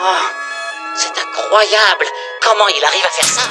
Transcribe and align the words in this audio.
Oh, 0.00 0.26
c'est 0.96 1.10
incroyable. 1.10 2.06
Comment 2.42 2.68
il 2.68 2.84
arrive 2.84 3.04
à 3.04 3.10
faire 3.10 3.26
ça? 3.26 3.42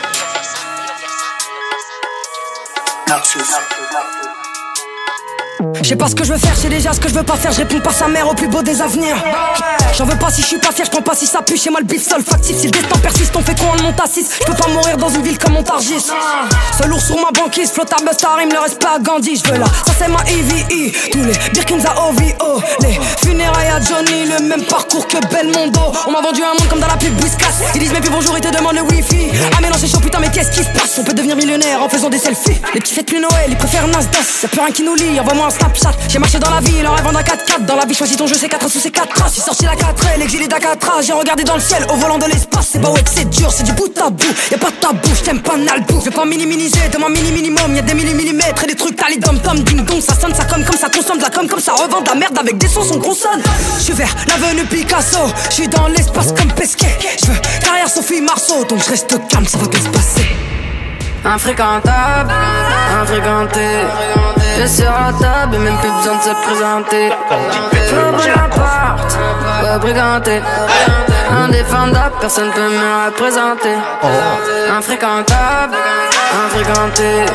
Je 5.83 5.89
sais 5.89 5.95
pas 5.95 6.07
ce 6.07 6.15
que 6.15 6.23
je 6.23 6.33
veux 6.33 6.39
faire, 6.39 6.55
je 6.55 6.61
sais 6.61 6.69
déjà 6.69 6.93
ce 6.93 6.99
que 6.99 7.07
je 7.07 7.13
veux 7.13 7.23
pas 7.23 7.35
faire, 7.35 7.51
je 7.51 7.57
réponds 7.57 7.79
pas 7.79 7.91
sa 7.91 8.07
mère 8.07 8.27
au 8.27 8.33
plus 8.33 8.47
beau 8.47 8.61
des 8.61 8.81
avenirs. 8.81 9.15
J'en 9.95 10.05
veux 10.05 10.17
pas 10.17 10.31
si 10.31 10.41
je 10.41 10.47
suis 10.47 10.57
pas 10.57 10.71
fier, 10.71 10.85
je 10.85 10.91
prends 10.91 11.01
pas 11.01 11.15
si 11.15 11.27
ça 11.27 11.41
pue 11.41 11.57
chez 11.57 11.69
moi 11.69 11.79
le 11.79 11.85
bif 11.85 12.07
sol 12.07 12.23
factif. 12.23 12.57
Si 12.57 12.65
le 12.65 12.71
destin 12.71 12.97
persiste, 12.97 13.35
on 13.35 13.41
fait 13.41 13.57
quoi 13.59 13.73
on 13.77 13.83
monte 13.83 13.99
à 13.99 14.07
6 14.07 14.29
Je 14.39 14.45
peux 14.45 14.53
pas 14.53 14.69
mourir 14.69 14.97
dans 14.97 15.09
une 15.09 15.21
ville 15.21 15.37
comme 15.37 15.53
Montargis. 15.53 16.07
Seul 16.77 16.89
lourd 16.89 17.01
sur 17.01 17.15
ma 17.17 17.31
banquise, 17.31 17.71
flotte 17.71 17.93
à 17.93 18.03
Busta, 18.03 18.29
il 18.41 18.47
me 18.47 18.59
reste 18.59 18.81
pas 18.81 18.95
à 18.95 18.99
Gandhi. 18.99 19.35
Je 19.35 19.51
veux 19.51 19.59
là, 19.59 19.65
ça 19.85 19.93
c'est 19.97 20.07
ma 20.07 20.19
EVE. 20.21 20.91
Tous 21.11 21.23
les 21.23 21.33
Birkins 21.53 21.85
à 21.85 22.07
OVO, 22.07 22.61
les 22.81 22.99
funérailles 23.23 23.67
à 23.67 23.79
Johnny, 23.81 24.25
le 24.25 24.47
même 24.47 24.63
parcours 24.63 25.07
que 25.07 25.17
Belmondo. 25.27 25.81
On 26.07 26.11
m'a 26.11 26.21
vendu 26.21 26.41
un 26.41 26.53
monde 26.59 26.69
comme 26.69 26.79
dans 26.79 26.87
la 26.87 26.97
pub 26.97 27.21
Whiskas. 27.21 27.65
Ils 27.75 27.79
disent 27.79 27.93
mais 27.93 28.01
puis 28.01 28.09
bonjour, 28.09 28.35
ils 28.37 28.41
te 28.41 28.55
demandent 28.55 28.75
le 28.75 28.83
wifi. 28.83 29.27
Ah 29.55 29.59
mais 29.61 29.69
non, 29.69 29.75
c'est 29.77 29.87
chaud, 29.87 29.99
putain, 29.99 30.19
mais 30.19 30.29
qu'est-ce 30.31 30.51
qui 30.51 30.63
se 30.63 30.69
passe? 30.69 30.97
On 30.97 31.03
peut 31.03 31.13
devenir 31.13 31.35
millionnaire 31.35 31.83
en 31.83 31.89
faisant 31.89 32.09
des 32.09 32.17
selfies. 32.17 32.59
Les 32.73 32.79
petits 32.79 32.93
fêtes 32.93 33.07
plus 33.07 33.19
Noël, 33.19 33.49
ils 33.49 33.57
préfèrent 33.57 33.87
Nasdaq. 33.87 34.21
Y'a 34.43 34.49
plus 34.49 34.59
rien 34.59 34.71
qui 34.71 34.83
nous 34.83 34.95
lie, 34.95 35.19
envoie-moi 35.19 35.50
Snapchat. 35.51 35.91
J'ai 36.07 36.19
marché 36.19 36.39
dans 36.39 36.49
la 36.49 36.59
ville 36.61 36.87
en 36.87 36.95
rêvant 36.95 37.11
d'un 37.11 37.21
4x4. 37.21 37.65
Dans 37.65 37.75
la 37.75 37.85
vie, 37.85 37.93
choisis 37.93 38.17
ton 38.17 38.27
jeu, 38.27 38.35
c'est 38.39 38.49
4 38.49 38.69
sous 38.69 38.79
ces 38.79 38.91
4 38.91 39.13
traces. 39.13 39.35
J'ai 39.35 39.41
sorti 39.41 39.65
la 39.65 39.75
4 39.75 40.17
l'exilé 40.17 40.47
d'Akatra. 40.47 41.01
J'ai 41.01 41.13
regardé 41.13 41.43
dans 41.43 41.55
le 41.55 41.61
ciel 41.61 41.85
au 41.91 41.95
volant 41.95 42.17
de 42.17 42.25
l'espace. 42.25 42.69
C'est 42.71 42.81
pas 42.81 42.89
ouais 42.89 43.03
c'est 43.13 43.29
dur, 43.29 43.51
c'est 43.51 43.63
du 43.63 43.73
bout 43.73 43.91
à 43.99 44.09
bout. 44.09 44.33
Y'a 44.51 44.57
pas 44.57 44.71
de 44.71 44.75
tabou, 44.75 45.09
j't'aime 45.15 45.41
pas 45.41 45.57
nalbou. 45.57 45.99
Je 45.99 46.05
vais 46.05 46.11
pas 46.11 46.25
minimiser 46.25 46.87
de 46.91 46.97
mon 46.97 47.09
mini 47.09 47.31
minimum. 47.31 47.75
Y'a 47.75 47.81
des 47.81 47.93
milli 47.93 48.13
millimètres 48.13 48.63
et 48.63 48.67
des 48.67 48.75
trucs 48.75 48.95
tali 48.95 49.17
dom 49.17 49.39
tom 49.39 49.59
ding. 49.59 49.81
Ça 50.01 50.15
sonne, 50.15 50.33
ça 50.33 50.45
comme 50.45 50.63
comme 50.63 50.77
ça 50.77 50.89
consomme 50.89 51.17
de 51.17 51.23
la 51.23 51.29
com 51.29 51.47
comme 51.47 51.59
ça 51.59 51.73
revend 51.73 52.01
de 52.01 52.09
la 52.09 52.15
merde 52.15 52.37
avec 52.37 52.57
des 52.57 52.67
sons 52.67 52.83
son 52.83 52.99
consonne. 52.99 53.41
J'suis 53.79 53.93
vers 53.93 54.15
l'avenue 54.27 54.65
Picasso. 54.65 55.19
J'suis 55.49 55.67
dans 55.67 55.87
l'espace 55.87 56.33
comme 56.33 56.51
Pesquet. 56.53 56.97
J'veux 57.23 57.39
carrière 57.63 57.89
Sophie 57.89 58.21
Marceau. 58.21 58.63
Donc 58.65 58.79
j'reste 58.83 59.15
calme, 59.27 59.45
ça 59.45 59.57
va 59.57 59.67
bien 59.67 59.81
se 59.81 59.89
passer. 59.89 60.25
Infréquentable, 61.23 62.31
infréquenté. 63.01 63.67
J'ai 64.57 64.67
sur 64.67 64.85
la 64.85 65.13
table, 65.19 65.57
même 65.59 65.77
plus 65.77 65.91
besoin 65.91 66.17
de 66.17 66.21
se 66.23 66.29
présenter. 66.45 67.11
Flo 67.87 68.11
Bonaparte, 68.11 69.17
rebriganté. 69.61 70.41
Indéfendable, 71.31 72.15
personne 72.19 72.49
peut 72.51 72.61
me 72.61 73.05
représenter. 73.05 73.75
Infréquentable, 74.75 75.75
infréquenté. 76.45 77.25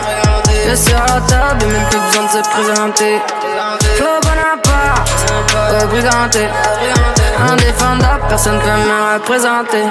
J'ai 0.67 0.77
sur 0.77 0.99
la 0.99 1.21
table, 1.21 1.67
même 1.67 1.87
plus 1.89 2.01
besoin 2.01 2.25
de 2.25 2.45
se 2.45 2.51
présenter. 2.51 3.21
Flo 3.97 4.07
Bonaparte, 4.23 5.11
rebriganté. 5.81 6.49
Indéfendable, 7.39 8.23
personne 8.29 8.59
peut 8.59 8.67
me 8.67 9.15
représenter. 9.15 9.85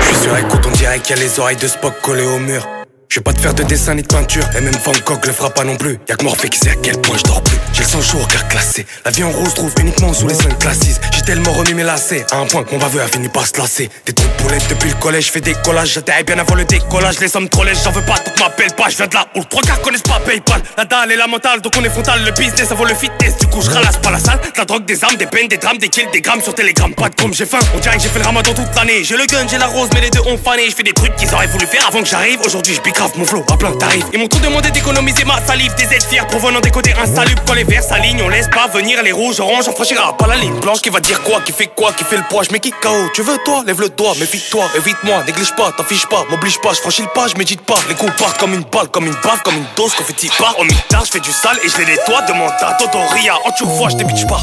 Je 0.00 0.04
suis 0.04 0.16
sur 0.16 0.36
écoute, 0.36 0.66
on 0.66 0.70
dirait 0.72 0.98
qu'il 0.98 1.16
y 1.16 1.20
a 1.20 1.22
les 1.22 1.40
oreilles 1.40 1.56
de 1.56 1.68
Spock 1.68 1.94
collées 2.02 2.26
au 2.26 2.38
mur. 2.38 2.66
Je 3.14 3.20
vais 3.20 3.22
pas 3.22 3.32
te 3.32 3.40
faire 3.40 3.54
de 3.54 3.62
dessin 3.62 3.94
ni 3.94 4.02
de 4.02 4.08
peinture, 4.08 4.42
et 4.58 4.60
même 4.60 4.74
Van 4.84 4.90
Gogh 5.06 5.24
le 5.24 5.32
fera 5.32 5.48
pas 5.48 5.62
non 5.62 5.76
plus. 5.76 6.00
Y'a 6.08 6.16
que 6.16 6.24
Morphée 6.24 6.48
qui 6.48 6.58
sait 6.58 6.70
à 6.70 6.74
quel 6.74 7.00
point 7.00 7.16
je 7.16 7.22
dors 7.22 7.40
plus. 7.42 7.56
J'ai 7.72 7.84
le 7.84 7.88
sang 7.88 8.02
chaud 8.02 8.18
au 8.20 8.26
cœur 8.26 8.48
classé. 8.48 8.84
La 9.04 9.12
vie 9.12 9.22
en 9.22 9.30
rose 9.30 9.54
trouve 9.54 9.72
uniquement 9.78 10.12
sous 10.12 10.26
les 10.26 10.34
5 10.34 10.58
classes. 10.58 10.80
J'ai 11.12 11.22
tellement 11.22 11.52
remis 11.52 11.74
mes 11.74 11.84
lacets, 11.84 12.26
à 12.32 12.38
un 12.38 12.46
point 12.46 12.64
que 12.64 12.72
mon 12.72 12.80
baveux 12.80 13.00
a 13.00 13.06
fini 13.06 13.28
par 13.28 13.46
se 13.46 13.56
lasser. 13.56 13.88
Des 14.04 14.12
de 14.12 14.20
poulettes 14.38 14.66
depuis 14.68 14.88
le 14.88 14.96
collège, 14.96 15.30
fais 15.30 15.40
des 15.40 15.54
collages. 15.64 16.00
Bien 16.26 16.40
avant 16.40 16.56
le 16.56 16.64
décollage. 16.64 17.20
Les 17.20 17.36
hommes 17.36 17.48
trop 17.48 17.62
j'en 17.84 17.92
veux 17.92 18.02
pas, 18.02 18.16
donc 18.16 18.36
m'appelle 18.36 18.72
pas. 18.74 18.88
Je 18.88 18.96
viens 18.96 19.06
de 19.06 19.14
là 19.14 19.28
où 19.36 19.38
le 19.38 19.44
trois 19.44 19.62
quarts 19.62 19.80
connaissent 19.80 20.02
pas 20.02 20.18
PayPal. 20.18 20.60
La 20.76 20.84
dalle 20.84 21.12
et 21.12 21.16
la 21.16 21.28
mentale, 21.28 21.60
donc 21.60 21.72
on 21.78 21.84
est 21.84 21.90
frontal. 21.90 22.20
Le 22.24 22.32
business, 22.32 22.66
ça 22.66 22.74
vaut 22.74 22.84
le 22.84 22.96
fitness. 22.96 23.38
Du 23.38 23.46
coup, 23.46 23.62
je 23.62 23.70
ralasse 23.70 23.98
pas 23.98 24.10
la 24.10 24.18
salle. 24.18 24.40
La 24.58 24.64
drogue, 24.64 24.86
des 24.86 25.04
armes, 25.04 25.14
des 25.14 25.26
peines, 25.26 25.46
des 25.46 25.58
drames, 25.58 25.78
des 25.78 25.88
kills, 25.88 26.08
des 26.12 26.20
grammes 26.20 26.42
sur 26.42 26.52
Telegram. 26.52 26.92
Pas 26.92 27.10
de 27.10 27.14
com, 27.14 27.32
j'ai 27.32 27.46
faim. 27.46 27.60
On 27.76 27.78
dirait 27.78 27.96
que 27.96 28.02
j'ai 28.02 28.08
fait 28.08 28.18
le 28.18 28.24
ramadan 28.24 28.52
toute 28.54 28.74
l'année. 28.74 29.04
J'ai 29.04 29.16
le 29.16 29.26
gun, 29.26 29.46
j'ai 29.48 29.58
la 29.58 29.68
rose, 29.68 29.88
mais 29.94 30.00
les 30.00 30.10
deux 30.10 30.22
ont 30.26 30.36
fané. 30.36 30.68
Je 30.68 30.74
fais 30.74 30.82
des 30.82 30.92
trucs 30.92 31.14
qu'ils 31.14 31.32
auraient 31.32 31.46
voulu 31.46 31.64
faire 31.64 31.86
avant 31.86 32.02
que 32.02 32.08
j'arrive. 32.08 32.40
Aujourd'hui, 32.40 32.74
je 32.74 32.80
mon 33.16 33.24
flow 33.24 33.44
à 33.52 33.56
plein 33.56 33.72
tarif. 33.72 34.04
Ils 34.12 34.18
m'ont 34.18 34.28
trop 34.28 34.40
demandé 34.40 34.70
d'économiser 34.70 35.24
ma 35.24 35.40
salive. 35.46 35.74
Des 35.76 35.84
aides 35.94 36.02
fiers 36.02 36.26
provenant 36.28 36.60
des 36.60 36.70
côtés 36.70 36.94
insalubres. 36.94 37.42
Quand 37.46 37.54
les 37.54 37.64
verts 37.64 37.82
s'alignent, 37.82 38.22
on 38.22 38.28
laisse 38.28 38.48
pas 38.48 38.66
venir 38.68 39.02
les 39.02 39.12
rouges, 39.12 39.40
oranges. 39.40 39.68
On 39.68 39.72
franchira 39.72 40.16
pas 40.16 40.26
la 40.26 40.36
ligne 40.36 40.58
blanche 40.60 40.80
qui 40.80 40.90
va 40.90 41.00
dire 41.00 41.22
quoi, 41.22 41.40
qui 41.40 41.52
fait 41.52 41.66
quoi, 41.66 41.92
qui 41.92 42.04
fait 42.04 42.16
le 42.16 42.24
poids. 42.28 42.42
Je 42.42 42.48
qui 42.56 42.70
KO. 42.70 43.10
Tu 43.14 43.22
veux 43.22 43.38
toi, 43.44 43.62
lève 43.66 43.80
le 43.80 43.88
doigt, 43.90 44.12
méfie-toi, 44.18 44.64
évite-moi, 44.76 45.22
néglige 45.26 45.54
pas, 45.54 45.72
t'affiche 45.76 46.06
pas, 46.06 46.24
m'oblige 46.30 46.60
pas, 46.60 46.72
je 46.72 46.80
franchis 46.80 47.02
le 47.02 47.08
pas, 47.08 47.26
je 47.28 47.36
médite 47.36 47.62
pas. 47.62 47.78
Les 47.88 47.94
coups 47.94 48.12
partent 48.16 48.38
comme 48.38 48.54
une 48.54 48.64
balle, 48.64 48.88
comme 48.88 49.06
une 49.06 49.16
baffe, 49.22 49.42
comme 49.42 49.56
une 49.56 49.66
dose, 49.76 49.94
confetti 49.94 50.30
part. 50.38 50.54
En 50.58 50.64
mitard, 50.64 51.04
je 51.04 51.10
fais 51.10 51.20
du 51.20 51.32
sale 51.32 51.58
et 51.62 51.68
je 51.68 51.78
les 51.78 51.86
nettoie. 51.86 52.22
Demande 52.22 52.52
à 52.60 52.74
Toto 52.74 52.98
Ria, 53.12 53.34
en 53.44 53.50
tu 53.52 53.64
vois, 53.64 53.90
je 53.90 53.96
t'ébite 53.96 54.26
pas. 54.26 54.40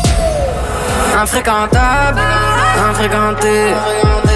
Infréquentable, 1.16 2.22
infréquenté. 2.90 3.74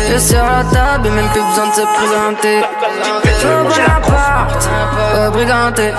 J'ai 0.08 0.19
sur 0.19 0.44
la 0.44 0.64
table, 0.64 1.09
même 1.09 1.30
plus 1.30 1.41
besoin 1.41 1.68
de 1.68 1.74
se 1.74 1.81
présenter. 1.81 2.62
Flo 3.40 3.63
Bonaparte, 3.63 4.69
rebriganté. 5.13 5.94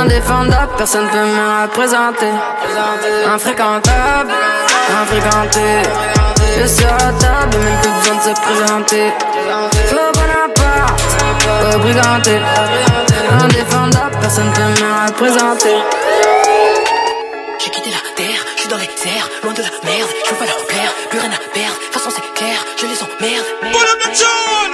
Indéfendable, 0.00 0.72
personne 0.76 1.08
peut 1.08 1.18
me 1.18 1.62
représenter. 1.62 2.32
Infréquentable, 3.34 4.32
infréquenté. 5.02 5.60
J'ai 6.56 6.68
sur 6.68 6.86
la 6.86 7.12
table, 7.12 7.56
même 7.58 7.80
plus 7.80 7.90
besoin 7.90 8.16
de 8.16 8.22
se 8.22 8.40
présenter. 8.40 9.12
Flo 9.86 10.00
Bonaparte, 10.14 11.02
rebriganté. 11.72 12.40
Indéfendable, 13.42 14.16
personne 14.20 14.52
peut 14.52 14.82
me 14.82 15.08
représenter. 15.08 15.76
J'ai 17.62 17.70
quitté 17.70 17.90
la 17.90 18.14
terre, 18.16 18.44
je 18.54 18.60
suis 18.60 18.68
dans 18.70 18.78
les 18.78 18.84
airs, 18.84 19.28
loin 19.42 19.52
de 19.52 19.60
la 19.62 19.68
merde, 19.84 20.08
je 20.24 20.30
veux 20.30 20.36
pas 20.36 20.46
leur 20.46 20.64
plaire, 20.66 20.92
plus 21.10 21.18
rien 21.18 21.30
à 21.30 21.54
perdre, 21.54 21.74
de 21.74 21.84
toute 21.84 21.92
façon 21.92 22.10
c'est 22.10 22.32
clair, 22.32 22.64
je 22.78 22.86
les 22.86 23.02
emmerde. 23.02 23.44
Je 23.62 23.68
merde. 23.68 24.69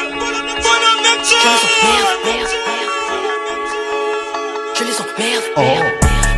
Je 4.75 4.84
les 4.84 5.01
emmerde, 5.01 5.45
merde. 5.57 5.87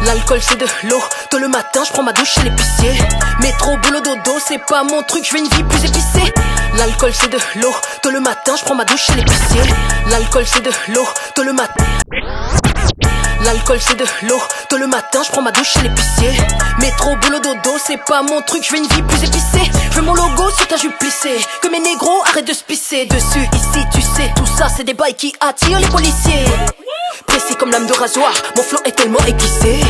L'alcool 0.05 0.39
c'est 0.43 0.57
de 0.57 0.67
l'eau, 0.85 1.03
tôt 1.31 1.39
le 1.39 1.49
matin 1.49 1.83
je 1.87 1.93
prends 1.93 2.03
ma 2.03 2.13
douche 2.13 2.35
chez 2.35 2.43
l'épicier. 2.43 2.93
Métro, 3.41 3.77
boulot, 3.79 4.01
dodo, 4.01 4.39
c'est 4.47 4.65
pas 4.67 4.85
mon 4.85 5.03
truc, 5.03 5.25
je 5.25 5.33
veux 5.33 5.39
une 5.39 5.49
vie 5.49 5.65
plus 5.65 5.85
épicée. 5.85 6.33
L'alcool 6.77 7.13
c'est 7.15 7.33
de 7.33 7.39
l'eau, 7.61 7.75
tôt 8.03 8.11
le 8.11 8.21
matin 8.21 8.55
je 8.59 8.65
prends 8.65 8.75
ma 8.75 8.85
douche 8.85 9.07
chez 9.07 9.15
l'épicier. 9.15 9.63
L'alcool 10.11 10.45
c'est 10.47 10.63
de 10.63 10.71
l'eau, 10.93 11.07
tôt 11.35 11.43
le 11.43 11.53
matin 11.53 11.85
L'alcool 13.45 13.79
c'est 13.81 13.95
de 13.95 14.05
l'eau, 14.23 14.41
tôt 14.69 14.79
le 14.79 14.89
matin 14.89 15.23
je 15.25 15.31
prends 15.31 15.43
ma 15.43 15.53
douche 15.53 15.73
chez 15.73 15.81
l'épicier. 15.81 16.31
Métro, 16.81 17.15
boulot, 17.17 17.39
dodo, 17.39 17.77
c'est 17.85 18.03
pas 18.05 18.23
mon 18.23 18.43
truc, 18.43 18.65
je 18.65 18.73
veux 18.73 18.79
une 18.79 18.89
vie 18.89 19.03
plus 19.03 19.23
épicée. 19.23 19.71
Je 19.91 19.97
veux 19.97 20.03
mon 20.03 20.15
logo 20.15 20.51
sur 20.57 20.67
ta 20.67 20.77
jupe 20.77 20.99
plissée, 20.99 21.39
que 21.63 21.69
mes 21.69 21.79
négros 21.79 22.23
arrêtent 22.27 22.49
de 22.49 22.53
se 22.53 22.65
pisser. 22.65 23.07
Dessus 23.07 23.49
Ici 23.55 23.85
tu 23.95 24.03
sais, 24.03 24.33
tout 24.37 24.47
ça 24.47 24.69
c'est 24.75 24.83
des 24.83 24.95
bails 24.95 25.15
qui 25.15 25.35
attirent 25.41 25.79
les 25.79 25.87
policiers. 25.87 26.47
Précis 27.27 27.55
comme 27.57 27.71
lame 27.71 27.87
de 27.87 27.93
rasoir, 27.93 28.33
mon 28.57 28.63
flanc 28.63 28.81
est 28.85 28.97
tellement 28.97 29.25
aiguisé 29.27 29.81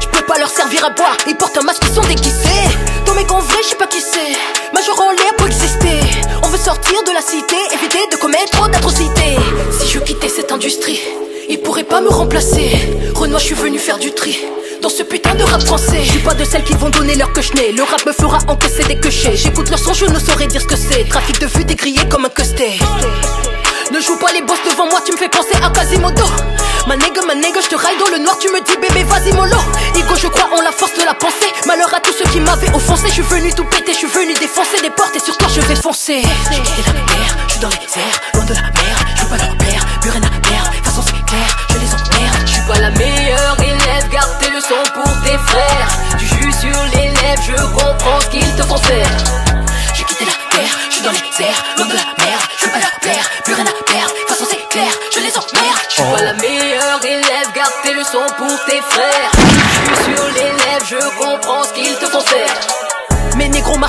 Je 0.00 0.06
peux 0.08 0.24
pas 0.24 0.38
leur 0.38 0.50
servir 0.50 0.84
à 0.84 0.90
boire, 0.90 1.16
ils 1.26 1.36
portent 1.36 1.58
un 1.58 1.62
masque, 1.62 1.82
ils 1.88 1.94
sont 1.94 2.06
déguisés. 2.06 2.68
Dans 3.04 3.14
mes 3.14 3.26
convés, 3.26 3.62
je 3.64 3.70
sais 3.70 3.76
pas 3.76 3.88
qui 3.88 4.00
c'est. 4.00 4.72
Major 4.72 5.00
en 5.00 5.10
l'air 5.10 5.34
pour 5.36 5.48
exister. 5.48 6.00
On 6.44 6.48
veut 6.48 6.58
sortir 6.58 7.02
de 7.04 7.10
la 7.10 7.20
cité, 7.20 7.56
éviter 7.74 8.06
de 8.12 8.16
commettre 8.16 8.50
trop 8.52 8.68
d'atrocités. 8.68 9.36
Si 9.72 9.88
je 9.88 9.98
quittais 9.98 10.28
cette 10.28 10.52
industrie 10.52 11.00
ils 11.48 11.60
pourraient 11.60 11.84
pas 11.84 12.00
me 12.00 12.08
remplacer. 12.08 12.70
Renoir, 13.14 13.40
je 13.40 13.46
suis 13.46 13.54
venu 13.54 13.78
faire 13.78 13.98
du 13.98 14.12
tri. 14.12 14.38
Dans 14.82 14.88
ce 14.88 15.02
putain 15.02 15.34
de 15.34 15.42
rap 15.42 15.62
français, 15.62 16.00
je 16.02 16.10
suis 16.10 16.18
pas 16.20 16.34
de 16.34 16.44
celles 16.44 16.64
qui 16.64 16.74
vont 16.74 16.90
donner 16.90 17.14
leur 17.14 17.32
que 17.32 17.40
Le 17.40 17.82
rap 17.82 18.04
me 18.06 18.12
fera 18.12 18.38
encaisser 18.48 18.84
des 18.84 18.96
quechets. 18.96 19.36
J'écoute 19.36 19.70
leur 19.70 19.78
son, 19.78 19.92
je 19.92 20.06
ne 20.06 20.18
saurais 20.18 20.46
dire 20.46 20.60
ce 20.60 20.66
que 20.66 20.76
c'est. 20.76 21.04
Trafic 21.08 21.40
de 21.40 21.46
vue 21.46 21.64
dégrillé 21.64 22.00
comme 22.08 22.24
un 22.24 22.28
custé. 22.28 22.78
Ne 23.92 24.00
joue 24.00 24.18
pas 24.18 24.32
les 24.32 24.42
boss 24.42 24.58
devant 24.68 24.86
moi, 24.90 25.00
tu 25.04 25.12
me 25.12 25.16
fais 25.16 25.28
penser 25.28 25.54
à 25.62 25.70
Quasimodo. 25.70 26.24
Ma 26.86 26.96
nègre, 26.96 27.24
ma 27.26 27.34
nègre, 27.34 27.60
je 27.62 27.68
te 27.68 27.76
râle 27.76 27.96
dans 27.98 28.10
le 28.10 28.18
noir, 28.18 28.36
tu 28.38 28.48
me 28.48 28.60
dis 28.60 28.76
bébé, 28.76 29.04
vas-y 29.04 29.32
mollo. 29.32 29.56
Ego, 29.94 30.14
je 30.20 30.26
crois 30.28 30.48
en 30.56 30.62
la 30.62 30.72
force 30.72 30.94
de 30.94 31.04
la 31.04 31.14
pensée. 31.14 31.52
Malheur 31.66 31.92
à 31.94 32.00
tous 32.00 32.12
ceux 32.12 32.28
qui 32.30 32.40
m'avaient 32.40 32.74
offensé. 32.74 33.06
Je 33.08 33.14
suis 33.14 33.22
venu 33.22 33.52
tout 33.52 33.64
péter, 33.64 33.92
je 33.92 33.98
suis 33.98 34.08
venu 34.08 34.34
défoncer 34.34 34.80
des 34.82 34.90
portes 34.90 35.14
et 35.14 35.20
sur 35.20 35.36
toi 35.36 35.48
je 35.54 35.60
vais 35.60 35.76
foncer. 35.76 36.22
Quitté 36.22 36.82
la 36.86 36.92
mer, 36.92 37.36
je 37.46 37.52
suis 37.52 37.60
dans 37.60 37.68
les 37.68 37.76
airs, 37.76 38.20
loin 38.34 38.44
de 38.44 38.54
la 38.54 38.62
mer. 38.62 38.96
Je 39.16 39.22
veux 39.22 39.28
pas 39.28 39.44
leur 39.44 39.55
Du 46.18 46.26
jus 46.26 46.52
sur 46.52 46.84
les 46.94 47.08
lèvres, 47.08 47.42
je 47.42 47.56
comprends 47.72 48.20
ce 48.20 48.26
qu'ils 48.28 48.54
te 48.56 48.62
font 48.62 48.78
faire. 48.78 49.08
J'ai 49.94 50.04
quitté 50.04 50.24
la 50.24 50.56
terre, 50.56 50.78
je 50.88 50.94
suis 50.94 51.04
dans 51.04 51.12
les 51.12 51.44
airs, 51.44 51.64
loin 51.78 51.86
de 51.86 51.94
la 51.94 52.24
mer. 52.24 52.38
Je 52.58 52.64
veux 52.66 52.72
pas 52.72 52.78
leur 52.78 53.00
plaire, 53.00 53.30
plus 53.44 53.54
rien 53.54 53.64
à 53.64 53.84
perdre. 53.90 54.12
De 54.12 54.18
toute 54.20 54.28
façon 54.28 54.44
c'est 54.50 54.68
clair, 54.68 54.92
je 55.14 55.20
les 55.20 55.36
emmerde. 55.36 55.80
Je 55.88 55.94
suis 55.94 56.02
pas 56.02 56.22
la 56.22 56.34
meilleure 56.34 57.04
élève, 57.04 57.52
garde 57.54 57.72
tes 57.82 57.94
leçons 57.94 58.26
pour 58.36 58.64
tes 58.66 58.80
frères. 58.82 59.45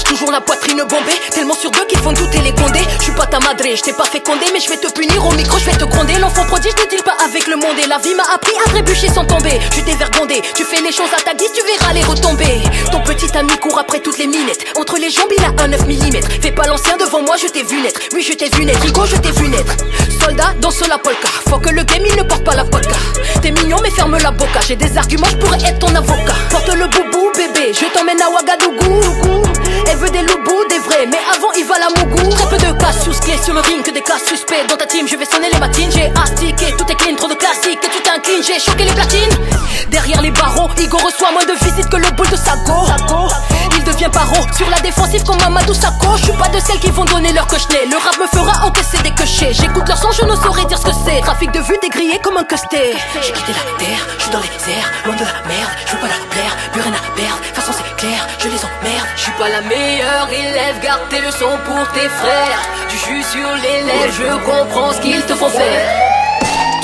Toujours 0.04 0.32
la 0.32 0.42
poitrine 0.42 0.78
bombée. 0.78 1.18
Tellement 1.32 1.56
sur 1.56 1.72
deux 1.72 1.86
qu'ils 1.86 2.00
font 2.00 2.14
douter 2.14 2.40
les 2.40 2.52
condés. 2.52 2.86
Je 3.00 3.04
suis 3.04 3.12
pas 3.14 3.26
ta 3.26 3.40
madre, 3.40 3.64
je 3.64 3.82
t'ai 3.82 3.94
pas 3.94 4.06
fait 4.06 4.22
condé, 4.22 4.46
mais 4.54 4.60
je 4.60 4.70
vais 4.70 4.78
te 4.78 4.92
punir 4.92 5.26
au 5.26 5.32
micro, 5.34 5.58
je 5.58 5.66
vais 5.66 5.78
te 5.78 5.86
gronder. 5.86 6.14
L'enfant 6.20 6.46
prodige 6.46 6.74
ne 6.84 6.90
deal 6.90 7.04
pas 7.04 7.16
avec 7.24 7.48
le 7.48 7.56
monde? 7.56 7.78
Et 7.84 7.88
la 7.88 7.98
vie 7.98 8.16
m'a 8.16 8.24
appris 8.34 8.54
à 8.66 8.70
trébucher 8.70 9.10
sans 9.10 9.26
tomber. 9.26 9.60
Je 9.76 9.82
t'ai 9.82 9.96
vergondé, 9.96 10.42
tu 10.56 10.64
fais 10.64 10.82
les 10.82 10.92
choses 10.92 11.14
à 11.16 11.22
ta 11.22 11.34
guise, 11.34 11.52
tu 11.54 11.62
verras 11.66 11.94
les 11.94 12.04
retomber. 12.04 12.62
Ton 12.92 13.02
petit 13.02 13.36
ami 13.38 13.58
court 13.58 13.80
après 13.80 14.00
toutes 14.00 14.18
les 14.18 14.28
minettes. 14.28 14.66
Entre 14.76 14.98
les 14.98 15.10
jambes, 15.10 15.32
il 15.38 15.44
a 15.44 15.64
un 15.64 15.68
9 15.68 15.88
mm. 15.88 16.42
Fais 16.42 16.52
pas 16.52 16.68
l'ancien 16.68 16.98
devant 16.98 17.22
moi, 17.22 17.36
je 17.42 17.48
t'ai 17.48 17.64
vu 17.64 17.82
naître. 17.82 18.00
Oui, 18.14 18.26
je 18.28 18.34
t'ai 18.34 18.50
vu 18.56 18.66
naître. 18.66 18.86
Hugo, 18.86 19.06
je 19.06 19.16
t'ai 19.18 19.32
vu 19.32 19.48
naître. 19.50 19.76
Soldat, 20.22 20.54
danse 20.60 20.88
la 20.88 20.98
polka. 20.98 21.28
Faut 21.50 21.60
que 21.60 21.70
le 21.70 21.84
game, 21.84 22.04
il 22.06 22.16
ne 22.16 22.24
porte 22.24 22.44
pas 22.44 22.56
la 22.56 22.64
vodka. 22.64 22.96
T'es 23.42 23.52
mignon, 23.52 23.78
mais 23.82 23.92
ferme 23.92 24.18
la 24.18 24.32
boca. 24.32 24.60
J'ai 24.68 24.76
des 24.76 24.98
arguments, 24.98 25.28
je 25.30 25.38
pourrais 25.38 25.64
être 25.64 25.80
ton 25.80 25.94
avocat. 25.94 26.34
Porte 26.50 26.70
le 26.74 26.88
boubou, 26.88 27.32
bébé. 27.36 27.74
Je 27.74 27.86
t'emmène 27.94 28.22
à 28.22 28.30
Ouagadougou. 28.30 29.44
Elle 29.90 29.98
veut 29.98 30.10
des 30.10 30.22
loubous, 30.22 30.66
des 30.70 30.80
vrais, 30.80 31.06
mais 31.08 31.20
avant 31.34 31.52
il 31.58 31.66
va 31.66 31.76
la 31.80 31.88
mougou. 31.88 32.30
Très 32.30 32.50
peu 32.50 32.58
de 32.58 32.78
cas 32.78 32.92
sous 32.92 33.12
clés 33.22 33.40
sur 33.44 33.54
le 33.54 33.62
ring, 33.62 33.82
que 33.84 33.92
des 33.92 34.02
cas 34.02 34.20
suspects 34.20 34.68
dans 34.68 34.76
ta 34.76 34.86
team. 34.86 35.08
Je 35.08 35.16
vais 35.16 35.26
sonner 35.26 35.50
les 35.52 35.60
matines, 35.60 35.90
j'ai 35.92 36.12
astiqué, 36.22 36.74
tout 36.78 36.86
est 36.92 36.96
clean, 36.96 37.16
trop 37.16 37.30
de 37.30 37.36
classiques 37.36 37.80
et 37.84 37.90
tu 37.90 38.02
t'inclines, 38.02 38.44
j'ai 38.44 38.60
choqué 38.60 38.84
les 38.84 38.92
platines. 38.92 39.36
Derrière 39.90 40.22
les 40.22 40.32
barreaux, 40.32 40.70
Igo 40.78 40.98
reçoit 40.98 41.32
moins 41.32 41.46
de 41.46 41.54
visites 41.64 41.90
que 41.90 41.98
le 41.98 42.12
boule 42.12 42.30
de 42.30 42.36
Sago. 42.36 42.88
Il 43.78 43.84
devient 43.98 44.12
paro 44.12 44.36
sur 44.56 44.70
la 44.70 44.80
défensive 44.80 45.24
comme 45.24 45.40
Mamadou 45.42 45.74
Sakho. 45.74 46.16
Je 46.18 46.26
suis 46.26 46.34
pas 46.34 46.48
de 46.50 46.60
celles 46.60 46.80
qui 46.80 46.92
vont 46.92 47.06
donner 47.06 47.34
leur 47.34 47.48
cochelet. 47.48 47.86
Le 47.90 47.98
rap 47.98 48.18
me 48.20 48.28
fera 48.28 48.66
encaisser 48.66 49.02
des 49.02 49.12
cochers. 49.12 49.54
J'écoute 49.54 49.88
leur 49.88 49.98
son, 49.98 50.12
je 50.12 50.24
ne 50.24 50.36
saurais 50.36 50.66
dire 50.66 50.78
ce 50.78 50.86
que 50.86 50.92
c'est. 51.06 51.22
Trafic 51.22 51.52
de 51.52 51.60
vue 51.60 51.78
dégrillé 51.82 52.20
comme 52.20 52.38
un 52.38 52.44
costé. 52.44 52.94
J'ai 53.22 53.32
quitté 53.34 53.54
la 53.54 53.78
terre, 53.78 54.08
je 54.18 54.24
suis 54.24 54.32
dans 54.32 54.40
les 54.40 54.74
airs, 54.74 54.92
loin 55.06 55.16
de 55.16 55.26
la 55.26 55.42
merde. 55.48 55.72
Je 55.86 55.92
veux 55.94 56.00
pas 56.00 56.08
la 56.08 56.26
plaire, 56.30 56.54
plus 56.72 56.82
rien 56.82 56.94
à 56.94 57.16
perdre. 57.16 57.42
De 57.50 57.56
façon 57.60 57.74
c'est 57.74 57.96
clair, 57.98 58.28
je 58.40 58.48
les 58.50 58.62
emmerde. 58.62 59.08
Je 59.16 59.22
suis 59.22 59.32
pas 59.32 59.50
la 59.50 59.62
meilleure 59.62 60.30
élève, 60.30 60.80
garde 60.84 61.02
tes 61.10 61.22
leçons 61.22 61.58
pour 61.66 61.88
tes 61.94 62.10
frères. 62.10 62.62
Du 62.90 62.98
jus 62.98 63.24
sur 63.24 63.50
les 63.56 63.82
lèvres, 63.82 64.14
je 64.14 64.30
comprends 64.46 64.94
ce 64.94 65.02
qu'ils 65.02 65.26
te 65.26 65.34
font 65.34 65.50
faire. 65.50 66.27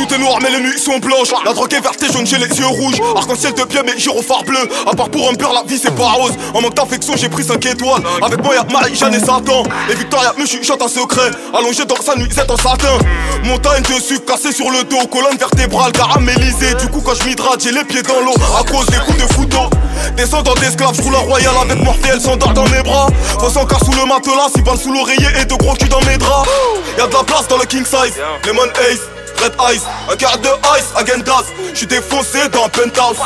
Tout 0.04 0.16
est 0.16 0.18
noir 0.18 0.38
mais 0.42 0.50
les 0.50 0.60
nuits 0.60 0.78
sont 0.78 0.98
blanches. 0.98 1.30
La 1.46 1.54
drogue 1.54 1.74
est 1.74 1.80
verte 1.80 2.04
et 2.04 2.12
jaune 2.12 2.28
j'ai 2.28 2.38
les 2.38 2.48
yeux 2.48 2.68
rouges. 2.68 3.00
Arc-en-ciel 3.16 3.54
de 3.54 3.64
pied 3.64 3.80
mais 3.86 3.98
gyrophare 3.98 4.44
bleu. 4.44 4.60
À 4.86 4.94
part 4.94 5.10
pour 5.10 5.30
un 5.30 5.34
peur 5.34 5.54
la 5.54 5.64
vie 5.64 5.80
c'est 5.82 5.96
pas 5.96 6.10
rose. 6.10 6.34
En 6.54 6.62
manque 6.62 6.74
d'affection 6.74 7.14
j'ai 7.16 7.30
pris 7.30 7.46
5 7.46 7.66
étoiles. 7.66 8.04
Avec 8.22 8.44
moi 8.44 8.54
y'a 8.54 8.66
Marie, 8.70 8.96
Jeanne 8.96 9.14
et 9.14 9.20
Satan. 9.20 9.64
Et 9.90 9.96
Victoria 9.96 10.34
me 10.38 10.46
chuchote 10.46 10.82
un 10.82 10.90
secret. 10.90 11.32
Allongé 11.58 11.86
dans 11.86 12.02
sa 12.02 12.18
nuisette 12.18 12.52
en 12.52 12.58
satin. 12.58 12.98
Montagne 13.46 13.84
de 13.84 14.02
sucre 14.02 14.26
cassé 14.26 14.52
sur 14.52 14.70
le 14.72 14.84
dos. 14.84 15.08
Colonne 15.10 15.38
vertébrale 15.38 15.94
caramélisée. 15.94 16.74
Du 16.82 16.90
coup 16.90 17.00
quand 17.00 17.16
je 17.16 17.24
m'hydrate 17.24 17.64
j'ai 17.64 17.72
les 17.72 17.86
pieds 17.86 18.04
dans 18.04 18.20
l'eau. 18.20 18.36
À 18.60 18.64
cause 18.70 18.88
des 18.88 18.98
coups 18.98 19.20
de 19.26 19.34
couteau 19.36 19.70
Descendant 20.18 20.54
d'esclaves, 20.56 20.96
je 20.96 21.02
roule 21.02 21.16
un 21.16 21.20
royal 21.20 21.54
avec 21.62 21.78
elle 22.12 22.20
s'endort 22.20 22.54
dans 22.54 22.68
mes 22.68 22.82
bras. 22.82 23.08
Faut 23.40 23.58
encore 23.58 23.80
sous 23.86 23.94
le 23.94 24.06
matelas, 24.06 24.50
si 24.54 24.62
balles 24.62 24.78
sous 24.78 24.92
l'oreiller 24.92 25.30
et 25.40 25.46
de 25.46 25.54
gros 25.56 25.76
cul 25.76 25.88
dans 25.88 26.02
mes 26.02 26.18
draps. 26.18 26.50
Y'a 26.98 27.08
de 27.08 27.14
la 27.14 27.24
place 27.24 27.48
dans 27.48 27.58
le 27.58 27.66
king 27.66 27.86
size, 27.86 28.20
Lemon 28.46 28.68
Ace. 28.92 29.13
Red 29.44 29.56
Ice, 29.74 29.82
un 30.10 30.16
quart 30.16 30.38
de 30.38 30.48
Ice, 30.48 30.86
Agendas 30.96 31.44
J'suis 31.74 31.88
défoncé 31.88 32.48
dans 32.50 32.64
un 32.64 32.70
penthouse. 32.70 33.18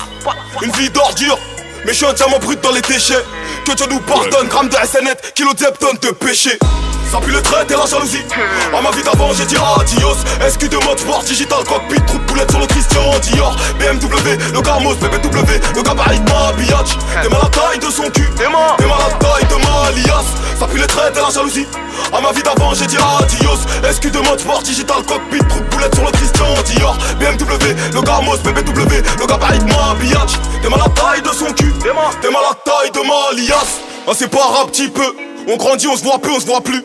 Une 0.63 0.71
vie 0.71 0.89
d'ordure, 0.89 1.37
mais 1.85 1.93
j'suis 1.93 2.07
un 2.07 2.13
diamant 2.13 2.39
brut 2.39 2.59
dans 2.61 2.71
les 2.71 2.81
déchets. 2.81 3.23
Que 3.65 3.73
Dieu 3.73 3.85
nous 3.87 3.99
pardonne, 3.99 4.47
gramme 4.47 4.67
de 4.67 4.75
SNet, 4.75 5.33
kilo 5.35 5.53
de 5.53 6.07
de 6.07 6.11
péché 6.13 6.57
ça 7.09 7.19
pue 7.19 7.31
le 7.31 7.41
trait 7.41 7.65
et 7.69 7.73
la 7.73 7.85
jalousie. 7.85 8.23
À 8.75 8.81
ma 8.81 8.91
vie 8.91 9.03
d'avant 9.03 9.33
j'ai 9.33 9.45
dit 9.45 9.55
adios. 9.55 10.17
SQ 10.47 10.69
de 10.69 10.77
mode 10.85 10.99
sport, 10.99 11.23
digital 11.23 11.63
cockpit, 11.63 12.01
troupe 12.05 12.25
boulette 12.25 12.51
sur 12.51 12.59
le 12.59 12.67
Christian 12.67 13.01
Dior. 13.21 13.55
BMW, 13.79 14.37
le 14.53 14.61
Carmos, 14.61 14.95
BBW, 14.95 15.51
le 15.75 15.81
gabarit 15.81 16.19
de 16.19 16.29
ma 16.29 16.51
billage 16.53 16.97
T'es 17.21 17.29
mal 17.29 17.41
à 17.41 17.49
taille 17.49 17.79
de 17.79 17.89
son 17.91 18.09
cul, 18.09 18.29
t'es 18.35 18.47
mal 18.49 18.61
à 18.61 19.11
taille 19.17 19.47
de 19.49 19.55
ma 19.55 19.91
liasse 19.91 20.33
Ça 20.59 20.67
pue 20.67 20.77
les 20.77 20.87
traits 20.87 21.15
et 21.17 21.21
la 21.21 21.29
jalousie. 21.29 21.67
À 22.13 22.21
ma 22.21 22.31
vie 22.31 22.43
d'avant 22.43 22.73
j'ai 22.73 22.87
dit 22.87 22.97
adios. 22.97 23.93
SQ 23.93 24.11
de 24.11 24.19
mode 24.19 24.39
sport, 24.39 24.61
digital 24.61 25.03
cockpit, 25.03 25.39
troupe 25.47 25.69
boulette 25.69 25.95
sur 25.95 26.05
le 26.05 26.11
Christian 26.11 26.53
Dior. 26.65 26.97
BMW, 27.19 27.75
le 27.93 28.01
Carmos, 28.01 28.37
BBW, 28.37 29.03
le 29.19 29.25
gabarit 29.25 29.59
de 29.59 29.65
ma 29.65 29.95
billage 29.99 30.39
T'es 30.61 30.69
mal 30.69 30.81
à 30.81 30.89
taille 30.89 31.21
de 31.21 31.29
son 31.29 31.51
cul, 31.53 31.73
t'es 31.81 31.93
mal 31.93 32.43
à 32.49 32.53
taille 32.53 32.91
de 32.91 32.99
ma 32.99 33.41
liasse 33.41 33.79
On 34.07 34.13
sépare 34.13 34.61
un 34.63 34.67
petit 34.67 34.89
peu 34.89 35.26
on 35.47 35.57
grandit, 35.57 35.87
on 35.87 35.97
se 35.97 36.03
voit 36.03 36.19
peu, 36.19 36.31
on 36.31 36.39
se 36.39 36.45
voit 36.45 36.61
plus. 36.61 36.83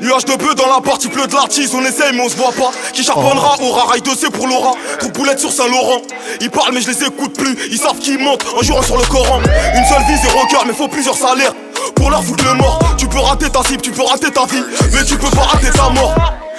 Nuage 0.00 0.24
de 0.24 0.34
bœuf 0.34 0.54
dans 0.54 0.66
la 0.66 0.80
partie 0.80 1.08
pleut 1.08 1.26
de 1.26 1.34
l'artiste, 1.34 1.74
on 1.74 1.84
essaye 1.84 2.14
mais 2.14 2.22
on 2.22 2.28
se 2.28 2.36
voit 2.36 2.52
pas. 2.52 2.70
Qui 2.94 3.04
charbonnera 3.04 3.56
aura 3.60 3.84
rail 3.84 4.00
de 4.00 4.10
C 4.10 4.30
pour 4.30 4.46
Laura. 4.48 4.72
Trop 4.98 5.10
boulette 5.10 5.38
sur 5.38 5.52
Saint-Laurent. 5.52 6.00
Ils 6.40 6.48
parlent 6.50 6.72
mais 6.72 6.80
je 6.80 6.90
les 6.90 7.04
écoute 7.04 7.36
plus. 7.36 7.54
Ils 7.70 7.78
savent 7.78 7.98
qu'ils 7.98 8.18
mentent 8.18 8.44
en 8.56 8.62
jurant 8.62 8.82
sur 8.82 8.96
le 8.96 9.04
Coran. 9.04 9.40
Une 9.40 9.84
seule 9.84 10.02
vie, 10.08 10.16
zéro 10.22 10.46
cœur, 10.46 10.64
mais 10.66 10.72
faut 10.72 10.88
plusieurs 10.88 11.16
salaires. 11.16 11.52
Pour 11.96 12.10
leur 12.10 12.24
foutre 12.24 12.44
le 12.44 12.54
mort. 12.54 12.78
Tu 12.96 13.06
peux 13.08 13.18
rater 13.18 13.50
ta 13.50 13.62
cible, 13.62 13.82
tu 13.82 13.90
peux 13.90 14.02
rater 14.02 14.30
ta 14.30 14.46
vie. 14.46 14.62
Mais 14.94 15.04
tu 15.04 15.18
peux 15.18 15.30
pas 15.30 15.42
rater 15.42 15.70
ta 15.70 15.90
mort. 15.90 16.14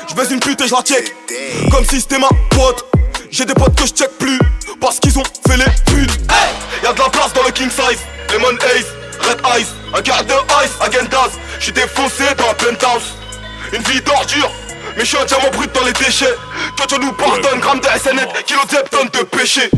Je 0.08 0.14
baisse 0.14 0.30
une 0.30 0.40
pute 0.40 0.62
et 0.62 0.68
je 0.68 0.76
la 0.76 0.82
check. 0.82 1.12
Comme 1.72 1.86
si 1.86 2.00
c'était 2.00 2.20
ma 2.20 2.30
pote. 2.52 2.86
J'ai 3.32 3.46
des 3.46 3.56
potes 3.56 3.74
que 3.76 3.88
je 3.88 3.94
check 3.94 4.10
plus. 4.20 4.38
Parce 4.80 5.00
qu'ils 5.00 5.18
ont 5.18 5.24
fait 5.48 5.58
les 5.58 5.64
putes. 5.92 6.12
Hey 6.30 6.54
y'a 6.84 6.94
de 6.94 7.00
la 7.00 7.10
place 7.10 7.34
dans 7.34 7.44
le 7.44 7.52
king 7.52 7.70
size. 7.70 8.00
Lemon 8.32 8.56
Ace. 8.76 9.01
Red 9.22 9.42
Ice, 9.60 9.74
un 9.94 10.02
quart 10.02 10.24
de 10.24 10.34
Ice, 10.64 10.72
Agendas. 10.82 11.32
J'suis 11.60 11.72
défoncé 11.72 12.24
dans 12.38 12.50
un 12.50 12.54
penthouse. 12.54 13.16
Une 13.74 13.82
vie 13.84 14.02
d'ordure 14.02 14.52
mais 14.98 15.06
j'suis 15.06 15.18
un 15.18 15.26
diamant 15.26 15.50
brut 15.52 15.74
dans 15.74 15.86
les 15.86 15.94
déchets. 15.94 16.36
Que 16.78 16.88
Dieu 16.88 16.98
nous 17.00 17.14
pardonne, 17.14 17.60
gramme 17.60 17.80
de 17.80 17.86
SNet, 17.86 18.28
kilo 18.46 18.60
de 18.70 18.90
tonnes 18.90 19.10
de 19.14 19.24
péché. 19.24 19.70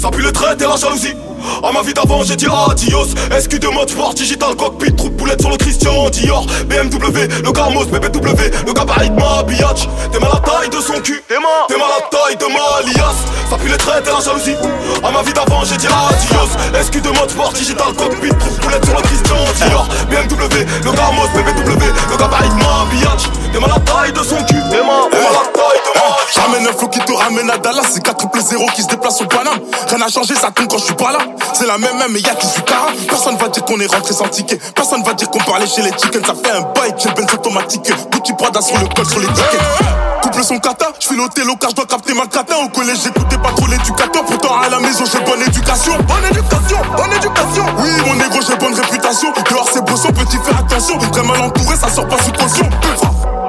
Ça 0.00 0.10
pue 0.10 0.22
le 0.22 0.32
trait 0.32 0.54
et 0.58 0.62
la 0.62 0.76
jalousie 0.76 1.14
à 1.62 1.72
ma 1.72 1.82
vie 1.82 1.94
d'avant 1.94 2.22
j'ai 2.22 2.36
dit 2.36 2.46
adios. 2.46 3.14
SQ 3.38 3.58
de 3.58 3.68
mode 3.68 3.90
sport, 3.90 4.14
digital 4.14 4.54
cockpit, 4.56 4.94
troupe 4.94 5.14
boulette 5.14 5.40
sur 5.40 5.50
le 5.50 5.56
Christian 5.56 6.10
Dior. 6.10 6.46
BMW, 6.68 7.28
le 7.44 7.52
Carmos, 7.52 7.86
BBW, 7.86 8.66
le 8.66 8.72
gabarit 8.72 9.10
de 9.10 9.16
ma 9.16 9.42
billage 9.42 9.88
T'es 10.12 10.18
mal 10.18 10.30
à 10.30 10.34
la 10.34 10.40
taille 10.40 10.70
de 10.70 10.80
son 10.80 11.00
cul, 11.00 11.22
t'es 11.28 11.38
mal 11.38 11.42
à 11.68 12.00
la 12.00 12.18
taille 12.18 12.36
de 12.36 12.46
ma 12.46 12.92
liasse. 12.92 13.24
Ça 13.48 13.56
pue 13.56 13.68
les 13.68 13.76
traits 13.76 14.06
et 14.06 14.10
la 14.10 14.20
jalousie. 14.20 14.54
À 15.02 15.10
ma 15.10 15.22
vie 15.22 15.32
d'avant 15.32 15.64
j'ai 15.64 15.76
dit 15.76 15.86
adios. 15.86 16.84
SQ 16.84 17.02
de 17.02 17.08
mode 17.10 17.30
sport, 17.30 17.52
digital 17.52 17.92
cockpit, 17.96 18.30
troupe 18.38 18.60
boulette 18.60 18.84
sur 18.84 18.96
le 18.96 19.02
Christian 19.02 19.36
Dior. 19.56 19.88
BMW, 20.10 20.66
le 20.84 20.92
Carmos, 20.92 21.28
BBW, 21.34 21.84
le 22.10 22.16
gabarit 22.16 22.48
de 22.48 22.54
ma 22.54 22.86
billage 22.90 23.30
T'es 23.52 23.58
mal 23.58 23.70
à 23.70 23.74
la 23.74 23.80
taille 23.80 24.12
de 24.12 24.22
son 24.22 24.36
cul, 24.44 24.60
t'es 24.70 24.82
mal 24.82 25.08
à 25.12 25.32
la 25.32 25.46
taille 25.52 25.80
de 25.84 25.98
ma 25.98 26.16
J'amène 26.34 26.66
un 26.66 26.72
flow 26.72 26.88
qui 26.88 27.00
te 27.00 27.12
ramène 27.12 27.50
à 27.50 27.58
Dallas, 27.58 27.82
c'est 27.90 28.02
4 28.02 28.16
triple 28.16 28.40
0 28.40 28.66
qui 28.74 28.82
se 28.82 28.88
déplace 28.88 29.20
au 29.20 29.26
Paname. 29.26 29.58
Rien 29.88 29.98
n'a 29.98 30.08
changé, 30.08 30.34
ça 30.34 30.50
tombe 30.50 30.68
quand 30.68 30.78
je 30.78 30.84
suis 30.84 30.94
pas 30.94 31.12
là 31.12 31.18
c'est 31.54 31.66
la 31.66 31.78
même 31.78 31.96
même, 31.98 32.12
mais 32.12 32.20
y'a 32.20 32.34
qui 32.34 32.46
du 32.46 32.62
cara. 32.62 32.88
Personne 33.08 33.36
va 33.36 33.48
dire 33.48 33.64
qu'on 33.64 33.78
est 33.80 33.86
rentré 33.86 34.14
sans 34.14 34.28
ticket. 34.28 34.58
Personne 34.74 35.02
va 35.02 35.14
dire 35.14 35.30
qu'on 35.30 35.40
parlait 35.40 35.66
chez 35.66 35.82
les 35.82 35.90
chickens. 35.90 36.24
Ça 36.24 36.34
fait 36.34 36.50
un 36.50 36.62
bail, 36.62 36.94
j'ai 36.98 37.10
Benz 37.10 37.32
automatique. 37.34 37.92
Gucci 38.10 38.32
Prada 38.34 38.60
sur 38.60 38.78
le 38.78 38.86
col, 38.88 39.06
sur 39.06 39.20
les 39.20 39.26
tickets. 39.26 39.60
Couple 40.22 40.44
son 40.44 40.58
kata, 40.58 40.86
je 41.00 41.08
file 41.08 41.20
au 41.20 41.28
télo 41.28 41.56
car 41.56 41.70
je 41.70 41.76
dois 41.76 41.86
capter 41.86 42.14
ma 42.14 42.26
cata. 42.26 42.56
Au 42.58 42.68
collège, 42.68 42.98
j'écoutais 43.04 43.38
pas 43.38 43.50
trop 43.56 43.66
l'éducateur. 43.66 44.24
Pourtant, 44.24 44.60
à 44.60 44.68
la 44.68 44.78
maison, 44.80 45.04
j'ai 45.10 45.20
bonne 45.20 45.42
éducation. 45.42 45.92
Bonne 46.06 46.24
éducation, 46.30 46.78
bonne 46.96 47.12
éducation. 47.12 47.64
Oui, 47.78 47.90
mon 48.06 48.14
négro, 48.14 48.40
j'ai 48.46 48.56
bonne 48.56 48.74
réputation. 48.74 49.32
Dehors, 49.50 49.68
c'est 49.72 49.84
beau, 49.84 49.96
son 49.96 50.12
petit, 50.12 50.38
fais 50.44 50.54
attention. 50.54 50.98
Très 51.12 51.22
mal 51.22 51.40
entouré, 51.40 51.76
ça 51.76 51.88
sort 51.88 52.08
pas 52.08 52.18
sous 52.22 52.32
caution. 52.32 52.68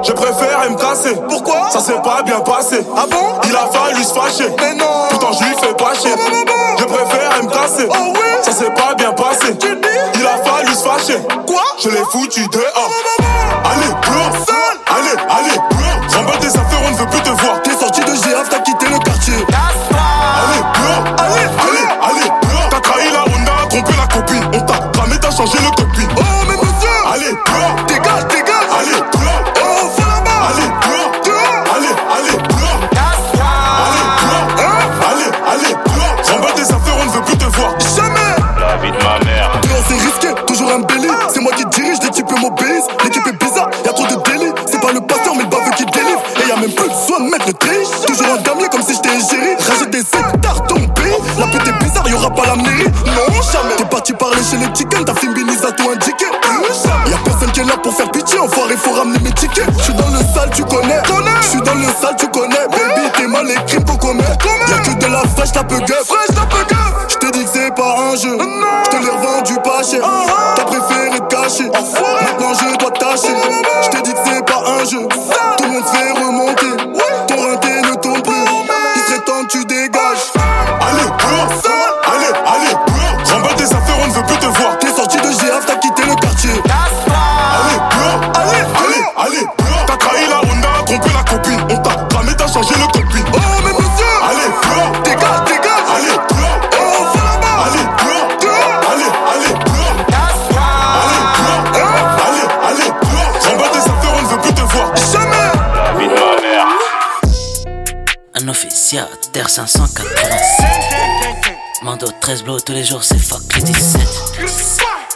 Je 0.04 0.12
préfère 0.12 0.70
me 0.70 0.76
casser. 0.76 1.14
Pourquoi? 1.28 1.70
Ça 1.70 1.80
s'est 1.80 2.00
pas 2.02 2.22
bien 2.22 2.40
passé. 2.40 2.84
Ah 2.96 3.04
bon? 3.08 3.40
Il 3.44 3.54
a 3.54 3.66
fallu 3.72 4.02
se 4.02 4.12
fâcher. 4.12 4.48
Mais 4.58 4.74
non 4.74 4.86
Pourtant 5.10 5.32
je 5.32 5.44
lui 5.44 5.54
fais 5.60 5.74
pas 5.74 5.94
chier. 5.94 6.10
Je 6.78 6.84
préfère 6.84 7.42
me 7.42 7.48
casser. 7.50 7.88
Oh 7.88 8.12
oui 8.14 8.20
Ça 8.42 8.52
s'est 8.52 8.70
pas 8.70 8.94
bien 8.94 9.12
passé. 9.12 9.56
Tu 9.58 9.76
dis? 9.76 9.88
Il 10.14 10.26
a 10.26 10.38
fallu 10.44 10.74
se 10.74 10.82
fâcher. 10.82 11.18
Quoi? 11.46 11.62
Je 11.82 11.88
l'ai 11.90 12.02
foutu 12.10 12.46
dehors. 12.48 12.90
Allez, 13.64 13.92
bro 14.02 14.54
Allez, 14.94 15.16
allez, 15.30 15.58
bro 15.70 16.16
Remballe 16.16 16.38
tes 16.40 16.48
affaires, 16.48 16.80
on 16.86 16.90
ne 16.90 16.96
veut 16.96 17.06
plus 17.06 17.22
te 17.22 17.30
voir. 17.30 17.62
T'es 17.62 17.70
sorti 17.76 18.00
de 18.00 18.14
GF, 18.14 18.48
t'as 18.50 18.58
quitté 18.60 18.86
le 18.86 18.98
quartier. 18.98 19.11
13 112.32 112.44
blows 112.44 112.60
tous 112.60 112.72
les 112.72 112.82
jours, 112.82 113.04
c'est 113.04 113.18
fuck 113.18 113.42
les 113.56 113.62
17. 113.62 114.00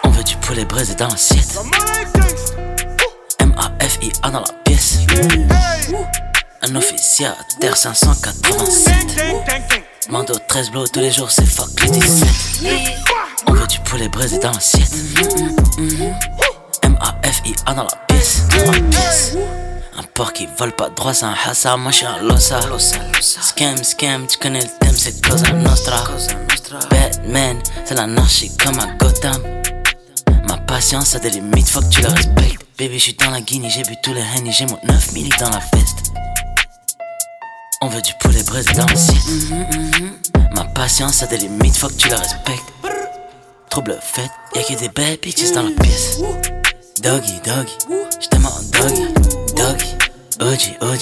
On 0.05 0.11
veut 0.11 0.23
du 0.23 0.37
poulet 0.37 0.67
braisé 0.67 0.95
dans 0.97 1.09
l'assiette. 1.09 1.59
M-A-F-I-A 3.39 4.31
dans 4.31 4.41
la 4.41 4.53
pièce. 4.65 4.99
Un 6.61 6.77
officier 6.77 7.29
à 7.29 7.37
terre 7.59 7.75
587. 7.75 8.93
Mando 10.11 10.35
13 10.47 10.71
blows 10.73 10.89
tous 10.89 11.01
les 11.01 11.11
jours, 11.11 11.31
c'est 11.31 11.47
fuck 11.47 11.71
les 11.85 11.89
17. 11.89 12.29
On 13.47 13.55
veut 13.55 13.67
du 13.67 13.79
poulet 13.79 14.09
braisé 14.09 14.39
dans 14.39 14.53
l'assiette. 14.53 14.93
M-A-F-I-A 16.83 17.73
dans 17.73 17.85
la 17.85 17.97
pièce. 18.09 18.43
Un 19.99 20.03
porc 20.13 20.35
qui 20.35 20.47
vole 20.59 20.73
pas 20.73 20.91
droit, 20.91 21.15
c'est 21.15 21.25
un 21.25 21.35
hassa, 21.47 21.79
moi 21.79 21.93
j'suis 21.93 22.05
un 22.05 22.19
losa. 22.19 22.61
Scam, 23.23 23.83
scam, 23.83 24.27
tu 24.27 24.37
connais 24.37 24.61
le 24.61 24.69
thème, 24.81 24.95
c'est 24.95 25.27
Cosa 25.27 25.51
Nostra. 25.55 26.05
Batman, 27.27 27.59
c'est 27.85 27.95
l'anarchie 27.95 28.51
comme 28.57 28.79
à 28.79 28.87
Gotham. 28.99 29.43
Ma 30.49 30.57
patience 30.59 31.15
a 31.17 31.19
des 31.19 31.31
limites, 31.31 31.69
faut 31.69 31.81
que 31.81 31.89
tu 31.89 32.01
le 32.01 32.09
respectes. 32.09 32.65
Baby, 32.79 32.99
j'suis 32.99 33.15
dans 33.15 33.31
la 33.31 33.41
Guinée, 33.41 33.69
j'ai 33.69 33.83
bu 33.83 33.97
tous 34.03 34.15
les 34.15 34.21
henny, 34.21 34.53
j'ai 34.53 34.67
mon 34.67 34.79
9 34.85 35.13
milli 35.13 35.31
dans 35.41 35.51
la 35.51 35.59
veste. 35.73 36.13
On 37.83 37.89
veut 37.89 38.03
du 38.03 38.13
poulet 38.21 38.43
braisé 38.45 38.73
dans 38.75 38.87
l'assiette. 38.87 39.51
Ma 40.55 40.65
patience 40.67 41.23
a 41.23 41.27
des 41.27 41.39
limites, 41.39 41.77
faut 41.77 41.89
que 41.89 41.95
tu 41.95 42.09
le 42.09 42.15
respectes. 42.15 42.73
Trouble 43.71 43.99
fait, 44.01 44.31
y'a 44.55 44.63
que 44.63 44.81
des 44.81 44.89
bad 44.89 45.19
bitches 45.21 45.53
dans 45.53 45.63
la 45.63 45.71
pièce. 45.83 46.21
Doggy, 47.03 47.41
doggy, 47.45 47.77
j't'aime 48.21 48.47
en 48.47 48.63
doggy, 48.73 49.03
doggy, 49.57 49.95
OG, 50.41 50.77
OG, 50.81 51.01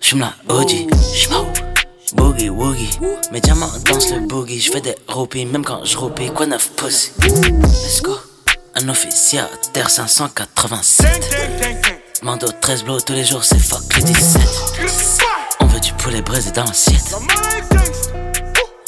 j'fume 0.00 0.20
la 0.20 0.54
OG, 0.54 0.86
j'smoke, 1.12 1.65
boogie, 2.14 2.48
woogie, 2.48 2.98
mes 3.32 3.40
diamants 3.40 3.70
dansent 3.84 4.10
le 4.10 4.20
boogie, 4.20 4.60
j'fais 4.60 4.80
des 4.80 4.94
roupies, 5.08 5.44
même 5.44 5.64
quand 5.64 5.84
j'roupie, 5.84 6.30
quoi 6.30 6.46
neuf 6.46 6.70
pussy, 6.76 7.10
let's 7.22 8.02
go, 8.02 8.16
un 8.74 8.88
officier 8.88 9.40
à 9.40 9.48
terre 9.72 9.90
587, 9.90 12.02
Mando 12.22 12.48
13 12.60 12.84
blows 12.84 13.00
tous 13.00 13.12
les 13.12 13.24
jours, 13.24 13.44
c'est 13.44 13.58
fuck 13.58 13.82
les 13.96 14.02
17, 14.02 14.42
on 15.60 15.66
veut 15.66 15.80
du 15.80 15.92
poulet 15.94 16.22
braisé 16.22 16.50
dans 16.52 16.64
l'assiette, 16.64 17.14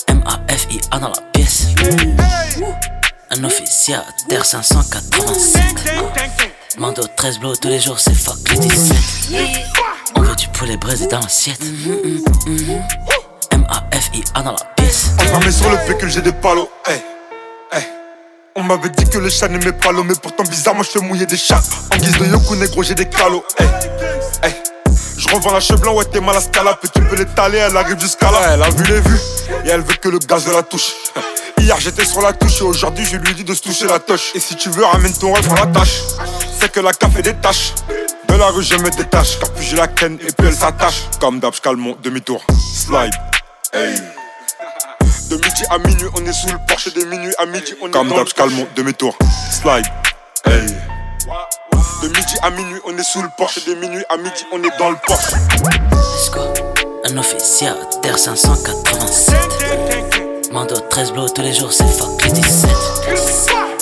M-A-F-I-A 0.09 0.99
dans 0.99 1.09
la 1.09 1.23
pièce, 1.33 1.67
un 3.31 3.45
officier 3.45 3.95
à 3.95 4.05
terre 4.29 4.47
587. 4.47 5.63
Mando 6.79 7.03
13 7.17 7.41
blows 7.41 7.57
tous 7.57 7.69
les 7.69 7.81
jours, 7.81 7.99
c'est 7.99 8.15
fuck 8.15 8.37
les 8.51 8.59
17. 8.59 8.97
Du 10.39 10.47
poulet 10.49 10.77
braisé 10.77 11.09
dans 11.09 11.19
l'assiette. 11.19 11.61
M-A-F-I-A 13.51 14.43
dans 14.43 14.53
la 14.53 14.65
pièce. 14.77 15.11
Enfermé 15.19 15.51
sur 15.51 15.69
le 15.69 15.77
pécule, 15.87 16.09
j'ai 16.11 16.23
des 16.23 16.33
palos. 16.33 16.69
Hey, 16.87 17.03
hey. 17.73 17.83
On 18.55 18.63
m'avait 18.63 18.91
dit 18.91 19.05
que 19.05 19.19
le 19.19 19.31
chat 19.31 19.49
n'aimait 19.49 19.73
pas 19.73 19.91
l'eau, 19.91 20.05
mais 20.05 20.15
pourtant 20.21 20.45
bizarrement 20.45 20.85
je 20.85 20.91
fais 20.91 21.01
mouiller 21.01 21.27
des 21.27 21.37
chats. 21.37 21.61
En 21.93 21.97
guise 21.97 22.17
de 22.19 22.27
Yoku 22.27 22.55
négro, 22.55 22.85
j'ai 22.85 22.95
des 22.95 23.09
calots. 23.09 23.45
Hey. 23.59 24.55
Je 25.29 25.35
revends 25.35 25.53
la 25.53 25.61
cheveux 25.61 25.79
blanc, 25.79 25.95
ouais, 25.95 26.07
t'es 26.07 26.21
mal 26.21 26.37
à 26.37 26.41
scala. 26.41 26.75
Petit 26.75 27.01
peu 27.01 27.15
l'étaler, 27.15 27.59
elle 27.59 27.77
arrive 27.77 28.01
jusqu'à 28.01 28.31
là. 28.31 28.55
Elle 28.55 28.63
a 28.63 28.71
vu 28.71 28.85
les 28.85 29.01
vues, 29.01 29.21
et 29.65 29.69
elle 29.69 29.83
veut 29.83 29.95
que 29.95 30.09
le 30.09 30.19
gaz 30.19 30.47
de 30.47 30.53
la 30.53 30.63
touche. 30.63 30.95
Hier 31.59 31.77
j'étais 31.81 32.05
sur 32.05 32.23
la 32.23 32.33
touche 32.33 32.61
et 32.61 32.65
aujourd'hui 32.65 33.05
je 33.05 33.17
lui 33.17 33.35
dis 33.35 33.45
de 33.45 33.53
se 33.53 33.61
toucher 33.61 33.87
la 33.87 33.99
touche. 33.99 34.33
Et 34.35 34.41
si 34.41 34.57
tu 34.57 34.71
veux, 34.71 34.85
ramène 34.85 35.13
ton 35.13 35.33
rêve 35.33 35.53
à 35.53 35.57
la 35.57 35.67
tâche. 35.67 36.01
C'est 36.59 36.73
que 36.73 36.81
la 36.81 36.93
café 36.93 37.21
des 37.21 37.35
tâches. 37.35 37.75
De 38.29 38.37
la 38.37 38.47
rue, 38.47 38.63
je 38.63 38.77
me 38.77 38.89
détache. 38.91 39.39
Car 39.39 39.51
puis 39.51 39.67
j'ai 39.67 39.77
la 39.77 39.89
ken 39.89 40.15
et 40.15 40.33
puis 40.33 40.47
elle 40.47 40.55
s'attache. 40.55 41.03
Comme 41.21 41.41
d'hab, 41.41 41.53
j'cale 41.53 41.77
mon 41.77 41.95
demi-tour. 42.03 42.43
Slide. 42.73 43.15
Hey. 43.75 43.97
De 45.29 45.37
midi 45.37 45.63
à 45.69 45.79
minuit, 45.79 46.09
on 46.17 46.25
est 46.25 46.33
sous 46.33 46.49
le 46.49 46.59
porche. 46.67 46.95
De 46.95 47.05
minuit 47.05 47.35
à 47.39 47.45
midi, 47.45 47.75
on 47.83 47.89
est 47.89 47.91
Comme 47.91 48.09
d'hab, 48.09 48.29
j'cale 48.29 48.51
mon 48.51 48.67
demi-tour. 48.77 49.19
Slide. 49.51 49.87
Hey. 50.47 50.75
De 52.03 52.09
midi 52.09 52.35
à 52.43 52.51
minuit, 52.51 52.81
on 52.85 52.95
est 52.97 53.03
sous 53.03 53.21
le 53.23 53.29
porche. 53.37 53.65
De 53.65 53.75
minuit 53.75 54.05
à 54.09 54.17
midi, 54.17 54.45
on 54.53 54.63
est 54.63 54.79
dans 54.79 54.91
le 54.91 54.97
porche. 55.07 55.33
Un 57.05 57.17
officier 57.19 57.67
à 57.69 57.75
terre 58.03 58.19
587. 58.19 60.53
Mando 60.53 60.77
13 60.91 61.13
blows 61.13 61.29
tous 61.31 61.43
les 61.43 61.53
jours, 61.53 61.73
c'est 61.73 61.87
fuck 61.89 62.23
les 62.25 62.31
17. 62.33 62.71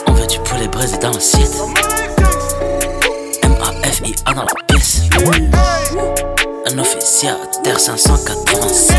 On 0.06 0.12
veut 0.12 0.26
du 0.26 0.38
poulet 0.40 0.68
braisé 0.68 0.96
dans 0.99 1.11
l'assiette. 1.11 1.54
M-A-F-I-A 3.42 4.32
dans 4.32 4.44
la 4.44 4.54
pièce. 4.66 5.00
Un 6.73 6.78
officier 6.78 7.28
à 7.28 7.37
terre 7.62 7.78
587. 7.80 8.96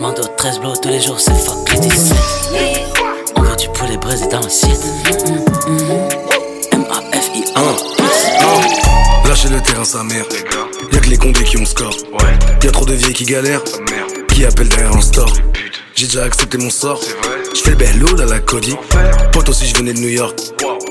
Mando 0.00 0.24
13 0.36 0.58
blows 0.58 0.76
tous 0.76 0.88
les 0.88 1.00
jours, 1.00 1.20
c'est 1.20 1.34
fuck 1.34 1.70
les 1.72 1.78
17. 1.78 2.16
On 3.36 3.42
veut 3.42 3.54
du 3.56 3.68
poulet 3.68 3.96
braisé 3.96 4.26
dans 4.26 4.40
l'assiette. 4.40 4.84
M-A-F-I-A. 6.72 7.41
Lâcher 9.32 9.48
le 9.48 9.62
terrain, 9.62 9.82
sa 9.82 10.04
mère. 10.04 10.26
Y'a 10.92 10.98
que 10.98 11.08
les 11.08 11.16
condés 11.16 11.42
qui 11.44 11.56
ont 11.56 11.64
score. 11.64 11.96
Y'a 12.62 12.70
trop 12.70 12.84
de 12.84 12.92
vieilles 12.92 13.14
qui 13.14 13.24
galèrent. 13.24 13.62
Qui 14.28 14.44
appellent 14.44 14.68
derrière 14.68 14.94
un 14.94 15.00
store. 15.00 15.32
J'ai 15.94 16.04
déjà 16.04 16.24
accepté 16.24 16.58
mon 16.58 16.68
sort. 16.68 17.00
J'fais 17.54 17.70
le 17.70 17.76
bel 17.76 17.98
load 17.98 18.20
à 18.20 18.26
la 18.26 18.40
Cody. 18.40 18.76
Pote 19.32 19.48
aussi, 19.48 19.66
je 19.66 19.74
venais 19.74 19.94
de 19.94 20.00
New 20.00 20.10
York. 20.10 20.38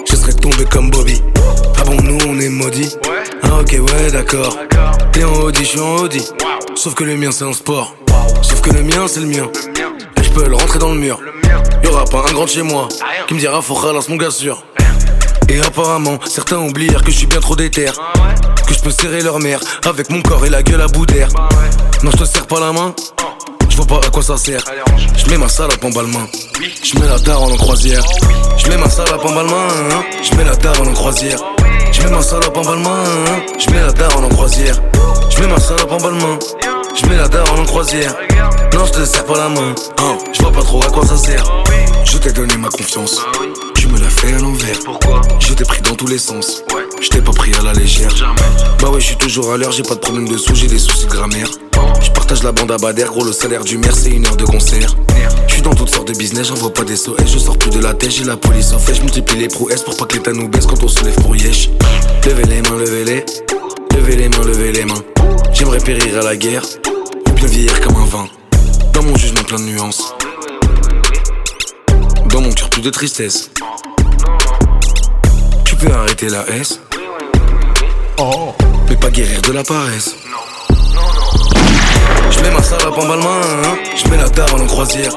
Je 0.09 0.15
serais 0.15 0.33
tombé 0.33 0.65
comme 0.71 0.89
Bobby. 0.89 1.21
Ah 1.77 1.83
bon, 1.85 2.01
nous 2.01 2.17
on 2.27 2.39
est 2.39 2.49
maudits. 2.49 2.95
Ah 3.43 3.59
ok, 3.59 3.73
ouais, 3.73 4.11
d'accord. 4.11 4.57
T'es 5.11 5.23
en 5.23 5.33
Audi, 5.33 5.59
je 5.59 5.69
suis 5.69 5.79
en 5.79 5.97
Audi. 5.97 6.27
Sauf 6.73 6.95
que 6.95 7.03
le 7.03 7.17
mien 7.17 7.29
c'est 7.31 7.45
un 7.45 7.53
sport. 7.53 7.95
Sauf 8.41 8.59
que 8.61 8.71
le 8.71 8.81
mien 8.81 9.07
c'est 9.07 9.19
le 9.19 9.27
mien. 9.27 9.51
Et 10.19 10.23
je 10.23 10.31
peux 10.31 10.47
le 10.47 10.55
rentrer 10.55 10.79
dans 10.79 10.89
le 10.89 10.99
mur. 10.99 11.19
Y'aura 11.83 12.05
pas 12.05 12.25
un 12.27 12.33
grand 12.33 12.47
chez 12.47 12.63
moi 12.63 12.87
qui 13.27 13.35
me 13.35 13.39
dira 13.39 13.61
faut 13.61 13.75
ralasse 13.75 14.09
mon 14.09 14.15
gars 14.15 14.31
sûr. 14.31 14.65
Et 15.51 15.59
apparemment, 15.59 16.17
certains 16.23 16.59
oublient 16.59 16.95
que 17.03 17.11
je 17.11 17.17
suis 17.17 17.27
bien 17.27 17.41
trop 17.41 17.57
déter. 17.57 17.87
Que 18.65 18.73
je 18.73 18.79
peux 18.79 18.89
serrer 18.89 19.21
leur 19.21 19.37
mère 19.39 19.59
avec 19.85 20.09
mon 20.09 20.21
corps 20.21 20.45
et 20.45 20.49
la 20.49 20.63
gueule 20.63 20.79
à 20.79 20.87
bout 20.87 21.05
d'air. 21.05 21.27
Non, 22.03 22.11
je 22.11 22.17
te 22.19 22.23
serre 22.23 22.47
pas 22.47 22.61
la 22.61 22.71
main. 22.71 22.95
Je 23.67 23.75
vois 23.75 23.85
pas 23.85 23.99
à 24.07 24.09
quoi 24.09 24.23
ça 24.23 24.37
sert. 24.37 24.63
Je 25.17 25.29
mets 25.29 25.37
ma 25.37 25.49
salope 25.49 25.83
en 25.83 25.89
balmain. 25.89 26.25
Je 26.81 26.97
mets 26.97 27.05
la 27.05 27.19
daronne 27.19 27.51
en 27.51 27.57
croisière. 27.57 28.01
Je 28.57 28.69
mets 28.69 28.77
ma 28.77 28.89
salope 28.89 29.25
en 29.25 29.33
balmain. 29.33 29.67
Je 30.23 30.37
mets 30.37 30.45
la 30.45 30.55
daronne 30.55 30.87
en 30.87 30.93
croisière. 30.93 31.39
Je 31.91 32.01
mets 32.01 32.11
ma 32.11 32.21
salope 32.21 32.55
en 32.55 32.61
balmain. 32.61 33.03
Je 33.59 33.69
mets 33.71 33.81
la 33.81 34.07
en 34.17 34.29
croisière. 34.29 34.75
Je 35.29 35.41
mets 35.41 35.47
ma 35.47 35.59
salope. 35.59 35.91
Je 36.95 37.05
mets 37.07 37.17
la 37.17 37.27
daronne 37.27 37.59
en 37.59 37.65
croisière. 37.65 38.15
Non, 38.73 38.85
je 38.85 38.91
te 38.91 39.05
serre 39.05 39.25
pas 39.25 39.37
la 39.37 39.49
main. 39.49 39.75
Hein, 39.99 40.17
je 40.33 40.41
vois 40.41 40.51
pas 40.51 40.61
trop 40.61 40.81
à 40.83 40.87
quoi 40.87 41.05
ça 41.05 41.17
sert. 41.17 41.43
Je 42.03 42.17
t'ai 42.17 42.31
donné 42.31 42.55
ma 42.57 42.69
confiance. 42.69 43.21
Tu 43.75 43.87
me 43.87 43.99
l'as 43.99 44.09
fait 44.09 44.33
à 44.33 44.39
l'envers. 44.39 44.79
Pourquoi? 44.85 45.21
Je 45.39 45.53
t'ai 45.53 45.63
pris 45.63 45.81
dans 45.81 45.95
tous 45.95 46.07
les 46.07 46.17
sens. 46.17 46.63
Je 47.01 47.09
t'ai 47.09 47.21
pas 47.21 47.31
pris 47.31 47.53
à 47.55 47.61
la 47.63 47.73
légère. 47.73 48.13
Bah 48.79 48.89
ouais, 48.89 48.99
je 48.99 49.07
suis 49.07 49.15
toujours 49.17 49.51
à 49.51 49.57
l'heure, 49.57 49.71
j'ai 49.71 49.83
pas 49.83 49.95
de 49.95 49.99
problème 49.99 50.27
de 50.27 50.37
sous, 50.37 50.55
j'ai 50.55 50.67
des 50.67 50.79
soucis 50.79 51.05
de 51.05 51.11
grammaire. 51.11 51.49
Je 52.01 52.11
partage 52.11 52.43
la 52.43 52.51
bande 52.51 52.71
à 52.71 52.77
Bader, 52.77 53.05
gros 53.05 53.23
le 53.23 53.31
salaire 53.31 53.63
du 53.63 53.77
maire, 53.77 53.95
c'est 53.95 54.11
une 54.11 54.25
heure 54.25 54.35
de 54.35 54.45
concert. 54.45 54.95
Je 55.47 55.53
suis 55.53 55.61
dans 55.61 55.73
toutes 55.73 55.89
sortes 55.89 56.07
de 56.07 56.13
business, 56.13 56.47
j'envoie 56.47 56.71
pas 56.73 56.83
des 56.83 56.95
SOS, 56.95 57.15
je 57.25 57.39
sors 57.39 57.57
plus 57.57 57.71
de 57.71 57.79
la 57.79 57.93
tête, 57.93 58.11
j'ai 58.11 58.23
la 58.23 58.37
police 58.37 58.71
en 58.73 58.79
fait, 58.79 58.93
je 58.93 59.01
multiplie 59.01 59.37
les 59.37 59.47
prouesses 59.47 59.81
pour 59.81 59.97
pas 59.97 60.05
que 60.05 60.15
l'état 60.15 60.31
nous 60.31 60.47
baisse 60.47 60.65
quand 60.65 60.81
on 60.83 60.87
se 60.87 61.03
lève 61.03 61.15
pour 61.15 61.35
yesh. 61.35 61.69
Levez 62.25 62.43
les 62.43 62.61
mains, 62.61 62.77
levez 62.77 63.03
les. 63.03 63.25
Levez 63.95 64.15
les 64.15 64.29
mains, 64.29 64.45
levez 64.45 64.71
les 64.71 64.85
mains. 64.85 65.03
J'aimerais 65.53 65.79
périr 65.79 66.19
à 66.19 66.23
la 66.23 66.35
guerre, 66.35 66.63
ou 67.27 67.31
bien 67.31 67.47
vieillir 67.47 67.81
comme 67.81 67.95
un 67.95 68.05
vin. 68.05 68.27
Dans 68.93 69.03
mon 69.03 69.15
jugement 69.15 69.43
plein 69.43 69.57
de 69.57 69.63
nuances. 69.63 70.13
Dans 72.25 72.41
mon 72.41 72.51
cœur 72.51 72.69
plus 72.69 72.81
de 72.81 72.89
tristesse. 72.89 73.51
Tu 75.65 75.75
peux 75.75 75.91
arrêter 75.91 76.29
la 76.29 76.47
S. 76.47 76.79
Oh, 78.17 78.53
mais 78.89 78.95
pas 78.95 79.09
guérir 79.09 79.41
de 79.41 79.51
la 79.51 79.63
paresse. 79.63 80.15
Je 82.29 82.39
mets 82.41 82.51
ma 82.51 82.61
salope 82.63 82.97
en 82.97 83.07
balmain, 83.07 83.41
hein. 83.65 83.77
je 83.95 84.09
mets 84.09 84.17
la 84.17 84.29
daronne 84.29 84.61
en 84.61 84.67
croisière. 84.67 85.11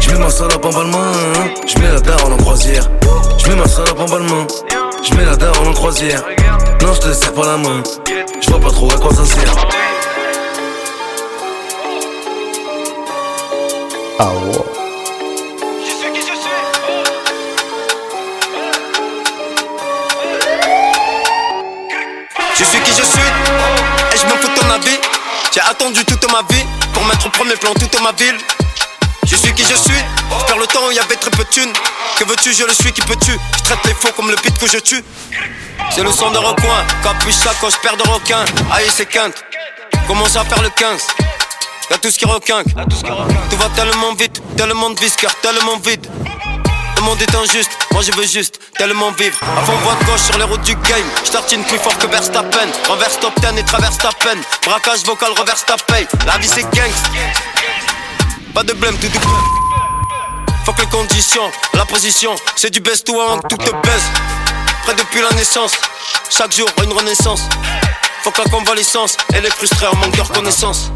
Je 0.00 0.10
mets 0.10 0.18
ma 0.18 0.30
salope 0.30 0.64
en 0.64 0.70
balmain, 0.70 1.12
hein. 1.36 1.48
je 1.66 1.78
mets 1.80 1.92
la 1.92 2.00
daronne 2.00 2.32
en 2.32 2.38
croisière. 2.38 2.90
Je 3.38 3.48
mets 3.48 3.56
ma 3.56 3.68
salope 3.68 4.00
en 4.00 4.06
balmain, 4.06 4.46
Je 5.02 5.14
mets 5.14 5.24
la 5.24 5.36
daronne 5.36 5.68
en 5.68 5.72
croisière. 5.72 6.22
Non, 6.82 6.92
je 6.94 7.00
te 7.00 7.08
laisse 7.08 7.26
pas 7.26 7.46
la 7.46 7.56
main. 7.56 7.82
Je 8.40 8.50
vois 8.50 8.60
pas 8.60 8.70
trop 8.70 8.90
à 8.90 8.96
quoi 8.96 9.14
ça 9.14 9.24
sert. 9.24 9.54
Ah 14.18 14.28
ouais. 14.28 14.52
Je 22.58 22.64
suis 22.64 22.80
qui 22.80 22.90
je 22.90 23.04
suis 23.04 23.20
et 24.14 24.16
je 24.16 24.24
m'en 24.26 24.36
fous 24.36 24.48
de 24.48 24.58
ton 24.58 24.70
avis. 24.70 24.98
J'ai 25.52 25.60
attendu 25.60 26.02
toute 26.06 26.32
ma 26.32 26.40
vie 26.50 26.64
pour 26.94 27.04
mettre 27.04 27.26
au 27.26 27.30
premier 27.30 27.56
plan 27.56 27.74
toute 27.74 28.00
ma 28.00 28.12
ville. 28.12 28.38
Je 29.26 29.36
suis 29.36 29.52
qui 29.52 29.64
je 29.64 29.74
suis, 29.74 29.92
je 29.92 30.46
perds 30.46 30.58
le 30.58 30.66
temps 30.66 30.90
il 30.90 30.96
y 30.96 31.00
avait 31.00 31.16
très 31.16 31.30
peu 31.30 31.44
de 31.44 31.50
thunes. 31.50 31.72
Que 32.18 32.24
veux-tu, 32.24 32.54
je 32.54 32.64
le 32.64 32.72
suis 32.72 32.92
qui 32.92 33.02
peut 33.02 33.16
tu 33.22 33.32
Je 33.32 33.62
traite 33.64 33.84
les 33.84 33.92
faux 33.94 34.12
comme 34.16 34.30
le 34.30 34.36
beat 34.36 34.58
que 34.58 34.66
je 34.66 34.78
tue. 34.78 35.04
C'est 35.90 36.02
le 36.02 36.10
sang 36.10 36.30
de 36.30 36.38
recoin, 36.38 36.86
capuche 37.02 37.34
sacoche, 37.34 37.76
paire 37.82 37.96
de 37.98 38.08
requin. 38.08 38.44
Aïe, 38.72 38.90
c'est 38.90 39.06
quinte. 39.06 39.44
Commence 40.06 40.36
à 40.36 40.44
faire 40.44 40.62
le 40.62 40.70
15. 40.70 41.25
Y'a 41.90 41.98
tout 41.98 42.10
ce 42.10 42.18
qui 42.18 42.24
requinque. 42.24 42.66
Tout 43.50 43.56
va 43.56 43.68
tellement 43.76 44.14
vite, 44.14 44.42
tellement 44.56 44.90
de 44.90 44.98
visqueur, 44.98 45.34
tellement 45.36 45.76
vide. 45.78 46.06
Le 46.96 47.02
monde 47.02 47.20
est 47.22 47.34
injuste, 47.34 47.70
moi 47.92 48.02
je 48.02 48.10
veux 48.12 48.26
juste 48.26 48.58
tellement 48.76 49.12
vivre. 49.12 49.38
Avant 49.56 49.74
voie 49.74 49.94
de 50.00 50.04
gauche 50.04 50.20
sur 50.22 50.36
les 50.38 50.44
routes 50.44 50.62
du 50.62 50.74
game, 50.74 51.06
je 51.24 51.30
tartine 51.30 51.62
plus 51.64 51.78
fort 51.78 51.96
que 51.98 52.06
Verstappen. 52.06 52.68
Renverse 52.88 53.20
top 53.20 53.32
10 53.40 53.60
et 53.60 53.62
traverse 53.64 53.98
ta 53.98 54.10
peine. 54.12 54.40
Braquage 54.64 55.04
vocal, 55.04 55.30
reverse 55.38 55.64
ta 55.66 55.76
paye. 55.76 56.06
La 56.26 56.38
vie 56.38 56.48
c'est 56.48 56.62
gangst. 56.62 57.06
Pas 58.54 58.64
de 58.64 58.72
blême, 58.72 58.96
tout 58.98 59.08
du 59.08 59.18
Faut 60.64 60.72
que 60.72 60.80
les 60.80 60.86
conditions, 60.88 61.50
la 61.74 61.84
position, 61.84 62.34
c'est 62.56 62.70
du 62.70 62.80
best 62.80 63.06
to 63.06 63.14
one, 63.14 63.40
tout 63.48 63.58
te 63.58 63.70
baisse. 63.86 64.06
Près 64.84 64.94
depuis 64.94 65.20
la 65.20 65.30
naissance, 65.36 65.72
chaque 66.30 66.52
jour 66.56 66.68
une 66.82 66.92
renaissance. 66.92 67.42
Faut 68.22 68.30
que 68.30 68.42
la 68.42 68.50
convalescence, 68.50 69.16
elle 69.34 69.44
est 69.44 69.50
frustrée 69.54 69.86
en 69.86 69.96
manque 69.96 70.16
de 70.16 70.22
reconnaissance. 70.22 70.90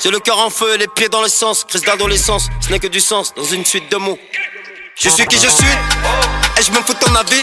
J'ai 0.00 0.10
le 0.10 0.20
cœur 0.20 0.38
en 0.38 0.48
feu 0.48 0.74
et 0.74 0.78
les 0.78 0.86
pieds 0.86 1.08
dans 1.08 1.22
l'essence. 1.22 1.64
Crise 1.64 1.82
d'adolescence, 1.82 2.48
ce 2.60 2.70
n'est 2.70 2.78
que 2.78 2.86
du 2.86 3.00
sens 3.00 3.34
dans 3.34 3.44
une 3.44 3.64
suite 3.64 3.90
de 3.90 3.96
mots. 3.96 4.18
Je 4.94 5.08
suis 5.08 5.26
qui 5.26 5.36
je 5.36 5.48
suis, 5.48 5.76
et 6.56 6.62
je 6.62 6.70
me 6.70 6.76
fous 6.82 6.94
de 6.94 6.98
ton 6.98 7.14
avis. 7.16 7.42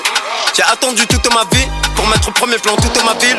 J'ai 0.55 0.63
attendu 0.63 1.05
toute 1.07 1.33
ma 1.33 1.43
vie 1.51 1.67
pour 1.95 2.07
mettre 2.07 2.29
au 2.29 2.31
premier 2.31 2.57
plan 2.57 2.75
toute 2.77 3.03
ma 3.03 3.13
ville. 3.15 3.37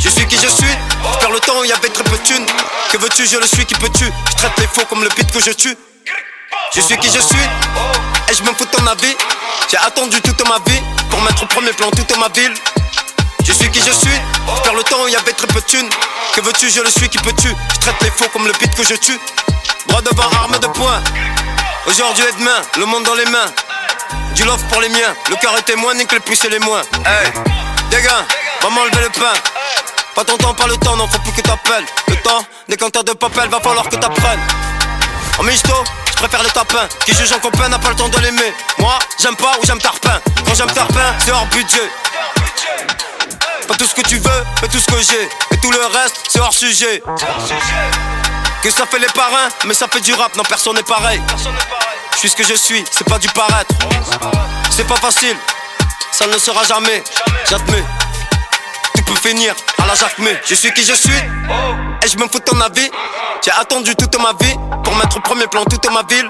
Je 0.00 0.08
suis 0.08 0.26
qui 0.26 0.36
je 0.36 0.48
suis, 0.48 0.76
perds 1.20 1.30
le 1.30 1.40
temps 1.40 1.60
où 1.60 1.64
il 1.64 1.70
y 1.70 1.72
avait 1.72 1.88
très 1.88 2.02
peu 2.04 2.16
de 2.18 2.22
thunes. 2.22 2.46
Que 2.90 2.98
veux-tu, 2.98 3.26
je 3.26 3.36
le 3.38 3.46
suis 3.46 3.64
qui 3.64 3.74
peux-tu? 3.74 4.04
Je 4.04 4.36
traite 4.36 4.58
les 4.58 4.66
faux 4.66 4.84
comme 4.88 5.04
le 5.04 5.08
beat 5.10 5.30
que 5.30 5.40
je 5.40 5.52
tue. 5.52 5.76
Je 6.74 6.80
suis 6.80 6.98
qui 6.98 7.08
je 7.08 7.20
suis, 7.20 7.46
et 8.28 8.34
je 8.34 8.42
me 8.42 8.52
fous 8.54 8.64
de 8.64 8.70
ton 8.70 8.86
avis. 8.88 9.16
J'ai 9.70 9.78
attendu 9.78 10.20
toute 10.20 10.48
ma 10.48 10.58
vie 10.66 10.80
pour 11.10 11.20
mettre 11.22 11.44
au 11.44 11.46
premier 11.46 11.72
plan 11.72 11.90
toute 11.92 12.16
ma 12.18 12.28
ville. 12.28 12.54
Je 13.46 13.52
suis 13.52 13.70
qui 13.70 13.78
je 13.78 13.92
suis, 13.92 14.10
je 14.10 14.62
perds 14.62 14.74
le 14.74 14.82
temps 14.82 15.04
où 15.04 15.06
il 15.06 15.12
y 15.14 15.16
avait 15.16 15.32
très 15.32 15.46
peu 15.46 15.60
de 15.60 15.66
thunes. 15.66 15.88
Que 16.34 16.40
veux-tu, 16.40 16.68
je 16.68 16.80
le 16.80 16.90
suis 16.90 17.08
qui 17.08 17.18
peux-tu? 17.18 17.54
Je 17.74 17.78
traite 17.78 17.94
les 18.02 18.10
faux 18.10 18.28
comme 18.32 18.44
le 18.44 18.52
beat 18.54 18.74
que 18.74 18.82
je 18.82 18.94
tue. 18.94 19.20
Droit 19.86 20.02
devant, 20.02 20.28
arme 20.42 20.58
de 20.58 20.66
poing. 20.66 21.00
Aujourd'hui 21.86 22.24
et 22.24 22.32
demain, 22.40 22.60
le 22.76 22.86
monde 22.86 23.04
dans 23.04 23.14
les 23.14 23.24
mains. 23.26 23.46
Du 24.34 24.42
love 24.42 24.60
pour 24.64 24.80
les 24.80 24.88
miens, 24.88 25.14
le 25.30 25.36
cœur 25.36 25.56
est 25.56 25.62
témoin, 25.62 25.94
nique 25.94 26.10
les 26.10 26.18
plus 26.18 26.44
et 26.44 26.48
les 26.48 26.58
moins. 26.58 26.82
Hey, 27.06 27.32
des 27.90 28.02
gars, 28.02 28.24
va 28.62 28.68
m'enlever 28.68 29.02
le 29.02 29.10
pain. 29.10 29.32
Pas 30.16 30.24
ton 30.24 30.36
temps, 30.38 30.52
pas 30.52 30.66
le 30.66 30.76
temps, 30.78 30.96
non 30.96 31.06
faut 31.06 31.20
plus 31.20 31.30
que 31.30 31.42
t'appelles. 31.42 31.86
Le 32.08 32.16
temps, 32.16 32.44
des 32.68 32.76
canteurs 32.76 33.04
de 33.04 33.12
papel, 33.12 33.48
va 33.48 33.60
falloir 33.60 33.88
que 33.88 33.94
t'apprennes. 33.94 34.40
En 35.38 35.44
misto, 35.44 35.84
je 36.10 36.14
préfère 36.14 36.42
les 36.42 36.50
tapins. 36.50 36.88
Qui 37.04 37.14
juge 37.14 37.30
en 37.32 37.38
copain 37.38 37.68
n'a 37.68 37.78
pas 37.78 37.90
le 37.90 37.94
temps 37.94 38.08
de 38.08 38.18
l'aimer. 38.18 38.52
Moi, 38.78 38.98
j'aime 39.22 39.36
pas 39.36 39.52
ou 39.62 39.64
j'aime 39.64 39.78
tarpin. 39.78 40.18
Quand 40.44 40.54
j'aime 40.54 40.72
tarpin, 40.72 41.14
c'est 41.24 41.30
hors 41.30 41.46
budget. 41.46 41.88
Pas 43.68 43.74
tout 43.74 43.86
ce 43.86 43.94
que 43.94 44.02
tu 44.02 44.18
veux, 44.18 44.44
mais 44.62 44.68
tout 44.68 44.78
ce 44.78 44.86
que 44.86 45.00
j'ai. 45.00 45.28
Et 45.52 45.58
tout 45.60 45.70
le 45.70 45.84
reste, 45.86 46.16
c'est 46.28 46.40
hors 46.40 46.52
sujet. 46.52 47.02
Que 48.62 48.70
ça 48.70 48.86
fait 48.86 48.98
les 48.98 49.08
parrains, 49.08 49.48
mais 49.64 49.74
ça 49.74 49.86
fait 49.88 50.00
du 50.00 50.14
rap, 50.14 50.36
non 50.36 50.42
personne 50.44 50.76
n'est 50.76 50.82
pareil. 50.82 51.20
Je 52.14 52.18
suis 52.18 52.30
ce 52.30 52.36
que 52.36 52.44
je 52.44 52.54
suis, 52.54 52.84
c'est 52.90 53.06
pas 53.08 53.18
du 53.18 53.28
paraître. 53.28 53.74
C'est 54.70 54.86
pas 54.86 54.96
facile, 54.96 55.36
ça 56.12 56.26
ne 56.26 56.32
le 56.32 56.38
sera 56.38 56.64
jamais, 56.64 57.02
j'admets. 57.48 57.84
Tu 58.94 59.02
peux 59.02 59.14
finir 59.14 59.54
à 59.82 59.86
la 59.86 59.94
Jacquemé. 59.94 60.36
Je 60.46 60.54
suis 60.54 60.72
qui 60.74 60.84
je 60.84 60.94
suis, 60.94 61.16
et 62.02 62.08
je 62.08 62.16
me 62.18 62.28
fous 62.28 62.38
de 62.38 62.44
ton 62.44 62.60
avis. 62.60 62.90
J'ai 63.44 63.52
attendu 63.52 63.94
toute 63.94 64.18
ma 64.20 64.32
vie 64.40 64.56
pour 64.82 64.96
mettre 64.96 65.16
au 65.16 65.20
premier 65.20 65.46
plan 65.46 65.64
toute 65.64 65.90
ma 65.90 66.02
ville. 66.02 66.28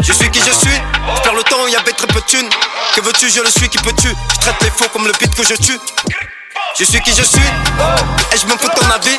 Je 0.00 0.12
suis 0.12 0.30
qui 0.30 0.40
je 0.40 0.52
suis, 0.52 0.80
je 1.16 1.22
perds 1.22 1.34
le 1.34 1.42
temps 1.44 1.66
il 1.66 1.72
y 1.72 1.76
avait 1.76 1.92
très 1.92 2.06
peu 2.06 2.20
de 2.20 2.26
thunes. 2.26 2.48
Que 2.94 3.00
veux-tu, 3.02 3.30
je 3.30 3.40
le 3.40 3.50
suis 3.50 3.68
qui 3.68 3.78
peux-tu? 3.78 4.08
Je 4.08 4.40
traite 4.40 4.62
les 4.62 4.70
faux 4.70 4.88
comme 4.92 5.06
le 5.06 5.12
beat 5.12 5.34
que 5.34 5.44
je 5.44 5.54
tue. 5.54 5.78
Je 6.74 6.84
suis 6.84 7.00
qui 7.02 7.10
je 7.10 7.22
suis, 7.22 7.38
et 7.38 8.36
je 8.38 8.46
me 8.46 8.52
fous 8.52 8.68
de 8.68 8.74
ton 8.74 8.90
avis. 8.90 9.18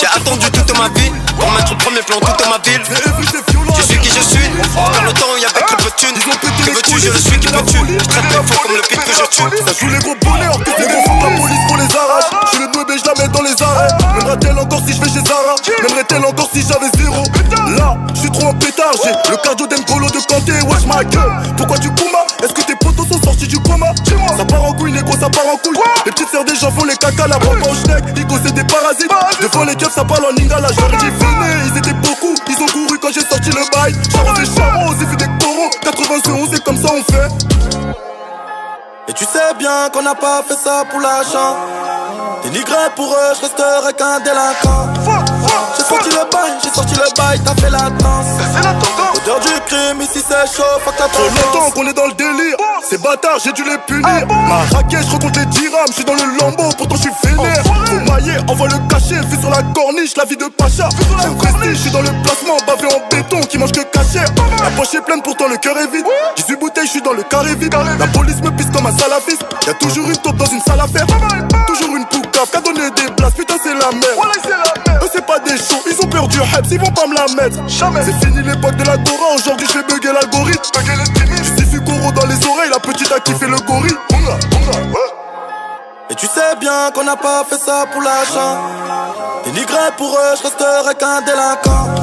J'ai 0.00 0.06
attendu 0.06 0.50
toute 0.50 0.76
ma 0.76 0.88
vie 0.98 1.12
pour 1.38 1.50
mettre 1.52 1.72
au 1.72 1.76
premier 1.76 2.02
plan 2.02 2.18
toute 2.18 2.46
ma 2.50 2.58
ville. 2.58 2.82
Je 2.84 3.82
suis 3.82 3.98
qui 4.00 4.08
je 4.10 4.20
suis, 4.20 4.48
dans 4.74 5.02
le 5.04 5.12
temps 5.12 5.30
il 5.36 5.42
y 5.42 5.46
avait 5.46 5.60
très 5.60 5.76
peu 5.76 5.84
de 5.90 5.94
thunes. 5.96 6.18
Que 6.18 6.70
veux-tu, 6.70 6.98
je 6.98 7.10
le 7.10 7.18
suis 7.18 7.38
qui 7.38 7.46
peux-tu. 7.46 7.78
Je 7.86 8.04
traite 8.04 8.24
les 8.24 8.42
faux 8.46 8.60
comme 8.62 8.72
le 8.74 8.82
beat 8.82 9.04
que 9.04 9.12
je 9.12 9.24
tue. 9.30 9.64
Ça 9.64 9.72
joue 9.78 9.88
les 9.88 9.98
gros 10.00 10.16
bonheurs, 10.22 10.58
tous 10.58 10.74
les 10.78 10.86
gros 10.88 11.00
de 11.00 11.22
la 11.22 11.36
police 11.38 11.64
pour 11.68 11.76
les 11.76 11.96
arraches. 11.96 12.30
Je 12.44 12.48
suis 12.48 12.58
le 12.58 12.72
doué, 12.72 12.82
mais 12.88 12.98
je 12.98 13.04
la 13.06 13.14
mets 13.14 13.28
dans 13.28 13.42
les 13.42 13.62
arrêts. 13.62 13.88
M'aimerait-elle 14.14 14.58
encore 14.58 14.82
si 14.84 14.92
je 14.92 15.00
vais 15.00 15.08
chez 15.08 15.24
Zara 15.24 15.54
M'aimerait-elle 15.82 16.24
encore 16.24 16.50
si 16.52 16.62
j'avais 16.66 16.90
zéro 16.98 17.22
Là, 17.78 17.96
je 18.14 18.20
suis 18.20 18.30
trop 18.30 18.48
en 18.48 18.54
pétard, 18.54 18.92
j'ai 19.04 19.30
le 19.30 19.36
cardio 19.36 19.66
d'Emcolo 19.66 20.10
de 20.10 20.18
Kanté, 20.26 20.52
wesh 20.66 20.84
ma 20.84 21.04
gueule. 21.04 21.54
Pourquoi 21.56 21.78
tu 21.78 21.90
coumas 21.90 22.26
Est-ce 22.42 22.52
que 22.52 22.62
tes 22.62 22.74
du 23.36 23.58
coma 23.60 23.86
Ça 24.36 24.44
part 24.44 24.64
en 24.64 24.72
couille, 24.72 24.92
négro, 24.92 25.12
ça 25.12 25.28
part 25.28 25.46
en 25.52 25.56
couille. 25.56 25.78
Les 26.06 26.12
petites 26.12 26.28
sœurs 26.28 26.44
des 26.44 26.54
gens 26.54 26.70
font 26.70 26.84
les 26.84 26.96
caca, 26.96 27.26
la 27.26 27.38
bombe 27.38 27.62
en 27.66 27.74
schneck. 27.74 28.04
Igo, 28.16 28.36
c'est 28.44 28.54
des 28.54 28.64
parasites. 28.64 29.10
Devant 29.40 29.64
les 29.64 29.74
keufs, 29.74 29.92
ça 29.94 30.04
parle 30.04 30.26
en 30.26 30.30
lingala. 30.30 30.68
J'aurais 30.78 30.96
dit 30.96 31.06
venez, 31.06 31.70
ils 31.70 31.78
étaient 31.78 31.92
beaucoup. 31.94 32.34
Ils 32.48 32.62
ont 32.62 32.66
couru 32.66 32.98
quand 32.98 33.12
j'ai 33.12 33.20
sorti 33.20 33.50
le 33.50 33.62
bail. 33.72 33.94
Charles 34.12 34.36
des 34.38 34.46
charros, 34.46 34.94
j'ai 34.98 35.06
fait 35.06 35.16
des 35.16 35.44
coraux. 35.44 35.70
91, 35.82 36.48
c'est 36.52 36.64
comme 36.64 36.76
ça 36.76 36.88
on 36.92 37.12
fait. 37.12 37.28
Et 39.08 39.12
tu 39.14 39.24
sais 39.24 39.54
bien 39.58 39.88
qu'on 39.92 40.02
n'a 40.02 40.14
pas 40.14 40.42
fait 40.46 40.56
ça 40.62 40.84
pour 40.90 41.00
l'argent. 41.00 41.56
Dénigré 42.42 42.76
pour 42.94 43.10
eux, 43.10 43.34
je 43.36 43.40
resterai 43.40 43.92
qu'un 43.94 44.20
délinquant. 44.20 44.92
J'ai 45.76 45.84
sorti 45.84 46.10
le 46.10 46.30
bail, 46.30 46.52
j'ai 46.62 46.70
sorti 46.70 46.94
le 46.94 47.16
bail, 47.16 47.40
t'as 47.44 47.54
fait 47.54 47.70
la 47.70 47.90
danse. 47.90 49.07
Odeur 49.28 49.40
du 49.40 49.60
crime, 49.66 50.00
ici 50.00 50.24
c'est 50.26 50.56
chaud, 50.56 50.62
fuck 50.82 50.96
ta 50.96 51.06
Trop 51.08 51.22
longtemps 51.22 51.70
qu'on 51.72 51.86
est 51.86 51.92
dans 51.92 52.06
le 52.06 52.14
délire. 52.14 52.56
Ces 52.88 52.96
bâtards, 52.96 53.38
j'ai 53.44 53.52
dû 53.52 53.62
les 53.62 53.76
punir. 53.86 54.26
Ma 54.26 54.64
raquette, 54.74 55.04
je 55.06 55.12
recompte 55.12 55.36
les 55.36 55.44
dirhams, 55.46 55.88
je 55.88 55.92
suis 55.92 56.04
dans 56.04 56.14
le 56.14 56.38
lambeau, 56.40 56.70
pourtant 56.78 56.96
je 56.96 57.02
suis 57.02 57.10
vénère. 57.22 57.62
Faut 57.64 58.10
mailler, 58.10 58.38
envoie 58.48 58.68
le 58.68 58.78
cachet, 58.88 59.20
vu 59.28 59.38
sur 59.38 59.50
la 59.50 59.62
corniche, 59.74 60.16
la 60.16 60.24
vie 60.24 60.38
de 60.38 60.46
Pacha. 60.46 60.88
J'ai 61.20 61.28
prestige, 61.36 61.76
je 61.76 61.82
suis 61.82 61.90
dans 61.90 62.00
le 62.00 62.08
placement, 62.22 62.56
bavé 62.66 62.88
en 62.88 63.06
béton, 63.10 63.40
qui 63.40 63.58
mange 63.58 63.72
que 63.72 63.82
cachère. 63.82 64.28
La 64.62 64.70
poche 64.70 64.94
est 64.94 65.02
pleine, 65.02 65.20
pourtant 65.20 65.48
le 65.48 65.58
cœur 65.58 65.76
est 65.76 65.92
vide. 65.92 66.06
18 66.36 66.56
bouteilles, 66.56 66.86
je 66.86 66.92
suis 66.92 67.02
dans 67.02 67.12
le 67.12 67.22
carré 67.24 67.54
vide. 67.54 67.76
La 67.98 68.06
police 68.06 68.40
me 68.40 68.50
pisse 68.52 68.70
comme 68.74 68.86
un 68.86 68.96
salafiste. 68.96 69.44
Y'a 69.66 69.74
toujours 69.74 70.08
une 70.08 70.16
taupe 70.16 70.36
dans 70.36 70.46
une 70.46 70.62
salle 70.62 70.80
à 70.80 70.86
faire. 70.86 71.06
Toujours 71.66 71.94
une 71.94 72.06
poucave, 72.06 72.48
qu'a 72.50 72.60
donné 72.60 72.88
des 72.92 73.12
places, 73.12 73.34
putain 73.34 73.56
c'est 73.62 73.74
la 73.74 73.90
merde. 73.92 74.57
Des 75.48 75.56
shows, 75.56 75.82
ils 75.90 75.98
ont 76.04 76.08
peur 76.08 76.28
du 76.28 76.36
hype, 76.36 76.66
ils 76.70 76.78
vont 76.78 76.90
pas 76.90 77.06
me 77.06 77.14
la 77.14 77.26
mettre. 77.42 77.58
C'est 77.66 78.26
fini 78.26 78.42
l'époque 78.42 78.76
de 78.76 78.84
la 78.84 78.98
Dora, 78.98 79.34
aujourd'hui 79.34 79.66
je 79.66 79.72
fais 79.72 79.82
bugger 79.82 80.12
l'algorithme. 80.12 80.62
Justifie 81.42 81.80
Goro 81.80 82.12
dans 82.12 82.26
les 82.26 82.36
oreilles, 82.46 82.70
la 82.70 82.78
petite 82.78 83.10
a 83.10 83.18
kiffé 83.20 83.46
le 83.46 83.56
gorille. 83.60 83.96
Et 86.10 86.14
tu 86.14 86.26
sais 86.26 86.56
bien 86.60 86.90
qu'on 86.94 87.04
n'a 87.04 87.16
pas 87.16 87.44
fait 87.48 87.58
ça 87.58 87.86
pour 87.92 88.02
l'argent. 88.02 88.58
Dénigré 89.44 89.76
pour 89.96 90.08
eux, 90.08 90.36
je 90.36 90.42
resterai 90.42 90.94
qu'un 90.94 91.20
délinquant. 91.22 91.94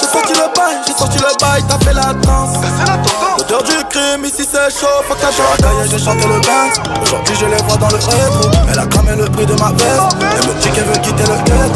J'ai 0.00 0.06
sorti 0.06 0.32
le 0.32 0.54
bail, 0.54 0.76
j'ai 0.86 0.92
sorti 0.92 1.18
le 1.18 1.40
bail, 1.40 1.64
t'as 1.68 1.78
fait 1.84 1.92
la 1.92 2.12
danse. 2.14 2.56
L'odeur 3.38 3.62
du 3.62 3.84
crime, 3.88 4.24
ici 4.24 4.46
c'est 4.50 4.70
chaud, 4.70 4.86
faut 5.08 5.14
que 5.14 5.20
j'ai 5.20 5.90
j'ai 5.90 6.04
chanté 6.04 6.26
le 6.26 6.40
dance. 6.40 6.80
Aujourd'hui 7.02 7.34
je 7.40 7.46
les 7.46 7.62
vois 7.62 7.76
dans 7.76 7.88
le 7.88 7.96
rétro. 7.96 8.50
Elle 8.70 8.78
a 8.78 8.86
cramé 8.86 9.16
le 9.16 9.24
prix 9.26 9.46
de 9.46 9.54
ma 9.54 9.70
veste. 9.70 10.16
Elle 10.20 10.48
me 10.48 10.54
dit 10.60 10.70
qu'elle 10.70 10.84
veut 10.84 10.98
quitter 10.98 11.22
le 11.22 11.36
ghetto. 11.44 11.69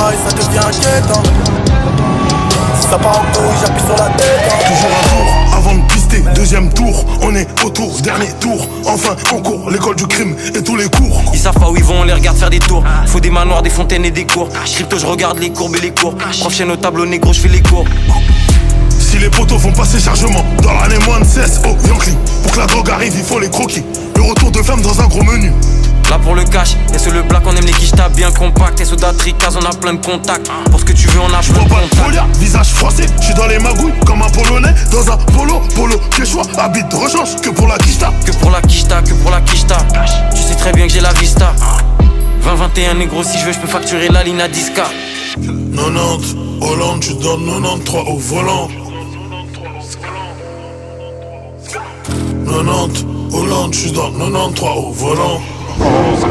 Failles, 0.00 0.16
ça 0.26 0.32
devient 0.34 0.58
inquiétant. 0.58 1.22
Si 2.80 2.88
ça 2.88 2.98
part 2.98 3.20
en 3.20 3.32
couille, 3.36 3.56
j'appuie 3.60 3.84
sur 3.84 3.96
la 3.96 4.10
tête. 4.16 4.48
Toujours 4.66 4.88
un 4.88 5.08
tour 5.08 5.54
avant 5.54 5.74
de 5.74 5.82
pister, 5.92 6.24
deuxième 6.34 6.72
tour, 6.72 7.04
on 7.20 7.34
est 7.34 7.46
autour, 7.62 8.00
dernier 8.00 8.32
tour, 8.40 8.66
enfin 8.86 9.14
on 9.34 9.42
court, 9.42 9.70
l'école 9.70 9.96
du 9.96 10.06
crime 10.06 10.34
et 10.54 10.62
tous 10.62 10.76
les 10.76 10.88
cours. 10.88 11.20
Ils 11.34 11.38
savent 11.38 11.58
pas 11.58 11.68
où 11.68 11.76
ils 11.76 11.84
vont, 11.84 12.00
on 12.00 12.04
les 12.04 12.14
regarde 12.14 12.38
faire 12.38 12.48
des 12.48 12.60
tours. 12.60 12.82
Faut 13.06 13.20
des 13.20 13.30
manoirs, 13.30 13.60
des 13.60 13.68
fontaines 13.68 14.06
et 14.06 14.10
des 14.10 14.24
cours. 14.24 14.48
Crypto, 14.64 14.96
je 14.96 15.04
regarde 15.04 15.38
les 15.38 15.50
courbes 15.50 15.76
et 15.76 15.80
les 15.80 15.90
cours. 15.90 16.14
Prof 16.14 16.54
chaîne 16.54 16.70
au 16.70 16.76
tableau 16.76 17.04
négro, 17.04 17.34
je 17.34 17.40
fais 17.40 17.48
les 17.48 17.60
cours. 17.60 17.84
Si 18.98 19.18
les 19.18 19.28
poteaux 19.28 19.58
font 19.58 19.72
passer 19.72 20.00
chargement 20.00 20.44
dans 20.62 20.72
l'année 20.72 21.04
moins 21.04 21.20
de 21.20 21.24
16 21.24 21.60
au 21.64 21.88
Yankee 21.88 22.16
Pour 22.42 22.52
que 22.52 22.58
la 22.58 22.66
drogue 22.66 22.88
arrive, 22.90 23.12
il 23.14 23.24
faut 23.24 23.38
les 23.38 23.50
croquis. 23.50 23.84
Le 24.16 24.22
retour 24.22 24.50
de 24.50 24.62
femme 24.62 24.80
dans 24.80 24.98
un 24.98 25.08
gros 25.08 25.24
menu. 25.24 25.52
Là 26.10 26.18
pour 26.18 26.34
le 26.34 26.44
cash, 26.44 26.76
et 26.92 26.98
sur 26.98 27.12
le 27.12 27.22
black 27.22 27.42
on 27.46 27.56
aime 27.56 27.64
les 27.64 27.72
quiches 27.72 27.92
bien 28.14 28.30
compact 28.32 28.80
Et 28.80 28.84
sur 28.84 28.96
Datricaz 28.96 29.56
on 29.56 29.64
a 29.64 29.70
plein 29.70 29.94
de 29.94 30.04
contacts 30.04 30.50
Pour 30.70 30.80
ce 30.80 30.84
que 30.84 30.92
tu 30.92 31.06
veux 31.08 31.20
on 31.20 31.32
a 31.32 31.40
Je 31.40 31.52
plein 31.52 31.64
de 31.64 31.68
contacts 31.68 32.38
visage 32.38 32.68
froissé, 32.68 33.04
je 33.20 33.26
suis 33.26 33.34
dans 33.34 33.46
les 33.46 33.58
magouilles 33.58 33.94
comme 34.04 34.22
un 34.22 34.30
polonais 34.30 34.74
dans 34.90 35.10
un 35.10 35.16
polo, 35.16 35.62
polo 35.74 36.00
choix, 36.24 36.42
habite, 36.58 36.92
rechange, 36.92 37.36
que 37.40 37.50
pour 37.50 37.66
la 37.66 37.78
quicheta. 37.78 38.12
Que 38.24 38.32
pour 38.32 38.50
la 38.50 38.60
quicheta, 38.60 39.02
que 39.02 39.14
pour 39.14 39.30
la 39.30 39.40
quicheta. 39.40 39.78
Tu 40.34 40.42
sais 40.42 40.54
très 40.54 40.72
bien 40.72 40.86
que 40.86 40.92
j'ai 40.92 41.00
la 41.00 41.12
vista. 41.14 41.54
20-21 42.44 42.98
négro, 42.98 43.22
si 43.22 43.38
je 43.38 43.46
veux, 43.46 43.52
je 43.52 43.58
peux 43.58 43.68
facturer 43.68 44.08
la 44.08 44.22
ligne 44.22 44.40
à 44.40 44.48
10K. 44.48 44.82
90, 45.74 46.36
Hollande, 46.60 47.00
tu 47.00 47.14
donnes 47.14 47.46
93 47.46 48.02
au 48.06 48.16
volant. 48.16 48.68
90, 52.46 53.06
Hollande, 53.32 53.70
tu 53.72 53.90
donnes 53.90 54.18
93 54.18 54.68
au 54.76 54.92
volant. 54.92 55.40
90, 55.80 56.26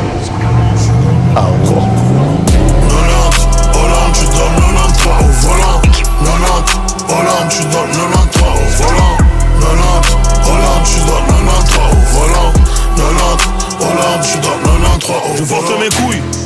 Hollande, 3.73 4.13
tu 4.13 4.25
donnes 4.25 4.59
93 4.61 5.09
au 5.19 5.31
volant. 5.47 5.81
90, 6.23 6.79
Hollande, 7.09 7.49
tu 7.49 7.63
donnes 7.63 7.89
93 7.89 8.45
au 8.45 8.69
volant. 8.83 9.17
90, 9.59 10.17
Hollande, 10.45 10.83
tu 10.85 10.99
donnes 10.99 11.33
93 11.33 11.81
au 11.81 12.05
volant. 12.13 12.53
90, 12.95 13.49
Hollande, 13.81 14.21
tu 14.21 14.37
donnes 14.37 14.65
93 14.83 15.41
au 15.41 15.45
volant. 15.45 15.79
Mes 15.79 15.89
couilles. 15.89 16.38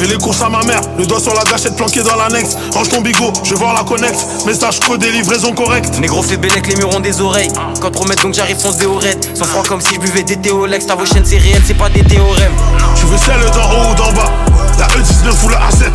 Et 0.00 0.06
les 0.06 0.16
courses 0.16 0.42
à 0.42 0.48
ma 0.48 0.62
mère, 0.64 0.80
le 0.98 1.06
doigt 1.06 1.20
sur 1.20 1.32
la 1.34 1.44
gâchette 1.44 1.76
planqué 1.76 2.02
dans 2.02 2.16
l'annexe. 2.16 2.56
Range 2.74 2.88
ton 2.88 3.00
bigot, 3.00 3.32
je 3.44 3.54
voir 3.54 3.74
la 3.74 3.84
connect. 3.84 4.16
Message 4.46 4.80
codé, 4.80 5.10
livraison 5.12 5.52
correcte. 5.52 5.98
Négro 6.00 6.22
fait 6.22 6.36
bélec, 6.36 6.66
les 6.66 6.76
murs 6.76 6.94
ont 6.94 7.00
des 7.00 7.20
oreilles. 7.20 7.52
Quand 7.80 7.90
promettre 7.90 8.22
donc 8.22 8.34
j'arrive 8.34 8.58
fonce 8.58 8.78
des 8.78 8.86
oreilles. 8.86 9.18
Sans 9.34 9.44
froid 9.44 9.62
comme 9.62 9.80
si 9.80 9.94
je 9.94 10.00
buvais 10.00 10.24
des 10.24 10.36
théolex. 10.36 10.86
Ta 10.86 10.96
vos 10.96 11.06
chaînes 11.06 11.24
c'est 11.24 11.38
réel, 11.38 11.62
c'est 11.64 11.74
pas 11.74 11.88
des 11.88 12.02
théorèmes. 12.02 12.52
Tu 12.96 13.06
veux 13.06 13.18
celle 13.18 13.50
d'en 13.52 13.70
haut 13.70 13.92
ou 13.92 13.94
d'en 13.94 14.12
bas? 14.12 14.30
La 14.78 14.86
E19 14.86 15.44
ou 15.44 15.48
la 15.48 15.58
A7 15.58 15.92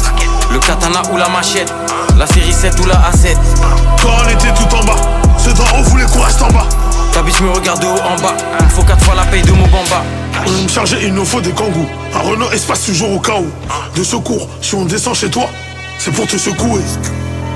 Le 0.53 0.59
katana 0.59 1.01
ou 1.11 1.17
la 1.17 1.27
machette 1.29 1.73
La 2.17 2.27
série 2.27 2.53
7 2.53 2.79
ou 2.79 2.85
la 2.85 2.95
A7 2.95 3.35
Quand 4.01 4.09
on 4.23 4.29
était 4.29 4.53
tout 4.53 4.75
en 4.75 4.85
bas 4.85 5.01
Ceux 5.37 5.53
d'en 5.53 5.63
haut 5.63 5.83
voulaient 5.83 6.05
qu'on 6.05 6.21
reste 6.21 6.41
en 6.41 6.51
bas 6.51 6.67
Ta 7.17 7.23
biche 7.23 7.41
me 7.41 7.49
regarde 7.49 7.81
de 7.81 7.87
haut 7.87 7.99
en 8.05 8.15
bas. 8.21 8.37
Il 8.59 8.65
me 8.65 8.69
faut 8.69 8.83
4 8.83 9.03
fois 9.03 9.15
la 9.15 9.25
paye 9.25 9.41
de 9.41 9.51
mon 9.51 9.65
bamba. 9.69 10.03
On 10.45 10.61
me 10.61 10.67
charger, 10.67 10.99
il 11.01 11.15
nous 11.15 11.25
faut 11.25 11.41
des 11.41 11.49
kangous. 11.49 11.87
Un 12.13 12.19
Renault 12.19 12.51
espace 12.51 12.85
toujours 12.85 13.11
au 13.11 13.19
cas 13.19 13.39
où. 13.39 13.49
De 13.97 14.03
secours, 14.03 14.47
si 14.61 14.75
on 14.75 14.85
descend 14.85 15.15
chez 15.15 15.27
toi 15.27 15.49
C'est 15.97 16.11
pour 16.11 16.27
te 16.27 16.37
secouer. 16.37 16.83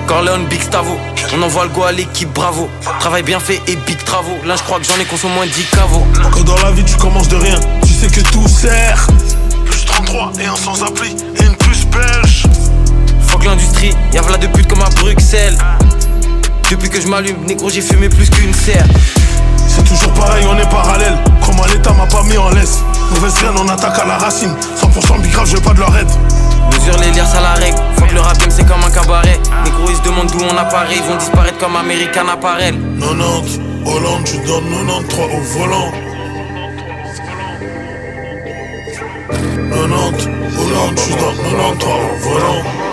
Corleone, 0.08 0.47
Big 0.47 0.63
Stavo 0.63 0.97
On 1.36 1.43
envoie 1.43 1.65
le 1.65 1.69
go 1.69 1.84
à 1.84 1.91
l'équipe, 1.91 2.34
bravo. 2.34 2.69
Travail 3.00 3.21
bien 3.21 3.39
fait 3.39 3.62
et 3.67 3.76
big 3.76 4.04
travaux. 4.04 4.39
Là 4.47 4.56
je 4.56 4.63
crois 4.63 4.80
que 4.80 4.84
j'en 4.84 5.00
ai 5.00 5.06
consommé 5.06 5.36
moins 5.36 5.45
10 5.45 5.65
caveaux. 5.65 6.08
Quand 6.32 6.43
dans 6.43 6.58
la 6.63 6.71
vie 6.71 6.84
tu 6.84 6.95
commences 6.95 7.28
de 7.28 7.36
rien 7.36 7.60
Tu 7.84 7.93
sais 7.93 8.08
que 8.08 8.21
tout 8.32 8.47
sert. 8.47 9.06
Plus 9.67 9.86
33 9.86 10.32
et 10.41 10.45
un 10.47 10.56
sans 10.56 10.82
appli 10.82 11.15
Et 11.39 11.43
une 11.43 11.56
puce 11.56 11.86
belge. 11.86 12.47
Fuck 13.28 13.45
l'industrie, 13.45 13.93
y'a 14.12 14.24
v'là 14.24 14.38
de 14.38 14.47
pute 14.47 14.67
comme 14.67 14.82
à 14.82 14.89
Bruxelles. 14.89 15.60
Depuis 16.71 16.89
que 16.89 17.00
je 17.00 17.08
m'allume, 17.08 17.45
négro 17.45 17.69
j'ai 17.69 17.82
fumé 17.82 18.10
plus 18.10 18.28
qu'une 18.32 18.56
serre 18.56 18.88
toujours 19.92 20.14
pareil, 20.14 20.46
on 20.50 20.58
est 20.58 20.70
parallèle. 20.70 21.18
Comment 21.46 21.66
l'état 21.66 21.92
m'a 21.94 22.06
pas 22.06 22.24
mis 22.24 22.38
en 22.38 22.50
laisse. 22.50 22.80
Mauvaise 23.14 23.34
graine, 23.36 23.56
on 23.58 23.68
attaque 23.68 24.00
à 24.00 24.06
la 24.06 24.18
racine. 24.18 24.54
100% 24.78 25.22
big 25.22 25.32
grave, 25.32 25.48
je 25.48 25.56
veux 25.56 25.62
pas 25.62 25.74
de 25.74 25.80
leur 25.80 25.96
aide. 25.98 26.10
Mesure 26.72 26.98
les 27.00 27.12
liens 27.12 27.26
à 27.36 27.42
la 27.42 27.54
règle. 27.54 27.78
Faut 27.98 28.06
que 28.06 28.14
le 28.14 28.22
rap 28.22 28.38
c'est 28.50 28.68
comme 28.68 28.84
un 28.84 28.92
cabaret. 28.92 29.40
Négro 29.66 29.90
ils 29.90 29.96
se 29.96 30.02
demandent 30.02 30.32
d'où 30.32 30.40
on 30.44 30.58
apparaît. 30.58 30.96
Ils 30.96 31.04
vont 31.04 31.18
disparaître 31.18 31.58
comme 31.58 31.76
American 31.76 32.28
Apparel. 32.32 32.76
90, 33.00 33.60
Hollande, 33.86 34.24
tu 34.24 34.38
donnes 34.38 34.70
93 34.70 35.26
au 35.36 35.60
volant. 35.60 35.92
90, 39.72 40.28
Hollande, 40.58 40.96
tu 40.96 41.10
donnes 41.14 41.38
93 41.38 41.90
au 41.92 42.30
volant 42.30 42.91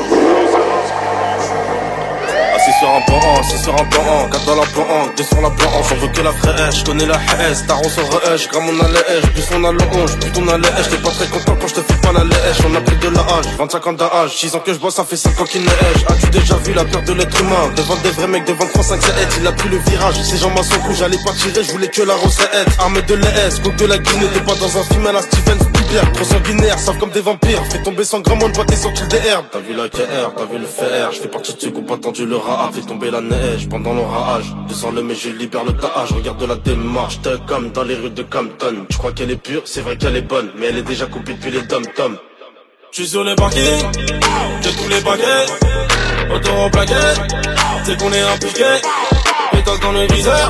Sur 2.78 2.88
un 2.88 3.00
banc, 3.08 3.40
assis 3.40 3.58
sur 3.58 3.74
un 3.74 3.82
banc, 3.82 4.28
4 4.30 4.44
dans 4.44 4.54
la 4.54 4.60
banque, 4.60 5.16
2 5.16 5.24
sur 5.24 5.40
la 5.40 5.48
banque, 5.48 5.58
on 5.74 5.94
veut 5.96 6.08
que 6.12 6.20
la 6.20 6.30
fraîche, 6.30 6.84
connais 6.84 7.06
la 7.06 7.16
haisse, 7.16 7.66
taron 7.66 7.88
sur 7.88 8.04
re 8.04 8.48
comme 8.52 8.68
on 8.68 8.84
a 8.84 8.88
les 8.88 9.28
plus 9.30 9.42
on 9.52 9.64
a 9.64 9.70
11, 9.70 10.16
plus 10.20 10.30
on 10.40 10.48
a 10.48 10.58
les 10.58 10.62
t'es 10.62 10.96
pas 10.98 11.10
très 11.10 11.26
content 11.26 11.56
quand 11.60 11.66
je 11.66 11.74
te 11.74 11.80
fais 11.80 12.00
pas 12.00 12.12
la 12.12 12.22
lèche, 12.22 12.58
on 12.64 12.74
a 12.76 12.80
pris 12.80 12.96
de 12.98 13.08
la 13.08 13.20
hache, 13.22 13.46
25 13.58 13.86
ans 13.88 13.92
d'âge, 13.94 14.36
6 14.36 14.54
ans 14.54 14.60
que 14.60 14.72
je 14.72 14.78
bois, 14.78 14.92
ça 14.92 15.04
fait 15.04 15.16
5 15.16 15.40
ans 15.40 15.44
qu'il 15.44 15.62
neige, 15.62 16.04
as-tu 16.08 16.30
déjà 16.30 16.54
vu 16.58 16.72
la 16.72 16.84
peur 16.84 17.02
de 17.02 17.14
l'être 17.14 17.40
humain, 17.40 17.72
devant 17.74 17.96
des 17.96 18.10
vrais 18.10 18.28
mecs, 18.28 18.44
devant 18.44 18.66
35 18.66 19.00
c'est 19.02 19.40
il 19.40 19.46
a 19.48 19.52
plus 19.52 19.70
le 19.70 19.78
virage, 19.78 20.14
ces 20.22 20.36
gens 20.36 20.50
m'en 20.50 20.62
sont 20.62 20.76
j'allais 20.92 21.18
pas 21.24 21.32
tirer, 21.32 21.64
je 21.64 21.72
voulais 21.72 21.88
que 21.88 22.02
la 22.02 22.14
recette, 22.14 22.68
armée 22.78 23.02
de 23.02 23.14
l'ES, 23.14 23.60
coque 23.60 23.74
de 23.74 23.86
la 23.86 23.98
Guinée, 23.98 24.26
t'es 24.32 24.40
pas 24.40 24.54
dans 24.54 24.78
un 24.78 24.84
film 24.84 25.04
à 25.04 25.12
la 25.12 25.22
Steven 25.22 25.58
Spielberg, 25.58 26.12
trop 26.12 26.24
sanguinaire, 26.24 26.78
savent 26.78 26.98
comme 26.98 27.10
des 27.10 27.22
vampires, 27.22 27.60
fais 27.70 27.82
tomber 27.82 28.04
sans 28.04 28.20
grand 28.20 28.36
monde, 28.36 28.52
boîte 28.52 28.72
sur 28.76 28.92
des 28.92 29.16
herbes, 29.26 29.46
t'as 29.50 29.58
vu 29.58 29.74
la 29.74 29.88
KR, 29.88 30.32
t'as 30.36 30.44
vu 30.44 30.58
le 30.58 30.66
fer, 30.66 31.10
je 31.10 31.22
fais 31.22 31.28
partie 31.28 31.54
de 31.54 31.60
ceux 31.60 31.70
qui 31.70 31.78
ont 31.78 32.26
le 32.26 32.36
rap, 32.68 32.74
fait 32.74 32.86
tomber 32.86 33.10
la 33.10 33.20
neige 33.20 33.68
pendant 33.68 33.94
l'orage. 33.94 34.44
Descends 34.68 34.90
le 34.90 35.02
mais 35.02 35.14
je 35.14 35.30
libère 35.30 35.64
le 35.64 35.72
taage. 35.72 36.12
Regarde 36.12 36.42
la 36.42 36.56
démarche, 36.56 37.20
t'es 37.22 37.30
comme 37.46 37.70
dans 37.70 37.82
les 37.82 37.94
rues 37.94 38.10
de 38.10 38.22
Campton. 38.22 38.86
Tu 38.88 38.98
crois 38.98 39.12
qu'elle 39.12 39.30
est 39.30 39.42
pure, 39.42 39.62
c'est 39.64 39.80
vrai 39.80 39.96
qu'elle 39.96 40.16
est 40.16 40.22
bonne, 40.22 40.50
mais 40.56 40.66
elle 40.66 40.78
est 40.78 40.82
déjà 40.82 41.06
coupée 41.06 41.34
depuis 41.34 41.50
les 41.50 41.62
dom 41.62 41.82
tom. 41.96 42.16
Je 42.90 43.02
suis 43.02 43.08
sur 43.08 43.22
les 43.22 43.34
parkings, 43.34 43.84
j'ai 44.62 44.70
tous 44.70 44.88
les 44.88 45.00
paquets, 45.02 46.34
auto 46.34 46.50
en 46.52 46.70
plaquette, 46.70 47.20
c'est 47.84 47.98
qu'on 47.98 48.10
est 48.10 48.22
impliqué, 48.22 48.64
pétale 49.52 49.78
dans 49.80 49.92
le 49.92 50.06
viseur, 50.06 50.48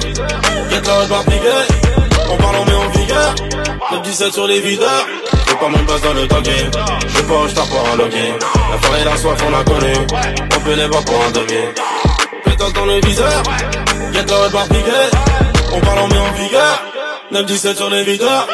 la 0.70 1.00
haute 1.00 1.08
barre 1.08 1.24
on 2.30 2.36
parle 2.36 2.56
on 2.60 2.64
met 2.64 2.74
en 2.74 2.88
vigueur, 2.90 3.34
le 3.90 4.00
17 4.02 4.32
sur 4.32 4.46
les 4.46 4.60
videurs, 4.60 5.06
j'ai 5.48 5.54
pas 5.56 5.68
mon 5.68 5.82
buzz 5.82 6.00
dans 6.00 6.14
le 6.14 6.28
talking, 6.28 6.70
je 7.08 7.22
pas 7.22 7.48
je 7.48 7.54
tape 7.54 7.68
pour 7.70 7.88
un 7.92 7.96
login, 7.96 8.38
la 8.70 8.78
forêt 8.78 9.00
et 9.00 9.04
la 9.04 9.16
soif 9.16 9.44
on 9.48 9.54
a 9.54 9.64
connu, 9.64 9.92
on 10.56 10.60
peut 10.60 10.74
les 10.74 10.86
voir 10.86 11.04
pour 11.04 11.24
un 11.24 11.30
demi, 11.32 11.60
dans 12.58 12.86
le 12.86 13.00
viseur, 13.06 13.42
get 14.12 14.24
la 14.28 14.40
haute 14.40 14.52
barre 14.52 14.68
on 15.72 15.80
parle 15.80 15.98
on 16.00 16.08
met 16.08 16.18
en 16.18 16.32
vigueur, 16.32 16.82
9-17 17.32 17.76
sur 17.76 17.90
les 17.90 18.04
videurs, 18.04 18.48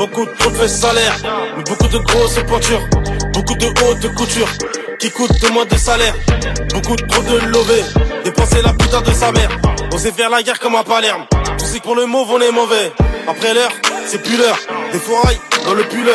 Beaucoup 0.00 0.24
de 0.24 0.30
trophées 0.38 0.66
salaires, 0.66 1.18
mais 1.58 1.62
beaucoup 1.64 1.88
de 1.88 1.98
grosses 1.98 2.42
pointures. 2.48 2.88
Beaucoup 3.34 3.54
de 3.54 3.66
hautes 3.66 4.14
couture 4.14 4.48
qui 4.98 5.10
coûtent 5.10 5.38
de 5.42 5.48
moins 5.48 5.66
de 5.66 5.76
salaire. 5.76 6.14
Beaucoup 6.72 6.96
trop 6.96 7.22
de 7.22 7.36
lovés, 7.48 7.84
dépenser 8.24 8.62
la 8.62 8.72
putain 8.72 9.02
de 9.02 9.12
sa 9.12 9.30
mère. 9.30 9.50
Oser 9.92 10.12
faire 10.12 10.30
la 10.30 10.42
guerre 10.42 10.58
comme 10.58 10.74
à 10.74 10.84
Palerme. 10.84 11.26
Sais 11.58 11.80
que 11.80 11.84
pour 11.84 11.96
le 11.96 12.06
mauve 12.06 12.30
on 12.30 12.40
est 12.40 12.50
mauvais. 12.50 12.90
Après 13.28 13.52
l'heure, 13.52 13.72
c'est 14.06 14.22
plus. 14.22 14.38
Des 14.92 14.98
forailles 14.98 15.38
dans 15.66 15.74
le 15.74 15.82
pull. 15.82 16.10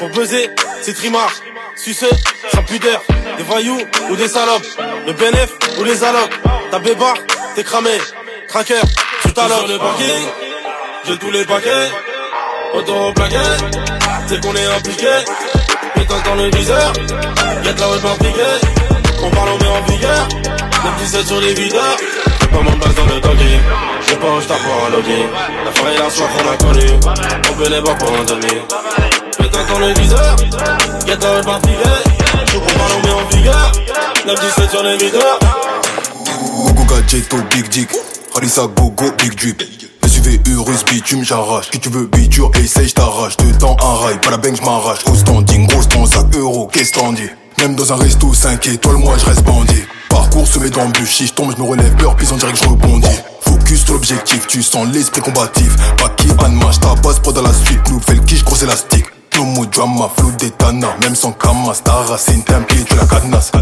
Pour 0.00 0.08
buzzer, 0.10 0.50
c'est 0.82 0.94
trimard. 0.94 1.32
Suceux, 1.76 2.10
sans 2.52 2.64
pudeur. 2.64 3.02
Des 3.38 3.44
voyous 3.44 3.80
ou 4.10 4.16
des 4.16 4.26
salopes. 4.26 4.66
Le 5.06 5.12
bénéf 5.12 5.50
ou 5.78 5.84
les 5.84 6.02
allocs. 6.02 6.30
Ta 6.72 6.80
bébar, 6.80 7.14
t'es 7.54 7.62
cramé. 7.62 7.96
Tracker, 8.48 8.80
tu 9.22 9.32
t'alloques. 9.32 9.58
Sur 9.58 9.68
le 9.68 9.78
parking, 9.78 10.24
j'ai 11.06 11.18
tous 11.18 11.30
les 11.30 11.44
paquets. 11.44 11.88
Auto 12.74 12.92
en 12.94 13.12
plaquette, 13.12 13.64
c'est 14.26 14.40
qu'on 14.42 14.54
est 14.56 14.66
impliqué. 14.66 15.06
Pétale 15.94 16.22
dans 16.24 16.34
le 16.34 16.50
viseur, 16.50 16.92
y'a 17.64 17.72
de 17.72 17.80
la 17.80 17.88
web 17.88 18.02
piqué. 18.18 18.68
On 19.22 19.30
parle, 19.30 19.48
on 19.50 19.58
met 19.58 19.68
en 19.68 19.82
vigueur. 19.92 20.28
9-17 21.00 21.26
sur 21.26 21.40
les 21.40 21.54
videurs. 21.54 21.96
J'ai 22.40 22.46
pas 22.48 22.60
mon 22.60 22.76
base 22.76 22.94
dans 22.96 23.14
le 23.14 23.20
doggy. 23.20 23.58
J'ai 24.08 24.16
pas 24.16 24.28
un 24.28 24.40
star 24.40 24.58
pour 24.58 24.84
un 24.84 24.90
login. 24.90 25.28
La 25.64 25.72
forêt 25.72 25.94
et 25.94 25.98
la 25.98 26.10
soif, 26.10 26.30
on 26.44 26.52
a 26.52 26.56
connu. 26.56 26.90
On 27.50 27.54
peut 27.54 27.68
les 27.70 27.80
voir 27.80 27.96
pour 27.98 28.12
un 28.12 28.24
demi. 28.24 28.60
Pétale 29.38 29.66
dans 29.72 29.78
le 29.78 29.92
viseur, 29.94 30.36
y'a 31.06 31.16
de 31.16 31.22
la 31.22 31.34
web 31.34 31.62
piqué. 31.62 32.27
On 32.96 33.06
met 33.06 33.12
en 33.12 33.26
vigueur. 33.28 33.72
9-17 34.26 34.70
sur 34.70 34.80
au 37.38 37.42
big 37.54 37.68
dick. 37.68 37.88
Harissa 38.34 38.62
gogo 38.66 39.10
big 39.18 39.34
drip. 39.34 39.62
SUV 40.06 40.40
Urus 40.48 40.84
bitume 40.84 41.24
j'arrache. 41.24 41.70
Qui 41.70 41.80
tu 41.80 41.88
veux 41.88 42.06
biture 42.06 42.50
essaye 42.62 42.88
j't'arrache 42.88 43.36
Dedans 43.36 43.76
un 43.82 43.94
rail 44.04 44.18
pas 44.20 44.30
la 44.30 44.36
bang 44.38 44.56
j'm'arrache 44.56 45.00
Au 45.06 45.14
standing 45.14 45.66
gros 45.66 45.84
ton 45.84 46.06
sac 46.06 46.26
euro 46.34 46.66
qu'est-ce 46.66 46.92
t'en 46.92 47.12
dis? 47.12 47.28
Même 47.58 47.76
dans 47.76 47.92
un 47.92 47.96
resto 47.96 48.32
5 48.32 48.66
étoiles 48.68 48.96
moi 48.96 49.16
je 49.18 49.24
reste 49.26 49.42
bandit 49.42 49.84
Parcours 50.08 50.46
semé 50.46 50.70
d'embûches 50.70 51.16
Si 51.16 51.26
je 51.26 51.32
tombe 51.34 51.52
je 51.56 51.62
me 51.62 51.68
relève 51.68 51.94
peur 51.96 52.16
puis 52.16 52.26
dirait 52.26 52.52
que 52.52 52.58
je 52.58 52.68
rebondis. 52.68 53.06
Focus 53.40 53.84
sur 53.84 53.94
l'objectif 53.94 54.46
tu 54.46 54.62
sens 54.62 54.86
l'esprit 54.92 55.20
combatif. 55.20 55.76
Pas 55.96 56.08
qui 56.10 56.28
match 56.28 56.80
ta 56.80 56.94
base 56.94 57.20
pour 57.20 57.32
dans 57.32 57.42
la 57.42 57.52
suite. 57.52 57.80
Nous 57.90 58.00
fait 58.00 58.14
le 58.14 58.22
quiche 58.22 58.44
gros 58.44 58.56
élastique 58.56 59.04
No 59.36 59.44
more 59.44 59.66
drama, 59.66 60.10
flou 60.16 60.32
d'étana 60.32 60.88
Même 61.00 61.14
sans 61.14 61.32
camas, 61.32 61.80
ta 61.84 61.92
racine, 61.92 62.42
pied, 62.42 62.84
tu 62.84 62.96
la 62.96 63.06
cadenas. 63.06 63.52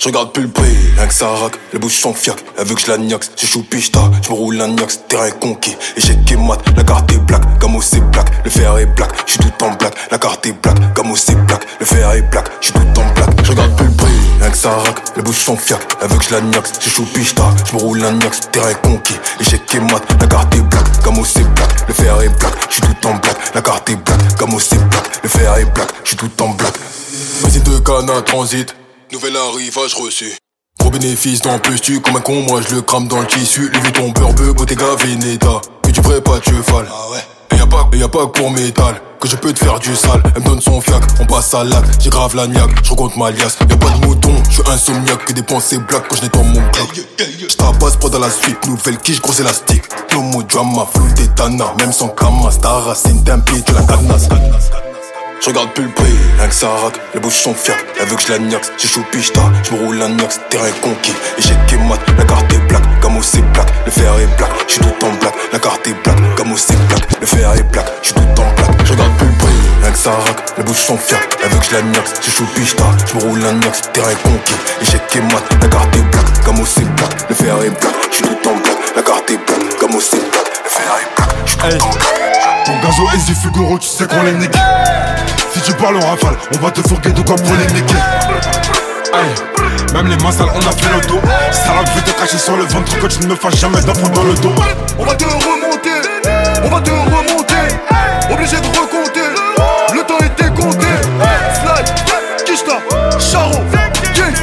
Je 0.00 0.08
regarde 0.08 0.32
plus 0.32 0.42
le 0.42 0.48
prix, 0.48 0.76
rien 0.96 1.06
que 1.06 1.14
ça 1.14 1.28
les 1.72 1.78
bouches 1.78 2.00
sont 2.00 2.12
fiac, 2.12 2.36
elle 2.58 2.66
veut 2.66 2.74
que 2.74 2.80
je 2.80 2.88
la 2.88 2.98
niax, 2.98 3.30
c'est 3.36 3.46
chou 3.46 3.62
pichta, 3.62 4.00
je 4.22 4.30
me 4.30 4.34
roule 4.34 4.60
un 4.60 4.68
niax, 4.68 5.00
terrain 5.08 5.30
conquis, 5.30 5.76
échec 5.96 6.18
et 6.30 6.36
mat, 6.36 6.58
la 6.76 6.82
carte 6.82 7.12
est 7.12 7.18
black, 7.18 7.42
gamo 7.60 7.80
c'est 7.80 8.00
black, 8.10 8.26
le 8.44 8.50
fer 8.50 8.76
est 8.78 8.86
black, 8.86 9.10
je 9.24 9.32
suis 9.32 9.40
tout 9.40 9.64
en 9.64 9.70
black, 9.76 9.94
la 10.10 10.18
carte 10.18 10.44
est 10.46 10.52
black, 10.52 10.94
gamo 10.94 11.14
c'est 11.14 11.36
black, 11.46 11.64
le 11.78 11.86
fer 11.86 12.10
est 12.10 12.22
black, 12.22 12.50
je 12.60 12.66
suis 12.66 12.72
tout 12.74 13.00
en 13.00 13.14
black, 13.14 13.30
je 13.44 13.50
regarde 13.52 13.76
plus 13.76 13.86
le 13.86 13.92
prix, 13.92 14.03
rien 14.44 14.52
que 14.52 14.58
ça 14.58 14.70
rack, 14.70 15.16
les 15.16 15.22
bouches 15.22 15.44
sont 15.44 15.56
fiac, 15.56 15.80
elle 16.02 16.08
veut 16.08 16.18
que 16.18 16.24
je 16.24 16.34
la 16.34 16.40
niax, 16.42 16.72
c'est 16.78 16.90
chou 16.90 17.04
pichta, 17.04 17.44
je 17.66 17.76
me 17.76 17.80
roule 17.80 18.04
un 18.04 18.12
niax, 18.12 18.40
terrain 18.52 18.74
conquis, 18.74 19.16
échec 19.40 19.62
et 19.74 19.80
mat, 19.80 20.02
la 20.20 20.26
carte 20.26 20.54
est 20.54 20.60
black, 20.60 20.84
gamo 21.02 21.24
c'est 21.24 21.44
black, 21.54 21.88
le 21.88 21.94
fer 21.94 22.20
est 22.20 22.28
black, 22.28 22.52
je 22.68 22.74
suis 22.74 22.82
tout 22.82 23.08
en 23.08 23.14
black, 23.14 23.36
la 23.54 23.62
carte 23.62 23.88
est 23.88 23.96
black, 23.96 24.38
gamo 24.38 24.60
c'est 24.60 24.88
black, 24.90 25.22
le 25.22 25.28
fer 25.28 25.56
est 25.56 25.64
black, 25.64 25.88
je 26.02 26.08
suis 26.08 26.16
tout 26.16 26.42
en 26.42 26.48
black. 26.50 26.74
Vas-y 27.40 27.60
de 27.60 27.78
canne 27.78 28.22
transit. 28.24 28.74
Nouvel 29.12 29.36
arrivage 29.36 29.94
reçu. 29.94 30.36
Gros 30.78 30.90
bénéfice 30.90 31.40
dans 31.40 31.58
plus 31.58 31.80
tu 31.80 32.00
comme 32.00 32.16
un 32.16 32.20
con, 32.20 32.42
moi 32.42 32.60
je 32.68 32.74
le 32.74 32.82
crame 32.82 33.08
dans 33.08 33.20
le 33.20 33.26
tissu. 33.26 33.70
Lui 33.70 33.92
ton 33.92 34.10
beurre, 34.10 34.34
Bottega 34.54 34.94
Veneta. 34.96 35.60
Que 35.82 35.90
tu 35.90 36.02
ferais 36.02 36.20
pas 36.20 36.38
de 36.38 36.44
cheval. 36.44 36.86
Ah 36.90 37.10
ouais. 37.12 37.24
Y'a 37.64 37.70
pas, 37.70 37.96
y 37.96 38.02
a 38.02 38.08
pas 38.08 38.26
que 38.26 38.38
pour 38.38 38.50
métal 38.50 39.00
que 39.18 39.26
je 39.26 39.36
peux 39.36 39.50
te 39.50 39.58
faire 39.58 39.78
du 39.78 39.96
sale. 39.96 40.22
Elle 40.36 40.42
me 40.42 40.48
donne 40.48 40.60
son 40.60 40.82
fiac, 40.82 41.02
on 41.18 41.24
passe 41.24 41.54
à 41.54 41.64
l'acte. 41.64 41.98
J'ai 41.98 42.10
grave 42.10 42.36
la 42.36 42.46
niaque, 42.46 42.84
je 42.84 42.90
recompte 42.90 43.16
ma 43.16 43.30
liasse. 43.30 43.56
Y'a 43.70 43.76
pas 43.78 43.88
de 43.88 44.06
mouton, 44.06 44.34
je 44.50 44.60
suis 44.60 44.70
insomniaque. 44.70 45.24
Que 45.24 45.32
des 45.32 45.42
pensées 45.42 45.78
black 45.78 46.04
quand 46.06 46.16
je 46.16 46.22
nettoie 46.24 46.42
mon 46.42 46.60
bloc. 46.60 47.00
Je 47.18 47.56
tabasse 47.56 47.96
pas 47.96 48.10
dans 48.10 48.18
la 48.18 48.28
suite, 48.28 48.66
nouvelle 48.66 48.98
quiche, 48.98 49.22
gros 49.22 49.32
élastique. 49.32 49.84
More 50.12 50.44
drama, 50.44 50.86
flou 50.92 51.10
tétana. 51.14 51.72
Même 51.78 51.92
sans 51.92 52.08
camas, 52.08 52.58
ta 52.60 52.68
racine 52.68 53.22
d'un 53.22 53.38
pied, 53.38 53.62
tu 53.62 53.72
la 53.72 53.80
cadenas. 53.80 54.28
Je 55.40 55.50
regarde 55.50 55.72
plus 55.74 55.84
le 55.84 55.90
prix, 55.90 56.16
rien 56.38 56.48
que 56.48 56.54
ça 56.54 56.68
rack, 56.68 56.94
les 57.12 57.20
bouches 57.20 57.42
sont 57.42 57.54
fiaques, 57.54 57.84
elle 58.00 58.06
veut 58.06 58.16
que 58.16 58.22
je 58.22 58.32
la 58.32 58.38
niaque, 58.38 58.64
j'ai 58.78 58.88
picheta, 59.12 59.42
je 59.62 59.74
me 59.74 59.84
roule 59.84 60.00
un 60.00 60.08
niaque, 60.08 60.48
terrain 60.48 60.70
conquis, 60.80 61.12
échec 61.38 61.56
et 61.70 61.76
mat, 61.76 62.00
la 62.16 62.24
carte 62.24 62.50
est 62.52 62.66
black, 62.66 62.82
gamo 63.02 63.22
c'est 63.22 63.42
black, 63.52 63.68
le 63.84 63.90
fer 63.90 64.14
est 64.20 64.36
black, 64.38 64.50
je 64.66 64.72
suis 64.72 64.80
tout 64.80 65.06
en 65.06 65.10
black, 65.20 65.34
la 65.52 65.58
carte 65.58 65.86
est 65.86 66.02
black, 66.02 66.16
gamo 66.36 66.56
c'est 66.56 66.78
black, 66.88 67.20
le 67.20 67.26
fer 67.26 67.52
est 67.52 67.62
black, 67.64 67.86
je 68.00 68.06
suis 68.06 68.14
tout 68.14 68.22
en 68.22 68.54
black, 68.54 68.86
je 68.86 68.92
regarde 68.92 69.12
plus 69.18 69.26
le 69.26 69.32
prix, 69.34 69.54
rien 69.82 69.90
que 69.92 69.98
ça 69.98 70.10
rack, 70.12 70.56
les 70.56 70.64
bouches 70.64 70.82
sont 70.82 70.96
fiaques, 70.96 71.36
elle 71.42 71.50
veut 71.50 71.58
que 71.58 71.66
je 71.66 71.72
la 71.74 71.82
niaque, 71.82 72.08
j'ai 72.22 72.44
picheta, 72.54 72.84
je 73.06 73.14
me 73.16 73.20
roule 73.22 73.44
un 73.44 73.52
niaque, 73.52 73.92
terrain 73.92 74.14
conquis, 74.22 74.54
échec 74.80 75.02
et 75.14 75.20
mat, 75.20 75.44
la 75.60 75.68
carte 75.68 75.94
est 75.94 76.10
black, 76.10 76.44
gamo 76.46 76.64
c'est 76.64 76.88
black, 76.94 77.28
le 77.28 77.34
fer 77.34 77.56
est 77.62 77.80
black, 77.80 77.94
je 78.10 78.16
suis 78.16 78.24
tout 78.24 78.48
en 78.48 78.54
black, 78.54 78.78
la 78.96 79.02
carte 79.02 79.30
est 79.30 79.46
black, 79.46 79.80
gamo 79.80 80.00
c'est 80.00 80.30
black, 80.30 80.46
le 80.64 80.70
fer 80.70 80.96
est 81.02 81.16
black, 81.16 81.30
je 81.44 81.50
suis 81.50 81.58
tout 81.58 81.84
en 81.84 81.92
black. 81.92 82.24
Ton 82.64 82.80
gazo 82.80 83.02
est 83.12 83.26
du 83.26 83.78
tu 83.78 83.86
sais 83.86 84.06
qu'on 84.06 84.22
les 84.22 84.32
nique. 84.32 84.56
Si 85.54 85.60
tu 85.60 85.72
parles 85.74 85.96
en 85.98 86.00
rafale, 86.00 86.36
on 86.52 86.64
va 86.64 86.70
te 86.72 86.80
fourguer 86.80 87.10
de 87.10 87.20
quoi 87.20 87.36
pour 87.36 87.54
les 87.54 87.72
niquer. 87.74 87.94
Aïe, 89.12 89.34
même 89.94 90.08
les 90.08 90.16
massales, 90.16 90.48
on 90.52 90.58
a 90.58 90.72
fait 90.72 90.92
le 90.92 91.06
dos. 91.06 91.20
Salam, 91.52 91.84
je 91.86 91.92
vais 92.00 92.12
te 92.12 92.20
cacher 92.20 92.38
sur 92.38 92.56
le 92.56 92.64
ventre 92.64 92.98
que 92.98 93.06
tu 93.06 93.20
ne 93.20 93.26
me 93.28 93.36
fasses 93.36 93.60
jamais 93.60 93.80
d'enfant 93.82 94.08
dans 94.08 94.24
le 94.24 94.34
dos. 94.34 94.52
On 94.98 95.04
va 95.04 95.14
te 95.14 95.24
remonter, 95.24 96.00
on 96.64 96.68
va 96.68 96.80
te 96.80 96.90
remonter. 96.90 97.68
Obligé 98.32 98.56
de 98.56 98.66
recompter, 98.66 99.28
le 99.94 100.02
temps 100.02 100.18
était 100.18 100.50
compté. 100.60 100.88
Slide, 101.62 102.44
Kishta, 102.44 102.80
Charo, 103.20 103.62
Gang, 104.16 104.34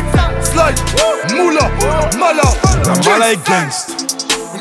Slide, 0.42 0.80
Moula, 1.36 1.70
Mala. 2.18 2.54
La 2.86 3.12
mala 3.12 3.34
est 3.34 3.46
gangst. 3.46 3.90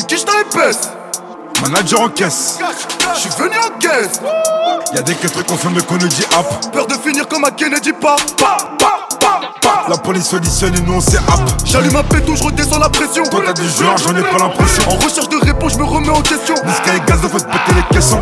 Kishta 0.08 0.32
épaisse. 0.40 0.90
Manager 1.62 2.00
en 2.00 2.08
caisse. 2.08 2.58
Je 3.14 3.20
suis 3.20 3.30
venu 3.30 3.56
en 3.56 3.78
caisse. 3.78 4.20
Y'a 4.94 5.02
des 5.02 5.14
caisses 5.14 5.32
confirmées 5.46 5.82
qu'on 5.82 5.96
nous 5.96 6.08
dit 6.08 6.24
app. 6.36 6.72
Peur 6.72 6.86
de 6.86 6.94
finir 6.94 7.28
comme 7.28 7.44
à 7.44 7.50
Kennedy, 7.50 7.92
pas. 7.92 8.16
La 9.88 9.96
police 9.96 10.32
auditionne 10.32 10.74
et 10.76 10.80
nous 10.80 10.94
on 10.94 11.00
sait 11.00 11.18
app. 11.18 11.40
J'allume 11.64 11.96
un 11.96 12.02
pétou, 12.02 12.36
je 12.36 12.44
redescends 12.44 12.78
la 12.78 12.88
pression. 12.88 13.24
Toi 13.24 13.42
t'as 13.44 13.52
du 13.52 13.68
genre, 13.68 13.96
j'en 13.98 14.16
ai 14.16 14.22
pas 14.22 14.38
l'impression. 14.38 14.82
En 14.88 14.94
recherche 14.94 15.28
de 15.28 15.36
réponse, 15.36 15.72
je 15.74 15.78
me 15.78 15.84
remets 15.84 16.10
en 16.10 16.22
question. 16.22 16.54
Niska 16.64 16.94
et 16.96 17.00
gaz, 17.06 17.20
fait 17.20 17.46
péter 17.46 17.74
les 17.74 17.94
caissons. 17.94 18.20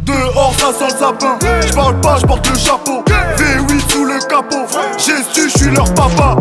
Dehors, 0.00 0.54
ça 0.58 0.72
sent 0.72 0.92
le 0.92 0.98
sapin. 0.98 1.38
Je 1.66 1.72
parle 1.72 2.00
pas, 2.00 2.18
je 2.20 2.26
porte 2.26 2.48
le 2.48 2.58
chapeau. 2.58 3.04
V8 3.36 3.92
sous 3.92 4.04
le 4.04 4.18
capot. 4.28 4.66
J'ai 4.98 5.22
su, 5.32 5.48
je 5.48 5.58
suis 5.58 5.70
leur 5.70 5.92
papa. 5.94 6.36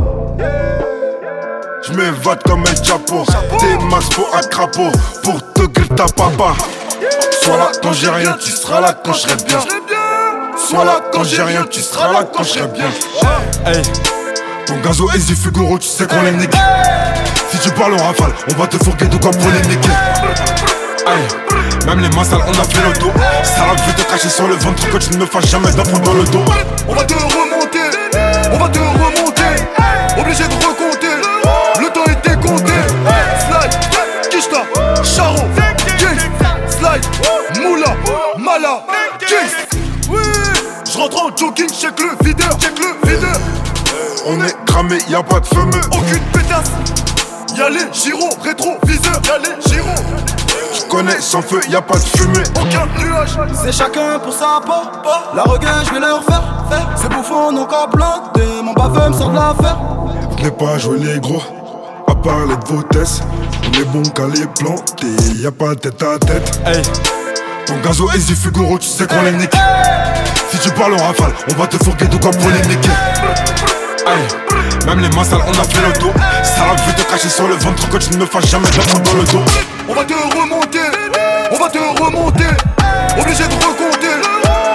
Je 1.83 1.93
m'évade 1.93 2.43
comme 2.43 2.61
un 2.61 2.83
chapeau. 2.83 3.25
T'es 3.59 3.77
max 3.85 4.09
pour 4.09 4.29
un 4.35 4.41
crapaud. 4.41 4.91
Pour 5.23 5.53
te 5.53 5.61
griller 5.63 5.89
ta 5.95 6.05
papa. 6.05 6.53
Sois 7.41 7.57
là 7.57 7.71
quand 7.81 7.93
j'ai 7.93 8.09
rien, 8.09 8.37
tu 8.39 8.51
seras 8.51 8.81
là 8.81 8.93
quand 9.03 9.13
je 9.13 9.19
serai 9.19 9.35
bien. 9.47 9.59
Sois 10.57 10.85
là 10.85 11.01
quand 11.11 11.23
j'ai 11.23 11.41
rien, 11.41 11.65
tu 11.69 11.81
seras 11.81 12.11
là 12.11 12.23
quand 12.31 12.43
je 12.43 12.49
serai 12.49 12.67
bien. 12.67 12.85
Ton 14.67 14.77
gazo 14.77 15.09
est 15.11 15.25
du 15.25 15.35
Fugaro, 15.35 15.79
tu 15.79 15.87
sais 15.87 16.05
qu'on 16.05 16.21
les 16.21 16.31
nique. 16.33 16.53
Si 17.51 17.57
tu 17.57 17.71
parles 17.71 17.95
en 17.95 18.03
rafale, 18.03 18.33
on 18.49 18.61
va 18.61 18.67
te 18.67 18.77
fourguer 18.77 19.07
de 19.07 19.17
quoi 19.17 19.31
pour 19.31 19.49
les 19.49 19.67
niquer. 19.67 19.89
Même 21.87 21.99
les 21.99 22.09
massales, 22.09 22.41
on 22.47 22.51
a 22.51 22.63
fait 22.63 22.87
le 22.87 22.93
dos. 22.99 23.11
Salam, 23.43 23.75
je 23.75 23.83
vais 23.91 24.03
te 24.03 24.09
cacher 24.09 24.29
sur 24.29 24.47
le 24.47 24.53
ventre 24.55 24.87
que 24.87 24.97
tu 24.97 25.09
ne 25.11 25.17
me 25.17 25.25
fasses 25.25 25.47
jamais 25.47 25.71
d'enfant 25.71 25.97
dans 25.99 26.13
le 26.13 26.23
dos. 26.25 26.45
On 26.87 26.93
va 26.93 27.03
te 27.03 27.13
remonter, 27.13 27.89
on 28.53 28.57
va 28.57 28.69
te 28.69 28.79
remonter. 28.79 29.65
Obligé 30.19 30.43
de 30.43 30.53
recompter, 30.53 30.90
Slide, 36.67 37.05
Moula, 37.62 37.95
Mala. 38.38 38.84
Oui, 40.10 40.19
je 40.91 40.97
rentre 40.97 41.23
en 41.23 41.38
jogging, 41.38 41.69
check 41.69 41.99
le 41.99 42.25
videur, 42.25 42.57
check 42.60 42.73
le 42.79 43.10
videur. 43.10 43.39
On 44.25 44.43
est 44.43 44.55
cramé, 44.65 44.97
y'a 45.10 45.23
pas 45.23 45.39
de 45.39 45.45
fumeux. 45.45 45.81
Aucune 45.91 46.23
pétasse. 46.34 46.71
Y'a 47.57 47.69
les 47.69 47.91
gyros, 47.93 48.29
rétro, 48.43 48.77
viseur, 48.86 49.19
y'a 49.25 49.38
les 49.38 49.69
gyros. 49.69 49.88
Je 50.73 50.81
connais 50.89 51.19
sans 51.19 51.41
feu, 51.41 51.60
y'a 51.69 51.81
pas 51.81 51.97
de 51.97 52.03
fumée. 52.17 52.43
Aucun 52.60 52.88
nuage. 53.03 53.38
C'est 53.63 53.71
chacun 53.71 54.19
pour 54.19 54.34
sa 54.34 54.62
peau. 54.65 54.89
La 55.36 55.43
regain, 55.43 55.84
je 55.86 55.93
vais 55.93 55.99
leur 55.99 56.23
faire. 56.23 56.43
faire. 56.69 56.88
Ces 56.95 57.10
bouffons 57.10 57.51
n'ont 57.51 57.65
qu'à 57.65 57.88
planter. 57.91 58.62
Mon 58.63 58.73
baveux 58.73 59.10
me 59.10 59.13
sort 59.13 59.29
de 59.29 59.36
l'affaire. 59.36 59.77
Venez 60.38 60.51
pas 60.51 60.77
jouer 60.77 60.99
les 60.99 61.19
gros. 61.19 61.41
Parler 62.23 62.55
de 62.55 62.73
vos 62.73 62.84
tests. 62.84 63.23
On 63.67 63.79
est 63.79 63.86
bon 63.86 64.03
qu'à 64.03 64.27
les 64.27 64.45
planter. 64.45 65.07
Y'a 65.41 65.51
pas 65.51 65.75
tête 65.75 66.03
à 66.03 66.19
tête. 66.19 66.62
Hey. 66.65 66.81
Ton 67.65 67.77
gazo 67.77 68.10
est 68.12 68.19
du 68.19 68.36
tu 68.36 68.88
sais 68.88 69.07
qu'on 69.07 69.23
les 69.23 69.31
nique. 69.31 69.53
Si 70.51 70.60
tu 70.60 70.69
parles 70.71 70.93
en 70.93 70.97
rafale, 70.97 71.34
on 71.49 71.60
va 71.60 71.65
te 71.65 71.77
fourguer 71.84 72.05
de 72.05 72.17
quoi 72.17 72.29
pour 72.29 72.49
les 72.49 72.62
niquer. 72.67 72.89
Hey. 74.05 74.86
Même 74.86 74.99
les 74.99 75.10
massales, 75.15 75.41
on 75.47 75.51
a 75.51 75.63
fait 75.63 75.81
le 75.81 75.99
dos. 75.99 76.12
Salam, 76.43 76.77
je 76.77 76.91
vais 76.91 77.03
te 77.03 77.10
cacher 77.10 77.29
sur 77.29 77.47
le 77.47 77.55
ventre 77.55 77.89
que 77.89 77.97
tu 77.97 78.12
ne 78.12 78.17
me 78.17 78.25
fasses 78.27 78.49
jamais 78.49 78.69
d'enfant 78.69 78.99
dans 78.99 79.13
le 79.13 79.23
dos. 79.23 79.43
On 79.89 79.93
va 79.95 80.03
te 80.03 80.13
remonter, 80.13 80.79
on 81.51 81.57
va 81.57 81.69
te 81.69 82.03
remonter. 82.03 82.53
Obligé 83.19 83.43
de 83.45 83.53
recompter, 83.55 84.15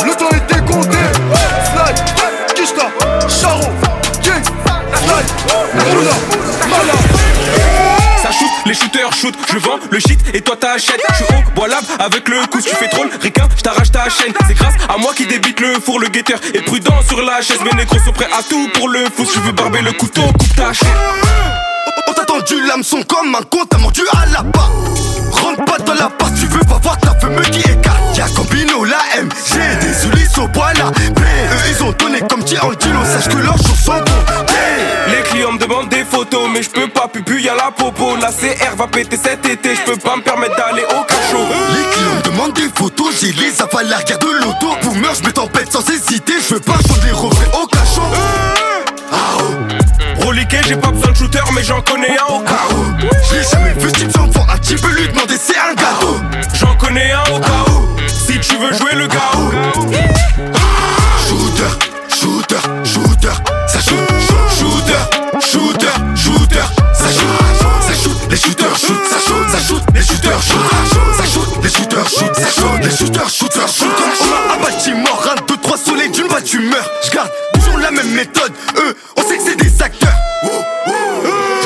le 0.05 0.15
temps 0.15 0.31
était 0.31 0.65
compté. 0.65 0.99
Slide, 1.71 2.55
Kishta, 2.57 2.89
Charo, 3.29 3.63
Gang, 4.25 4.45
Slide, 4.95 5.31
Moula, 5.95 6.11
Mala. 6.71 7.06
Shooters 8.79 9.15
shoot, 9.15 9.35
je 9.53 9.59
vends 9.59 9.79
le 9.91 9.99
shit 9.99 10.21
et 10.35 10.41
toi 10.43 10.57
t'achètes. 10.57 11.01
Je 11.09 11.15
suis 11.15 11.25
au 11.25 11.51
bois 11.55 11.69
avec 11.99 12.29
le 12.29 12.47
coup, 12.47 12.61
tu 12.61 12.75
fais 12.75 12.89
troll, 12.89 13.09
ricain, 13.23 13.49
je 13.57 13.63
t'arrache 13.63 13.91
ta 13.91 14.09
chaîne. 14.09 14.33
C'est 14.47 14.55
grâce 14.55 14.75
à 14.89 14.99
moi 14.99 15.13
qui 15.15 15.27
débite 15.27 15.61
le 15.61 15.75
four, 15.81 15.99
le 15.99 16.09
guetteur 16.09 16.39
est 16.53 16.63
prudent 16.63 17.01
sur 17.09 17.23
la 17.23 17.41
chaise. 17.41 17.61
Mes 17.65 17.73
négros 17.73 17.99
sont 18.05 18.13
prêts 18.13 18.29
à 18.39 18.43
tout 18.43 18.69
pour 18.75 18.89
le 18.89 19.05
fou. 19.07 19.27
Je 19.35 19.41
veux 19.41 19.53
barber 19.53 19.81
le 19.81 19.93
couteau, 19.93 20.23
coupe 20.23 20.57
ta 20.57 20.73
chaîne. 20.73 20.89
On 22.09 22.13
t'a 22.13 22.25
tendu 22.25 22.61
l'hameçon 22.67 23.03
comme 23.03 23.35
un 23.35 23.43
con, 23.43 23.65
t'as 23.69 23.79
mordu 23.79 24.03
à 24.13 24.27
la 24.27 24.43
part. 24.43 24.71
Rentre 25.33 25.65
pas 25.65 25.79
dans 25.79 25.95
la 25.95 26.11
part, 26.11 26.33
tu 26.35 26.47
veux 26.47 26.61
pas 26.61 26.79
voir 26.83 26.99
ta 26.99 27.15
femme 27.15 27.41
qui 27.51 27.61
écarte. 27.61 28.17
Y'a 28.17 28.27
Combino, 28.29 28.85
la 28.85 28.99
M, 29.17 29.29
j'ai 29.53 29.87
des 29.87 29.95
souliers 29.95 30.39
au 30.39 30.49
poil 30.49 30.77
là. 30.77 30.91
Eux 30.97 31.71
ils 31.71 31.83
ont 31.83 31.93
donné 31.93 32.21
comme 32.29 32.45
Tirantino, 32.45 33.05
sache 33.05 33.29
que 33.29 33.39
leurs 33.39 33.59
mais 36.53 36.63
je 36.63 36.71
peux 36.71 36.89
pas, 36.89 37.09
pupu 37.09 37.41
y'a 37.41 37.55
la 37.55 37.71
popo. 37.71 38.17
La 38.17 38.29
CR 38.29 38.77
va 38.77 38.87
péter 38.87 39.17
cet 39.17 39.47
été, 39.47 39.75
je 39.75 39.83
peux 39.83 39.97
pas 39.97 40.17
me 40.17 40.23
permettre 40.23 40.57
d'aller 40.57 40.85
au 40.85 41.03
cachot. 41.05 41.45
Les 41.75 41.85
clients 41.93 42.17
me 42.17 42.23
demandent 42.23 42.53
des 42.55 42.69
photos, 42.75 43.15
j'ai 43.21 43.33
les 43.33 43.61
avales 43.61 43.87
à 43.87 43.91
l'arrière 43.91 44.19
de 44.19 44.27
l'auto. 44.27 44.77
Boomer, 44.83 45.15
je 45.15 45.27
me 45.27 45.33
tempête 45.33 45.73
sans 45.73 45.89
hésiter, 45.89 46.35
je 46.49 46.55
veux 46.55 46.61
pas 46.61 46.75
changer 46.87 47.07
des 47.07 47.13
refrains 47.13 47.61
au 47.63 47.67
cachot. 47.67 48.03
Ah 49.13 49.17
oh. 49.39 50.25
Reliqué, 50.27 50.59
j'ai 50.67 50.77
pas 50.77 50.91
besoin 50.91 51.13
de 51.13 51.17
shooter, 51.17 51.39
mais 51.55 51.63
j'en 51.63 51.81
connais 51.83 52.17
un 52.19 52.35
au 52.35 52.41
cas 52.41 52.67
où. 52.71 52.85
Je 53.31 53.37
l'ai 53.37 53.45
jamais 53.45 53.73
vu, 53.79 53.89
ce 53.89 53.95
type 53.95 54.19
enfant, 54.19 54.47
un 54.53 54.59
type 54.59 54.85
lui 54.87 55.09
demander 55.09 55.37
c'est 55.37 55.57
un 55.57 55.75
gâteau. 55.75 56.17
J'en 56.55 56.75
connais 56.77 57.13
un 57.13 57.26
les 72.87 72.97
shooters 72.97 73.29
shoot, 73.29 73.53
ça 73.53 73.67
shoot. 73.67 73.89
On 73.91 74.53
a 74.53 74.55
un 74.55 74.63
bâtiment, 74.63 75.19
un, 75.31 75.35
deux, 75.47 75.57
trois 75.57 75.77
soleils 75.77 76.11
d'une 76.11 76.29
balle, 76.29 76.43
tu 76.43 76.61
meurs. 76.61 76.91
J'garde 77.11 77.31
toujours 77.55 77.79
la 77.79 77.91
même 77.91 78.11
méthode, 78.11 78.53
eux, 78.79 78.97
on 79.17 79.23
sait 79.23 79.37
que 79.39 79.43
c'est 79.43 79.57
des 79.57 79.83
acteurs. 79.83 80.17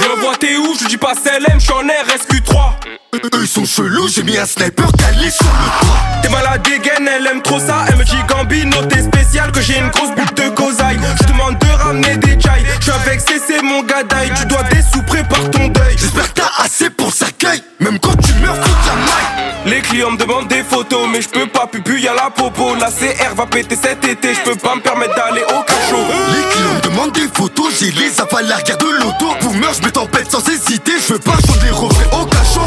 Je 0.03 0.09
l'envoie 0.09 0.37
t'es 0.37 0.57
où, 0.57 0.75
je 0.81 0.87
dis 0.87 0.97
pas 0.97 1.13
CLM, 1.15 1.59
je 1.61 1.65
suis 1.65 1.73
en 1.73 1.83
RSQ3. 1.83 2.71
Eux 3.13 3.41
ils 3.43 3.49
sont 3.49 3.65
chelous, 3.65 4.09
j'ai 4.09 4.23
mis 4.23 4.39
un 4.39 4.47
sniper 4.47 4.91
calé 4.93 5.31
sur 5.31 5.45
le 5.45 5.87
toit. 5.87 5.99
T'es 6.23 6.29
malade 6.29 6.63
dégaine, 6.63 7.09
elle 7.09 7.27
aime 7.27 7.43
trop 7.43 7.59
ça. 7.59 7.85
Elle 7.89 7.97
me 7.97 8.05
dit 8.05 8.17
Gambino, 8.29 8.83
t'es 8.87 9.03
spécial, 9.03 9.53
que 9.53 9.61
j'ai 9.61 9.79
une 9.79 9.89
grosse 9.89 10.13
bulle 10.13 10.33
de 10.35 10.49
cosaille. 10.51 11.01
Je 11.21 11.27
demande 11.27 11.59
de 11.59 11.67
ramener 11.67 12.17
des 12.17 12.41
chai. 12.41 12.65
Je 12.79 12.85
suis 12.85 12.93
avec 12.93 13.21
CC, 13.21 13.61
mon 13.63 13.83
gadaille. 13.83 14.33
Tu 14.39 14.47
dois 14.47 14.63
des 14.65 14.83
sous, 14.93 15.03
prépare 15.03 15.51
ton 15.51 15.69
deuil. 15.69 15.97
J'espère 15.99 16.33
que 16.33 16.41
t'as 16.41 16.65
assez 16.65 16.89
pour 16.89 17.13
cercueil, 17.13 17.63
même 17.81 17.99
quand 17.99 18.17
tu 18.23 18.33
meurs, 18.35 18.57
faut 18.57 18.77
la 18.87 18.95
maille. 18.95 19.40
Les 19.81 19.87
clients 19.89 20.11
me 20.11 20.19
demandent 20.19 20.47
des 20.49 20.63
photos, 20.63 21.09
mais 21.11 21.23
je 21.23 21.29
peux 21.31 21.47
pas, 21.47 21.67
pupu, 21.67 21.99
y'a 22.03 22.13
la 22.13 22.29
popo. 22.29 22.75
La 22.75 22.91
CR 22.91 23.35
va 23.35 23.47
péter 23.47 23.77
cet 23.77 24.05
été, 24.05 24.35
je 24.35 24.41
peux 24.41 24.55
pas 24.55 24.75
me 24.75 24.83
permettre 24.83 25.15
d'aller 25.15 25.41
au 25.41 25.63
cachot. 25.63 26.05
Les 26.35 26.43
clients 26.53 26.75
me 26.75 26.81
demandent 26.83 27.13
des 27.13 27.29
photos, 27.33 27.73
j'ai 27.81 27.91
les 27.93 28.21
avales 28.21 28.47
l'arrière 28.47 28.77
de 28.77 28.85
l'auto. 28.85 29.35
Pour 29.41 29.55
meurtre, 29.55 29.79
je 29.81 29.87
me 29.87 29.91
tempête 29.91 30.31
sans 30.31 30.47
hésiter, 30.47 30.93
je 31.01 31.15
veux 31.15 31.19
pas 31.19 31.33
des 31.63 31.71
refrains 31.71 32.21
au 32.21 32.27
cachot. 32.27 32.61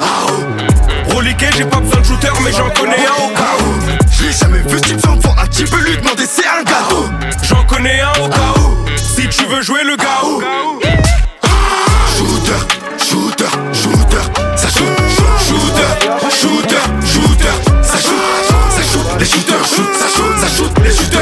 Ah 0.00 0.04
oh. 0.26 1.14
Reliqué, 1.14 1.46
j'ai 1.56 1.64
pas 1.64 1.78
besoin 1.78 2.00
de 2.00 2.06
shooter, 2.06 2.32
mais 2.42 2.50
j'en 2.50 2.70
connais 2.70 3.06
un 3.06 3.24
au 3.24 3.28
cas 3.28 3.54
où. 3.60 4.00
Je 4.10 4.24
l'ai 4.24 4.32
jamais 4.32 4.58
vu, 4.66 4.78
ce 4.78 4.82
type 4.82 5.00
d'enfant, 5.02 5.36
à 5.38 5.46
qui 5.46 5.62
peut 5.62 5.78
lui 5.78 5.96
demander, 5.96 6.19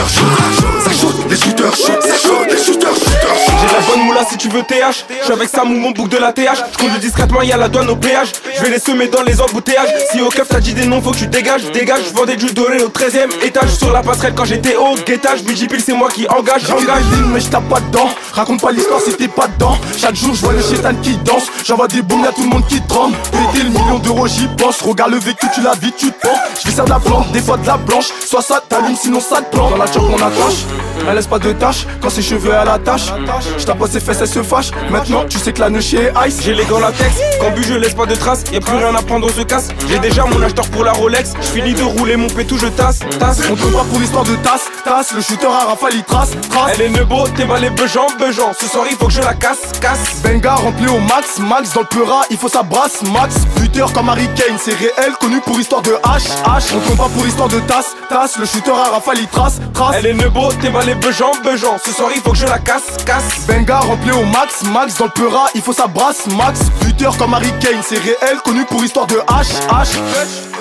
shooters 0.09 0.53
shoot, 0.55 0.81
ça 0.83 0.93
shoot, 0.93 1.31
les 1.31 1.37
shooters 1.37 1.75
shoot, 1.77 2.03
ça 2.03 2.17
shoot, 2.17 2.47
les 2.51 2.57
shooters 2.57 2.95
shooters 2.95 3.48
J'ai 3.61 3.75
la 3.75 3.81
bonne 3.81 4.05
moula 4.07 4.21
si 4.29 4.37
tu 4.37 4.49
veux 4.49 4.63
TH. 4.63 5.05
Je 5.21 5.25
suis 5.25 5.33
avec 5.33 5.49
Sam 5.49 5.71
ou 5.73 5.79
mon 5.79 5.91
bouc 5.91 6.09
de 6.09 6.17
la 6.17 6.33
TH. 6.33 6.63
Je 6.73 6.79
conduis 6.79 7.01
discrètement, 7.01 7.43
y'a 7.43 7.57
la 7.57 7.69
douane 7.69 7.89
au 7.91 7.97
péage. 7.97 8.33
Je 8.57 8.63
vais 8.63 8.71
les 8.71 8.79
semer 8.79 9.09
dans 9.09 9.23
les 9.23 9.41
embouteillages. 9.41 9.89
Si 10.13 10.21
au 10.21 10.29
keuf 10.29 10.49
t'as 10.49 10.61
dit 10.61 10.75
des 10.75 10.87
noms, 10.87 11.01
faut 11.03 11.11
que 11.11 11.17
tu 11.19 11.27
dégages. 11.27 11.71
Dégage, 11.73 12.01
je 12.09 12.15
vendais 12.15 12.37
du 12.37 12.47
doré 12.53 12.83
au 12.83 12.89
13 12.89 13.17
e 13.17 13.45
étage. 13.47 13.71
Sur 13.71 13.93
la 13.93 14.03
passerelle 14.03 14.35
quand 14.37 14.45
j'étais 14.45 14.77
au 14.77 14.95
guettage. 14.95 15.43
Pile 15.43 15.83
c'est 15.85 15.93
moi 15.93 16.09
qui 16.09 16.29
engage, 16.29 16.71
engage. 16.71 17.03
mais 17.33 17.41
je 17.41 17.49
tape 17.49 17.69
pas 17.69 17.81
dedans. 17.81 18.09
Raconte 18.33 18.61
pas 18.61 18.71
l'histoire 18.71 19.01
si 19.01 19.15
t'es 19.15 19.29
pas 19.29 19.49
dedans. 19.49 19.77
Chaque 19.97 20.15
jour, 20.15 20.35
je 20.35 20.41
vois 20.41 20.53
le 20.53 20.63
chétan 20.63 20.95
qui 21.03 21.17
danse. 21.19 21.49
J'envoie 21.65 21.89
des 21.89 22.03
bombes, 22.03 22.25
y'a 22.25 22.33
tout 22.33 22.43
le 22.43 22.49
monde 22.49 22.67
qui 22.69 22.81
tremble. 22.83 23.17
Péter 23.33 23.65
le 23.65 23.71
million 23.71 23.99
d'euros, 23.99 24.27
j'y 24.27 24.47
pense. 24.57 24.81
Regarde 24.83 25.13
le 25.13 25.19
vécu, 25.19 25.47
tu 25.55 25.61
la 25.63 25.73
vis, 25.73 25.93
tu 25.97 26.11
te 26.13 26.21
penses. 26.27 26.39
Je 26.65 26.71
vais 26.71 26.85
de 26.85 26.89
la 26.89 26.99
plante, 27.01 27.31
des 27.33 27.41
fois 27.41 27.57
de 27.57 27.67
la 27.67 27.77
blanche. 27.77 28.07
Soit 28.25 28.43
ça 28.43 28.63
t'allume, 28.69 28.97
sinon 28.97 29.21
ça 29.21 29.43
te 29.43 29.55
plante. 29.55 29.71
Dans 29.71 29.77
la 29.77 29.87
choc, 29.87 30.03
on 30.09 30.17
attache. 30.17 30.65
Elle 31.09 31.15
laisse 31.15 31.27
pas 31.27 31.39
de 31.39 31.53
tâches 31.53 31.87
quand 32.01 32.11
ses 32.11 32.23
cheveux 32.23 32.55
à 32.55 32.65
la 32.65 32.79
tâche. 32.79 33.13
Je 33.57 33.65
tape 33.65 33.79
ses 33.91 34.01
fesses, 34.01 34.19
elle 34.21 34.29
se 34.29 34.43
fâche. 34.43 34.71
Maintenant, 34.91 35.25
tu 35.29 35.39
sais 35.39 35.53
que 35.53 35.61
la 35.61 35.71
neuchie 35.71 35.97
est 35.97 36.13
ice. 36.27 36.41
J'ai 36.43 36.55
les 36.55 36.65
gants 36.65 36.81
latex, 36.81 37.15
quand 37.41 37.51
bu 37.51 37.63
je 37.63 37.75
laisse 37.75 37.95
pas 37.95 38.07
de 38.07 38.15
traces, 38.15 38.45
y'a 38.53 38.61
plus 38.61 38.77
rien 38.77 38.95
à 38.95 39.03
prendre, 39.03 39.27
on 39.27 39.33
se 39.33 39.43
casse. 39.43 39.69
J'ai 39.89 39.99
déjà 39.99 40.25
mon 40.25 40.41
acheteur 40.43 40.69
pour 40.69 40.85
la 40.85 40.93
Rolex, 40.93 41.33
je 41.41 41.47
finis 41.49 41.75
de 41.75 41.83
rouler 41.83 42.17
mon 42.17 42.29
pétou, 42.29 42.59
je 42.59 42.67
tasse, 42.67 43.01
tasse. 43.19 43.41
On 43.51 43.55
te 43.55 43.63
pas 43.63 43.85
pour 43.85 44.01
l'histoire 44.01 44.25
de 44.25 44.35
tasse, 44.37 44.67
tasse. 44.85 45.13
Le 45.15 45.21
shooter 45.21 45.47
à 45.47 45.67
rafale, 45.67 45.95
il 45.95 46.05
trace, 46.05 46.31
trace. 46.51 46.73
Elle 46.75 46.83
est 46.83 46.89
nebo, 46.91 47.27
t'es 47.37 47.45
mal 47.45 47.63
les 47.63 47.71
beujant, 47.71 48.07
beujant. 48.19 48.53
Ce 48.59 48.67
soir 48.67 48.87
il 48.91 48.97
faut 48.97 49.07
que 49.07 49.13
je 49.13 49.21
la 49.21 49.35
casse, 49.35 49.73
casse. 49.81 50.21
Benga 50.23 50.55
rempli 50.55 50.89
au 50.89 50.99
max, 50.99 51.39
max 51.39 51.73
dans 51.73 51.81
le 51.81 51.87
peura, 51.87 52.23
il 52.31 52.37
faut 52.37 52.49
sa 52.49 52.63
brasse, 52.63 53.03
max. 53.13 53.35
Buteur 53.57 53.93
comme 53.93 54.09
Harry 54.09 54.29
Kane, 54.35 54.59
c'est 54.63 54.75
réel, 54.75 55.13
connu 55.21 55.41
pour 55.41 55.59
histoire 55.59 55.83
de 55.83 55.93
H, 55.93 56.29
H. 56.45 56.75
On 56.75 56.81
te 56.81 56.97
pas 56.97 57.09
pour 57.09 57.25
l'histoire 57.25 57.49
de 57.49 57.61
tasse, 57.61 57.95
tasse. 58.09 58.39
Le 58.39 58.47
shooter 58.47 58.71
à 58.71 58.95
rafale, 58.95 59.19
il 59.21 59.29
trace, 59.29 59.59
trace. 59.75 59.97
Elle 59.99 60.07
est 60.07 60.15
nebo, 60.15 60.51
t'es 60.61 60.71
les 60.87 60.95
beujant, 60.95 61.33
beujant. 61.43 61.77
Ce 61.85 61.93
soir 61.93 62.11
il 62.15 62.21
faut 62.21 62.33
que 62.33 62.39
je 62.39 62.47
la 62.47 62.59
casse, 62.59 62.97
casse. 63.05 63.38
Benga 63.47 63.79
rempli 63.81 64.11
au 64.11 64.25
max, 64.25 64.63
max 64.73 64.99
dans 64.99 65.07
le 65.07 65.11
peura, 65.11 65.47
il 65.55 65.63
faut 65.63 65.73
sa 65.73 65.87
brasse, 65.87 66.27
max. 66.37 66.61
Buteur 66.85 67.17
comme 67.17 67.35
Harry 67.35 67.53
Kane, 67.61 67.81
c'est 67.83 67.99
réel, 67.99 68.39
connu 68.45 68.65
pour 68.67 68.85
histoire 68.85 69.07
de 69.07 69.17
H, 69.17 69.55
H. 69.71 70.58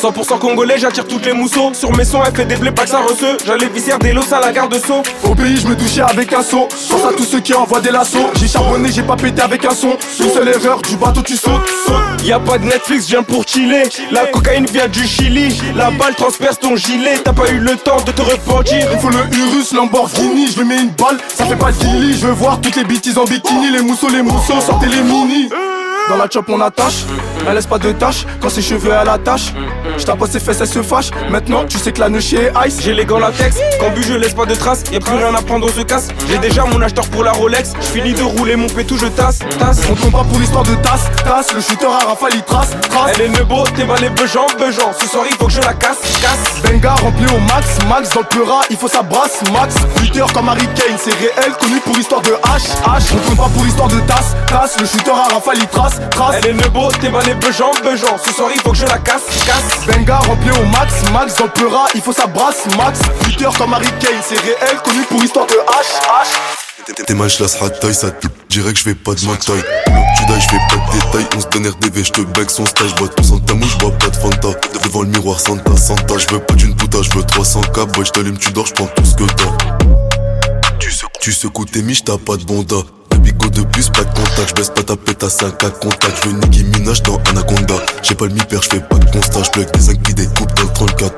100% 0.00 0.38
congolais, 0.38 0.78
j'attire 0.78 1.06
toutes 1.06 1.26
les 1.26 1.32
mousseaux. 1.32 1.72
Sur 1.74 1.96
mes 1.96 2.04
sons, 2.04 2.20
elle 2.26 2.34
fait 2.34 2.44
des 2.44 2.56
blés, 2.56 2.70
pas 2.70 2.84
que 2.84 2.90
ça 2.90 3.00
receux. 3.00 3.36
J'allais 3.44 3.68
viscère 3.68 3.98
des 3.98 4.12
lots 4.12 4.32
à 4.32 4.40
la 4.40 4.52
garde 4.52 4.74
saut. 4.78 5.02
Au 5.24 5.34
pays, 5.34 5.56
je 5.56 5.66
me 5.66 5.74
douchais 5.74 6.02
avec 6.02 6.32
un 6.32 6.42
saut. 6.42 6.68
Pense 6.90 7.04
à 7.04 7.12
tous 7.16 7.24
ceux 7.24 7.40
qui 7.40 7.54
envoient 7.54 7.80
des 7.80 7.90
lasso. 7.90 8.18
J'ai 8.38 8.48
charbonné, 8.48 8.90
j'ai 8.92 9.02
pas 9.02 9.16
pété 9.16 9.42
avec 9.42 9.64
un 9.64 9.74
son. 9.74 9.96
Une 10.20 10.30
seule 10.30 10.48
erreur, 10.48 10.82
du 10.82 10.96
bateau 10.96 11.22
tu 11.22 11.36
sautes. 11.36 11.66
sautes. 11.86 12.24
Y 12.24 12.32
a 12.32 12.40
pas 12.40 12.58
de 12.58 12.64
Netflix, 12.64 13.04
je 13.04 13.10
viens 13.10 13.22
pour 13.22 13.46
chiller. 13.46 13.84
La 14.10 14.26
cocaïne 14.26 14.66
vient 14.66 14.88
du 14.88 15.06
Chili. 15.06 15.60
La 15.76 15.90
balle 15.90 16.14
transperce 16.14 16.58
ton 16.58 16.76
gilet. 16.76 17.18
T'as 17.24 17.32
pas 17.32 17.50
eu 17.50 17.58
le 17.58 17.76
temps 17.76 18.00
de 18.04 18.12
te 18.12 18.22
repentir. 18.22 18.86
Il 18.92 18.98
faut 18.98 19.10
le 19.10 19.18
Urus, 19.36 19.72
Lamborghini. 19.72 20.48
Je 20.48 20.60
lui 20.60 20.68
mets 20.68 20.80
une 20.80 20.90
balle, 20.90 21.18
ça 21.28 21.44
fait 21.46 21.56
pas 21.56 21.72
de. 21.72 21.78
Je 22.12 22.26
veux 22.26 22.32
voir 22.32 22.60
toutes 22.60 22.76
les 22.76 22.84
bêtises 22.84 23.18
en 23.18 23.24
bikini. 23.24 23.70
Les 23.70 23.82
mousseaux, 23.82 24.08
les 24.08 24.22
mousseaux, 24.22 24.60
sortez 24.60 24.86
les 24.86 25.02
mini. 25.02 25.48
Dans 26.08 26.16
la 26.16 26.26
chop 26.28 26.46
on 26.48 26.60
attache, 26.60 27.04
elle 27.46 27.54
laisse 27.54 27.66
pas 27.66 27.78
de 27.78 27.92
tâches. 27.92 28.24
Quand 28.40 28.48
ses 28.48 28.62
cheveux 28.62 28.92
à 28.92 29.04
la 29.04 29.18
tâche 29.18 29.52
Je 29.98 30.04
tape 30.04 30.18
ses 30.30 30.40
fesses 30.40 30.58
elle 30.60 30.66
se 30.68 30.82
fâche. 30.82 31.10
Maintenant 31.30 31.64
tu 31.66 31.78
sais 31.78 31.92
que 31.92 32.00
la 32.00 32.08
neuchie 32.08 32.36
est 32.36 32.52
ice. 32.66 32.80
J'ai 32.82 32.94
les 32.94 33.04
gants 33.04 33.18
latex, 33.18 33.56
quand 33.78 33.90
bu 33.90 34.02
je 34.02 34.14
laisse 34.14 34.32
pas 34.32 34.46
de 34.46 34.54
traces. 34.54 34.84
Y'a 34.90 35.00
plus 35.00 35.14
rien 35.14 35.34
à 35.34 35.42
prendre 35.42 35.66
on 35.66 35.72
se 35.72 35.82
casse. 35.82 36.08
J'ai 36.28 36.38
déjà 36.38 36.64
mon 36.64 36.80
acheteur 36.80 37.06
pour 37.08 37.24
la 37.24 37.32
Rolex. 37.32 37.72
Je 37.80 37.86
finis 37.86 38.14
de 38.14 38.22
rouler 38.22 38.56
mon 38.56 38.68
pétou 38.68 38.96
je 38.96 39.06
tasse, 39.06 39.40
tasse. 39.58 39.82
On 39.90 39.94
tombe 39.94 40.12
pas 40.12 40.24
pour 40.24 40.38
l'histoire 40.38 40.64
de 40.64 40.74
tasse, 40.76 41.10
tasse. 41.24 41.52
Le 41.54 41.60
shooter 41.60 41.86
à 41.86 42.06
rafale 42.06 42.32
il 42.34 42.42
trace, 42.42 42.70
trace. 42.88 43.12
Elle 43.14 43.26
est 43.26 43.28
nebo, 43.28 43.64
t'es 43.76 43.86
les 44.00 44.10
beujant, 44.10 44.46
beujant 44.58 44.92
Ce 44.98 45.06
soir 45.08 45.24
il 45.30 45.36
faut 45.36 45.46
que 45.46 45.52
je 45.52 45.60
la 45.60 45.74
casse, 45.74 45.98
casse. 46.22 46.62
Benga 46.62 46.94
rempli 46.94 47.26
au 47.26 47.38
max, 47.40 47.78
max 47.88 48.10
dans 48.14 48.20
le 48.20 48.26
peura 48.26 48.60
Il 48.70 48.76
faut 48.76 48.88
sa 48.88 49.02
brasse, 49.02 49.42
max. 49.52 49.74
Buteur 50.00 50.32
comme 50.32 50.48
Harry 50.48 50.66
Kane 50.74 50.96
C'est 50.98 51.14
réel, 51.14 51.52
connu 51.60 51.80
pour 51.80 51.96
l'histoire 51.96 52.22
de 52.22 52.30
H, 52.30 52.68
H. 52.86 53.02
On 53.14 53.28
tombe 53.28 53.36
pas 53.36 53.50
pour 53.54 53.64
l'histoire 53.64 53.88
de 53.88 54.00
tasse, 54.00 54.34
tasse. 54.46 54.80
Le 54.80 54.86
shooter 54.86 55.10
à 55.10 55.34
rafale 55.34 55.58
il 55.58 55.66
trace, 55.68 55.97
trace 56.10 56.36
Elle 56.38 56.50
est 56.50 56.54
nebo, 56.54 56.88
t'es 57.00 57.10
mal 57.10 57.24
les 57.26 57.34
beujant, 57.34 57.70
beujant 57.82 58.16
Ce 58.24 58.32
soir 58.32 58.50
il 58.54 58.60
faut 58.60 58.72
que 58.72 58.78
je 58.78 58.86
la 58.86 58.98
casse, 58.98 59.22
casse 59.44 59.86
Benga 59.86 60.16
rempli 60.18 60.50
au 60.50 60.64
max, 60.66 60.92
max 61.12 61.36
dans 61.36 61.44
le 61.44 61.50
peura 61.50 61.86
Il 61.94 62.00
faut 62.00 62.12
sa 62.12 62.26
brasse, 62.26 62.66
max 62.76 63.00
Buteur 63.24 63.56
comme 63.56 63.74
Harry 63.74 63.90
Kane 64.00 64.20
C'est 64.26 64.38
réel, 64.38 64.78
connu 64.84 65.02
pour 65.04 65.20
l'histoire 65.20 65.46
de 65.46 65.54
H, 65.54 65.56
H 66.02 66.58
T'es 67.06 67.14
mal, 67.14 67.28
j'lasse 67.28 67.58
taille, 67.80 67.94
ça 67.94 68.10
te 68.10 68.26
dirait 68.48 68.72
que 68.72 68.78
je 68.78 68.84
fais 68.84 68.94
pas 68.94 69.14
de 69.14 69.24
ma 69.26 69.36
taille. 69.36 69.62
Tu 70.16 70.24
die, 70.24 70.40
je 70.40 70.48
fais 70.48 70.56
pas 70.70 70.76
de 70.76 70.98
détails. 70.98 71.26
On 71.36 71.40
se 71.40 71.46
donne 71.48 71.68
RDV, 71.68 72.04
je 72.04 72.12
te 72.12 72.20
bec 72.22 72.48
son 72.48 72.64
stage. 72.64 72.94
Bois 72.94 73.08
tous 73.08 73.30
en 73.32 73.38
tamou, 73.40 73.66
j'bois 73.66 73.90
pas 73.92 74.08
de 74.08 74.16
Fanta. 74.16 74.48
Devant 74.84 75.02
le 75.02 75.08
miroir, 75.08 75.38
Santa, 75.38 75.76
Santa. 75.76 76.14
Je 76.16 76.32
veux 76.32 76.40
pas 76.40 76.54
d'une 76.54 76.74
puta, 76.74 77.02
je 77.02 77.10
veux 77.10 77.22
300k. 77.22 77.92
Boy, 77.92 78.06
j't'allume, 78.06 78.38
tu 78.38 78.52
dors, 78.52 78.66
j'prends 78.66 78.86
tout 78.86 79.04
ce 79.04 79.16
que 79.16 79.24
t'as. 79.24 79.78
Tu 81.20 81.32
secoues 81.32 81.66
tes 81.66 81.82
miches, 81.82 82.04
t'as 82.04 82.16
pas 82.16 82.36
de 82.36 82.44
bonda. 82.44 82.76
De 83.58 83.64
plus, 83.64 83.90
pas 83.90 84.04
de 84.04 84.14
contact, 84.14 84.50
j'baisse 84.50 84.70
pas 84.70 84.84
ta 84.84 84.94
pète 84.94 85.24
à 85.24 85.28
5 85.28 85.64
à 85.64 85.70
contact, 85.70 86.22
je 86.22 86.28
veux 86.28 86.36
Nicki 86.36 86.62
Minaj 86.62 87.02
dans 87.02 87.16
Anaconda. 87.28 87.74
J'ai 88.02 88.14
pas 88.14 88.26
le 88.26 88.34
mi-père, 88.34 88.62
j'fais 88.62 88.78
pas 88.78 88.98
de 88.98 89.10
constat, 89.10 89.42
j'plug 89.42 89.68
des 89.72 89.80
5 89.80 90.00
des 90.14 90.26
coupes 90.26 90.54
dans 90.54 90.62
le 90.62 90.68
34. 90.68 91.14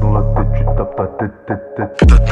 dans 0.00 0.12
la 0.12 0.22
tête, 0.36 0.46
tu 0.56 0.64
tapes 0.64 0.96
ta 0.96 1.06
tête, 1.18 1.32
tête, 1.48 2.08
tête. 2.08 2.25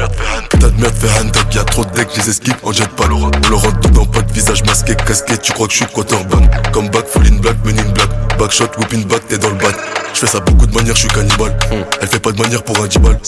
Y'a 1.95 2.03
trop 2.03 2.11
de 2.11 2.13
decks, 2.13 2.17
les 2.17 2.29
esquives, 2.29 2.55
on 2.63 2.71
jette 2.71 2.89
pas 2.89 3.07
l'euro. 3.07 3.29
On 3.45 3.49
le 3.49 3.55
rentre 3.55 3.79
dedans, 3.79 4.05
pas 4.05 4.21
de 4.21 4.31
visage 4.33 4.63
masqué, 4.63 4.95
casquette, 4.95 5.41
tu 5.41 5.53
crois 5.53 5.67
que 5.67 5.73
je 5.73 5.77
suis 5.77 5.85
quarterback. 5.85 6.71
Comme 6.71 6.89
back, 6.89 7.07
full 7.07 7.25
in 7.27 7.37
black, 7.37 7.55
men 7.63 7.79
in 7.79 7.91
black. 7.91 8.09
Backshot, 8.37 8.69
whooping 8.77 9.05
back, 9.05 9.27
t'es 9.27 9.37
dans 9.37 9.49
le 9.49 9.55
bat. 9.55 9.71
J'fais 10.13 10.27
ça 10.27 10.39
beaucoup 10.39 10.65
de 10.65 10.73
manière, 10.73 10.95
je 10.95 11.01
suis 11.01 11.09
cannibale. 11.09 11.57
Elle 12.01 12.07
fait 12.07 12.19
pas 12.19 12.31
de 12.31 12.41
manière 12.41 12.63
pour 12.63 12.77
un 12.79 12.87
10 12.87 12.99
balles. 12.99 13.19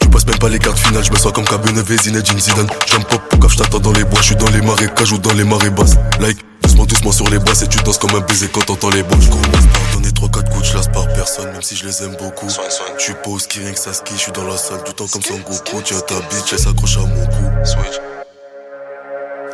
Tu 0.00 0.08
passes 0.08 0.26
même 0.26 0.38
pas 0.38 0.48
les 0.48 0.58
cartes 0.58 0.78
finales, 0.78 1.04
je 1.04 1.10
me 1.10 1.16
sens 1.16 1.32
comme 1.32 1.44
Kabeneve, 1.44 2.00
Zinedine 2.00 2.38
Zidane. 2.38 2.68
J'aime 2.86 3.04
pop, 3.04 3.22
pour 3.28 3.50
je 3.50 3.56
t'attends 3.56 3.80
dans 3.80 3.92
les 3.92 4.04
bois, 4.04 4.20
je 4.20 4.26
suis 4.26 4.36
dans 4.36 4.50
les 4.50 4.62
marécages 4.62 5.12
ou 5.12 5.18
dans 5.18 5.32
les 5.32 5.44
marées 5.44 5.70
basses. 5.70 5.96
Like, 6.20 6.38
doucement, 6.78 6.86
doucement 6.86 7.12
sur 7.12 7.28
les 7.30 7.38
basses 7.38 7.62
et 7.62 7.68
tu 7.68 7.78
danses 7.78 7.98
comme 7.98 8.14
un 8.14 8.20
baiser 8.20 8.48
quand 8.48 8.64
t'entends 8.64 8.90
les 8.90 9.02
bois. 9.02 9.18
J'commence 9.20 9.66
par 9.72 9.92
donner 9.92 10.08
3-4 10.08 10.50
coups, 10.50 10.66
je 10.66 10.90
par 10.90 11.08
personne, 11.08 11.50
même 11.52 11.62
si 11.62 11.76
je 11.76 11.86
les 11.86 12.02
aime 12.02 12.16
beaucoup. 12.18 12.48
Je 12.48 13.12
pas 13.12 13.30
au 13.30 13.38
ski, 13.38 13.60
rien 13.60 13.72
que 13.72 13.78
ça 13.78 13.92
ski, 13.92 14.14
je 14.14 14.20
suis 14.20 14.32
dans 14.32 14.44
la 14.44 14.56
salle 14.56 14.82
du 14.84 14.92
temps 14.92 15.06
comme 15.06 15.22
Son 15.22 15.38
Goku. 15.38 15.82
Tiens 15.84 16.00
ta 16.00 16.14
bitch, 16.14 16.52
elle 16.52 16.58
s'accroche 16.58 16.96
à 16.96 17.00
mon 17.00 17.26
cou. 17.26 17.44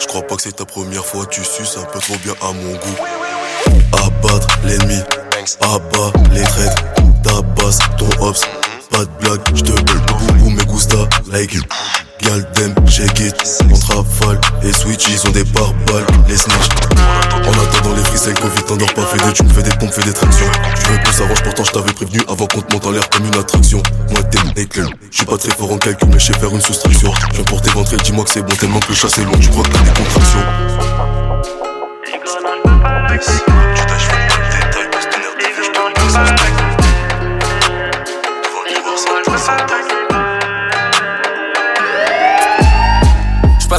Je 0.00 0.06
crois 0.06 0.22
pas 0.22 0.36
que 0.36 0.42
c'est 0.42 0.56
ta 0.56 0.64
première 0.64 1.04
fois, 1.04 1.24
tu 1.26 1.42
suces 1.44 1.76
un 1.76 1.84
peu 1.84 1.98
trop 1.98 2.16
bien 2.22 2.34
à 2.42 2.52
mon 2.52 2.72
goût. 2.72 2.96
Abattre 3.92 4.46
l'ennemi, 4.64 5.00
abat 5.60 6.12
les 6.32 6.42
traites, 6.42 6.84
tabasse 7.22 7.78
ton 7.98 8.26
ops. 8.26 8.40
Pas 8.90 9.04
de 9.04 9.10
blague, 9.20 9.40
j'te 9.54 9.70
le 9.70 10.38
boum 10.38 10.54
me 10.54 10.64
gusta 10.64 11.08
like 11.32 11.54
it. 12.24 12.34
Gal 12.34 12.42
dem, 12.54 12.74
shake 12.88 13.20
it, 13.20 13.34
on 13.70 14.62
Les 14.62 14.72
switch, 14.72 15.08
ils 15.08 15.28
ont 15.28 15.32
des 15.32 15.44
pare-balles, 15.44 16.06
les 16.28 16.36
snitch 16.36 16.68
En 17.46 17.52
attendant 17.52 17.94
les 17.96 18.02
freestyles, 18.04 18.34
Covid 18.34 18.62
t'endors 18.66 18.92
pas, 18.94 19.02
fais 19.02 19.18
des 19.26 19.32
tu 19.32 19.42
me 19.44 19.48
fais 19.48 19.62
des 19.62 19.70
pompes, 19.76 19.92
fais 19.92 20.02
des 20.02 20.12
tractions. 20.12 20.46
Tu 20.74 20.90
veux 20.90 20.98
qu'on 20.98 21.12
s'arrange, 21.12 21.42
pourtant 21.42 21.64
je 21.64 21.72
t'avais 21.72 21.92
prévenu 21.92 22.20
avant 22.28 22.46
qu'on 22.46 22.60
te 22.62 22.72
monte 22.72 22.86
en 22.86 22.90
l'air 22.90 23.08
comme 23.10 23.26
une 23.26 23.34
attraction. 23.34 23.82
Moi 24.10 24.22
t'es 24.22 24.38
je 25.10 25.16
suis 25.16 25.26
pas 25.26 25.36
très 25.36 25.50
fort 25.50 25.72
en 25.72 25.78
calcul 25.78 26.08
mais 26.12 26.18
je 26.18 26.26
sais 26.26 26.38
faire 26.38 26.50
une 26.50 26.60
soustraction. 26.60 27.12
Viens 27.32 27.44
pour 27.44 27.60
tes 27.60 27.70
ventres, 27.70 27.96
dis-moi 27.96 28.24
que 28.24 28.30
c'est 28.30 28.42
bon 28.42 28.54
tellement 28.54 28.80
que 28.80 28.88
le 28.88 28.94
chat 28.94 29.08
c'est 29.08 29.24
long, 29.24 29.32
tu 29.40 29.48
crois 29.48 29.64
que 29.64 29.70
t'as 29.70 29.80
des 29.80 29.90
contractions? 29.90 30.40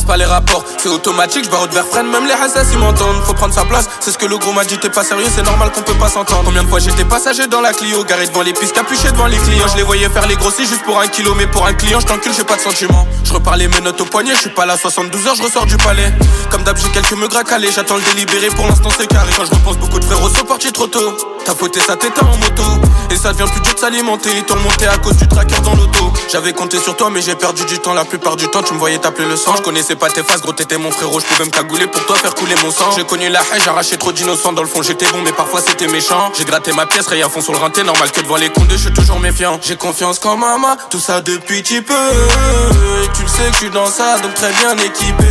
Pas 0.05 0.17
les 0.17 0.25
rapports. 0.25 0.63
C'est 0.77 0.89
automatique, 0.89 1.45
je 1.45 1.49
barre 1.49 1.67
vers 1.69 1.85
freine, 1.85 2.07
même 2.07 2.25
les 2.25 2.33
hassas 2.33 2.65
ils 2.71 2.77
m'entendent. 2.77 3.21
Faut 3.25 3.33
prendre 3.33 3.53
sa 3.53 3.65
place, 3.65 3.89
c'est 3.99 4.11
ce 4.11 4.17
que 4.17 4.25
le 4.25 4.37
gros 4.37 4.53
m'a 4.53 4.63
dit, 4.63 4.77
t'es 4.77 4.89
pas 4.89 5.03
sérieux, 5.03 5.27
c'est 5.33 5.43
normal 5.43 5.71
qu'on 5.71 5.81
peut 5.81 5.93
pas 5.95 6.09
s'entendre. 6.09 6.43
Combien 6.45 6.63
de 6.63 6.67
fois 6.67 6.79
j'étais 6.79 7.05
passager 7.05 7.47
dans 7.47 7.61
la 7.61 7.73
Clio, 7.73 8.03
garé 8.03 8.27
devant 8.27 8.41
les 8.41 8.53
pistes, 8.53 8.73
capuché 8.73 9.11
devant 9.11 9.27
les 9.27 9.37
clients. 9.37 9.67
Je 9.71 9.77
les 9.77 9.83
voyais 9.83 10.09
faire 10.09 10.27
les 10.27 10.35
grossis 10.35 10.65
juste 10.65 10.83
pour 10.83 10.99
un 10.99 11.07
kilo, 11.07 11.33
mais 11.35 11.47
pour 11.47 11.65
un 11.65 11.73
client, 11.73 11.99
je 11.99 12.05
t'encule, 12.05 12.33
j'ai 12.35 12.43
pas 12.43 12.55
de 12.55 12.61
sentiment. 12.61 13.07
Je 13.23 13.33
reparlais 13.33 13.67
mes 13.67 13.81
notes 13.81 13.99
au 14.01 14.05
poignet, 14.05 14.33
je 14.35 14.41
suis 14.41 14.49
pas 14.49 14.65
là 14.65 14.77
72 14.77 15.27
heures, 15.27 15.35
je 15.35 15.43
ressors 15.43 15.65
du 15.65 15.77
palais. 15.77 16.13
Comme 16.51 16.63
d'hab, 16.63 16.77
j'ai 16.77 16.89
quelques 16.89 17.13
me 17.13 17.27
calés, 17.27 17.69
j'attends 17.73 17.95
le 17.95 18.01
délibéré, 18.01 18.47
pour 18.47 18.67
l'instant 18.67 18.89
c'est 18.97 19.07
carré. 19.07 19.31
Quand 19.35 19.45
je 19.45 19.51
repense 19.51 19.77
beaucoup 19.77 19.99
de 19.99 20.05
frérots 20.05 20.29
sont 20.29 20.45
partis 20.45 20.71
trop 20.71 20.87
tôt. 20.87 21.17
T'as 21.45 21.53
fauté 21.53 21.79
sa 21.79 21.95
tête 21.95 22.17
en 22.21 22.37
moto, 22.37 22.63
et 23.11 23.15
ça 23.15 23.31
devient 23.33 23.49
plus 23.51 23.61
dur 23.61 23.75
de 23.75 23.79
s'alimenter. 23.79 24.29
Ils 24.35 24.43
t'ont 24.43 24.55
monté 24.57 24.87
à 24.87 24.97
cause 24.97 25.15
du 25.17 25.27
tracker 25.27 25.61
dans 25.61 25.75
l'auto. 25.75 26.11
J'avais 26.31 26.53
compté 26.53 26.79
sur 26.79 26.95
toi, 26.95 27.09
mais 27.11 27.21
j'ai 27.21 27.35
perdu 27.35 27.65
du 27.65 27.77
temps. 27.79 27.93
La 27.93 28.05
plupart 28.05 28.35
du 28.35 28.47
temps, 28.47 28.63
tu 28.63 28.73
me 28.73 28.79
voyais 28.79 28.97
t'appeler 28.97 29.27
le 29.27 29.35
sang. 29.35 29.55
Je 29.55 29.61
connaissais 29.61 29.94
pas 29.95 30.09
tes 30.09 30.23
faces, 30.23 30.41
gros, 30.41 30.53
t'étais 30.53 30.77
mon 30.77 30.91
frérot. 30.91 31.19
Je 31.19 31.25
pouvais 31.25 31.45
me 31.45 31.51
cagouler 31.51 31.87
pour 31.87 32.05
toi, 32.05 32.15
faire 32.15 32.35
couler 32.35 32.55
mon 32.63 32.71
sang. 32.71 32.91
J'ai 32.95 33.03
connu 33.03 33.29
la 33.29 33.39
haine, 33.39 33.61
j'ai 33.63 33.69
arraché 33.69 33.97
trop 33.97 34.11
d'innocents. 34.11 34.53
Dans 34.53 34.61
le 34.61 34.67
fond, 34.67 34.81
j'étais 34.81 35.07
bon, 35.07 35.21
mais 35.23 35.31
parfois 35.31 35.61
c'était 35.65 35.87
méchant. 35.87 36.31
J'ai 36.37 36.45
gratté 36.45 36.71
ma 36.73 36.85
pièce, 36.85 37.07
rien 37.07 37.29
fond 37.29 37.41
sur 37.41 37.53
le 37.53 37.59
rinté. 37.59 37.83
Normal 37.83 38.11
que 38.11 38.21
devant 38.21 38.37
les 38.37 38.49
comptes, 38.49 38.71
je 38.71 38.77
suis 38.77 38.93
toujours 38.93 39.19
méfiant. 39.19 39.59
J'ai 39.61 39.75
confiance 39.75 40.19
quand 40.19 40.37
maman, 40.37 40.75
tout 40.89 40.99
ça 40.99 41.21
depuis 41.21 41.61
petit 41.61 41.81
peu. 41.81 41.93
Et 41.93 43.07
tu 43.15 43.23
le 43.23 43.27
sais 43.27 43.51
que 43.51 43.65
je 43.65 43.71
dans 43.71 43.87
ça, 43.87 44.19
donc 44.19 44.33
très 44.33 44.51
bien 44.51 44.77
équipé. 44.77 45.25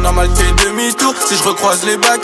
Normal 0.00 0.28
que 0.28 0.64
demi-tour 0.64 1.14
si 1.26 1.36
je 1.36 1.42
recroise 1.42 1.84
les 1.84 1.96
bacs. 1.96 2.20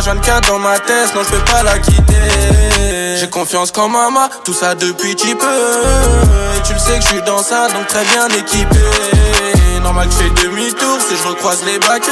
H24 0.00 0.46
dans 0.48 0.58
ma 0.58 0.78
tête, 0.78 1.14
non, 1.14 1.22
je 1.22 1.30
peux 1.30 1.44
pas 1.50 1.62
la 1.62 1.78
quitter. 1.78 3.16
J'ai 3.18 3.28
confiance 3.28 3.70
quand 3.70 3.88
maman, 3.88 4.28
tout 4.44 4.54
ça 4.54 4.74
depuis 4.74 5.14
petit 5.14 5.34
peu. 5.34 5.46
Et 6.56 6.62
tu 6.62 6.72
le 6.72 6.78
sais 6.78 6.98
que 6.98 7.04
je 7.04 7.08
suis 7.08 7.22
dans 7.22 7.42
ça, 7.42 7.68
donc 7.68 7.86
très 7.86 8.04
bien 8.04 8.28
équipé. 8.28 9.61
Normal 9.82 10.08
que 10.08 10.14
je 10.14 10.18
fais 10.18 10.46
demi-tour 10.46 10.98
si 11.00 11.16
je 11.16 11.28
recroise 11.28 11.62
les 11.66 11.78
bacs. 11.78 12.08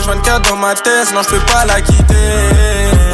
H24 0.00 0.48
dans 0.48 0.56
ma 0.56 0.74
tête, 0.74 1.12
non, 1.14 1.22
je 1.22 1.28
peux 1.28 1.52
pas 1.52 1.64
la 1.64 1.80
quitter. 1.80 2.14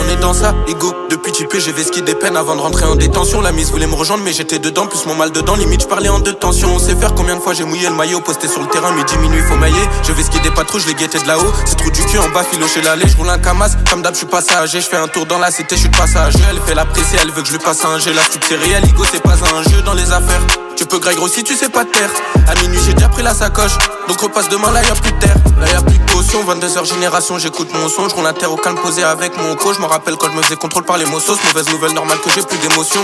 On 0.01 0.11
est 0.11 0.17
dans 0.17 0.33
ça, 0.33 0.55
ego. 0.67 0.95
Depuis 1.11 1.31
typé, 1.33 1.61
j'ai 1.61 1.73
vesqué 1.73 2.01
des 2.01 2.15
peines 2.15 2.37
avant 2.37 2.57
de 2.57 2.61
rentrer 2.61 2.85
en 2.87 2.95
détention. 2.95 3.41
La 3.41 3.53
mise 3.53 3.71
voulait 3.71 3.87
me 3.87 3.95
rejoindre, 3.95 4.23
mais 4.25 4.33
j'étais 4.33 4.59
dedans, 4.59 4.87
plus 4.87 5.05
mon 5.07 5.15
mal 5.15 5.31
dedans. 5.31 5.57
Limite, 5.57 5.83
je 5.83 5.87
parlais 5.87 6.09
en 6.09 6.21
deux 6.21 6.33
tensions. 6.33 6.75
On 6.75 6.79
sait 6.79 6.95
faire 6.97 7.15
combien 7.15 7.37
de 7.37 7.41
fois 7.41 7.53
j'ai 7.53 7.65
mouillé 7.65 7.89
le 7.89 7.95
maillot, 7.95 8.21
posté 8.21 8.49
sur 8.49 8.63
le 8.63 8.69
terrain, 8.69 8.93
midi, 8.93 9.17
minuit, 9.19 9.43
faut 9.43 9.57
mailler. 9.57 9.89
Je 10.03 10.13
vais 10.13 10.23
skier 10.23 10.41
des 10.41 10.51
patrouilles, 10.51 10.83
je 10.83 10.89
les 10.89 10.95
guettais 10.95 11.21
de 11.21 11.27
là-haut. 11.27 11.53
C'est 11.67 11.77
trop 11.77 11.91
du 11.91 12.05
cul 12.07 12.19
en 12.19 12.29
bas, 12.31 12.45
filoché 12.45 12.81
l'allée. 12.83 13.09
Je 13.09 13.17
roule 13.17 13.29
un 13.31 13.39
camas, 13.39 13.77
comme 13.91 14.03
d'hab, 14.03 14.15
je 14.15 14.19
suis 14.19 14.27
passager. 14.27 14.81
Je 14.81 14.87
fais 14.87 14.97
un 14.97 15.09
tour 15.09 15.27
dans 15.27 15.39
la 15.39 15.51
cité, 15.51 15.77
je 15.77 15.83
suis 15.83 15.91
de 15.91 15.97
passage. 15.97 16.35
Elle 16.51 16.61
fait 16.61 16.75
la 16.75 16.87
pressée, 16.87 17.19
elle 17.21 17.31
veut 17.31 17.43
que 17.43 17.49
je 17.49 17.53
lui 17.53 17.61
passe 17.61 17.85
un 17.85 17.99
jeu. 17.99 18.13
La 18.13 18.23
toute 18.23 18.45
c'est 18.49 18.57
réel, 18.57 18.85
ego, 18.89 19.05
c'est 19.11 19.23
pas 19.23 19.35
un 19.35 19.63
jeu 19.71 19.83
dans 19.83 19.95
les 19.95 20.11
affaires. 20.13 20.41
Tu 20.77 20.87
peux 20.87 20.99
gros 20.99 21.29
si 21.29 21.45
tu 21.45 21.55
sais 21.55 21.69
pas 21.69 21.85
te 21.85 21.93
taire. 21.93 22.11
À 22.49 22.55
minuit, 22.61 22.79
j'ai 22.85 22.95
déjà 22.95 23.09
pris 23.09 23.23
la 23.23 23.35
sacoche. 23.35 23.79
Donc 24.09 24.21
repasse 24.21 24.49
demain, 24.49 24.73
là 24.73 24.83
y'a 24.83 24.95
plus 24.95 25.13
de 25.13 25.19
terre. 25.19 25.37
Là 25.61 25.71
y'a 25.71 25.81
plus 25.81 25.99
de 25.99 26.05
potion. 26.05 26.45
22h 26.45 26.85
génération, 26.85 27.39
j'écoute 27.39 27.69
mon 27.75 27.89
son. 27.89 28.09
Je 28.09 28.15
roule 28.15 28.33
terre 28.35 28.53
au 28.53 28.57
calme 28.57 28.77
posé 28.77 29.05
avec 29.05 29.37
mon 29.37 29.55
co. 29.55 29.73
Je 29.73 29.81
me 29.81 29.87
rappelle 29.87 30.17
quand 30.17 30.31
je 30.31 30.37
me 30.37 30.43
faisais 30.43 30.57
contrôle 30.57 30.85
par 30.85 30.97
les 30.99 31.07
mossos. 31.07 31.39
Mauvaise 31.45 31.69
nouvelle, 31.71 31.93
normale 31.93 32.19
que 32.19 32.31
j'ai 32.31 32.43
plus 32.43 32.59
d'émotion. 32.59 33.01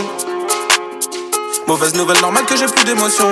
Mauvaise 1.66 1.95
nouvelle, 1.95 2.21
normale 2.21 2.45
que 2.45 2.57
j'ai 2.57 2.66
plus 2.66 2.85
d'émotion. 2.85 3.27